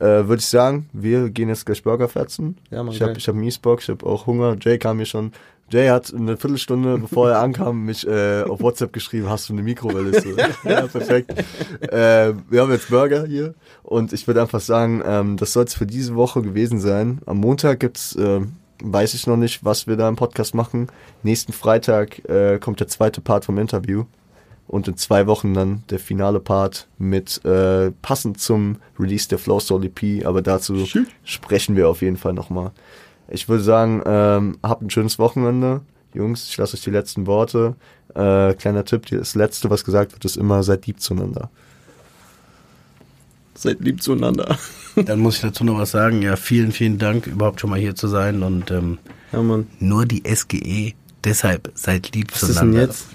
Äh, 0.00 0.28
Würde 0.28 0.36
ich 0.36 0.46
sagen, 0.46 0.88
wir 0.92 1.30
gehen 1.30 1.48
jetzt 1.48 1.66
gleich 1.66 1.82
Burger 1.82 2.08
fetzen. 2.08 2.56
Ja, 2.70 2.82
Mann, 2.82 2.94
ich 2.94 3.02
habe 3.02 3.14
hab 3.14 3.34
mies 3.34 3.58
Bock, 3.58 3.80
ich 3.82 3.88
habe 3.88 4.06
auch 4.06 4.26
Hunger. 4.26 4.56
Jay 4.60 4.78
kam 4.78 4.98
mir 4.98 5.06
schon. 5.06 5.32
Jay 5.70 5.88
hat 5.88 6.14
eine 6.14 6.36
Viertelstunde, 6.36 6.98
bevor 6.98 7.30
er 7.30 7.40
ankam, 7.42 7.84
mich 7.84 8.06
äh, 8.06 8.42
auf 8.42 8.60
WhatsApp 8.60 8.92
geschrieben, 8.92 9.28
hast 9.28 9.48
du 9.48 9.52
eine 9.52 9.62
Mikrowelle? 9.62 10.18
So, 10.20 10.30
ja, 10.68 10.86
perfekt. 10.86 11.32
Äh, 11.82 12.32
wir 12.48 12.62
haben 12.62 12.72
jetzt 12.72 12.88
Burger 12.88 13.26
hier 13.26 13.54
und 13.82 14.12
ich 14.12 14.26
würde 14.26 14.40
einfach 14.40 14.60
sagen, 14.60 15.02
ähm, 15.04 15.36
das 15.36 15.52
soll 15.52 15.64
es 15.64 15.74
für 15.74 15.86
diese 15.86 16.14
Woche 16.14 16.40
gewesen 16.42 16.80
sein. 16.80 17.20
Am 17.26 17.38
Montag 17.38 17.80
gibt's, 17.80 18.16
äh, 18.16 18.40
weiß 18.82 19.12
ich 19.14 19.26
noch 19.26 19.36
nicht, 19.36 19.64
was 19.64 19.86
wir 19.86 19.96
da 19.96 20.08
im 20.08 20.16
Podcast 20.16 20.54
machen. 20.54 20.88
Nächsten 21.22 21.52
Freitag 21.52 22.26
äh, 22.28 22.58
kommt 22.58 22.80
der 22.80 22.88
zweite 22.88 23.20
Part 23.20 23.44
vom 23.44 23.58
Interview 23.58 24.04
und 24.68 24.86
in 24.86 24.96
zwei 24.96 25.26
Wochen 25.26 25.54
dann 25.54 25.82
der 25.90 25.98
finale 25.98 26.38
Part 26.40 26.86
mit 26.98 27.44
äh, 27.44 27.90
passend 28.02 28.40
zum 28.40 28.76
Release 28.98 29.28
der 29.28 29.38
Flow 29.38 29.58
Soul 29.58 29.84
EP, 29.86 30.24
aber 30.24 30.42
dazu 30.42 30.86
sprechen 31.24 31.74
wir 31.74 31.88
auf 31.88 32.02
jeden 32.02 32.16
Fall 32.18 32.34
nochmal. 32.34 32.70
Ich 33.28 33.48
würde 33.48 33.64
sagen, 33.64 34.02
ähm, 34.06 34.58
habt 34.62 34.82
ein 34.82 34.90
schönes 34.90 35.18
Wochenende. 35.18 35.80
Jungs, 36.14 36.48
ich 36.48 36.56
lasse 36.56 36.76
euch 36.76 36.82
die 36.82 36.90
letzten 36.90 37.26
Worte. 37.26 37.74
Äh, 38.14 38.54
kleiner 38.54 38.84
Tipp, 38.84 39.06
das 39.06 39.34
letzte, 39.34 39.68
was 39.70 39.84
gesagt 39.84 40.12
wird, 40.12 40.24
ist 40.24 40.36
immer 40.36 40.62
seid 40.62 40.86
lieb 40.86 41.00
zueinander. 41.00 41.50
Seid 43.54 43.80
lieb 43.80 44.02
zueinander. 44.02 44.56
Dann 44.96 45.20
muss 45.20 45.36
ich 45.36 45.42
dazu 45.42 45.64
noch 45.64 45.78
was 45.78 45.90
sagen. 45.90 46.22
Ja, 46.22 46.36
vielen, 46.36 46.72
vielen 46.72 46.98
Dank, 46.98 47.26
überhaupt 47.26 47.60
schon 47.60 47.70
mal 47.70 47.78
hier 47.78 47.94
zu 47.94 48.08
sein. 48.08 48.42
Und 48.42 48.70
ähm, 48.70 48.98
Ja, 49.32 49.42
nur 49.80 50.06
die 50.06 50.22
SGE, 50.26 50.94
deshalb 51.24 51.70
seid 51.74 52.14
lieb 52.14 52.32
Was 52.32 52.42
ist 52.42 52.48
denn 52.48 52.72
zueinander. 52.72 52.82
jetzt? 52.82 53.06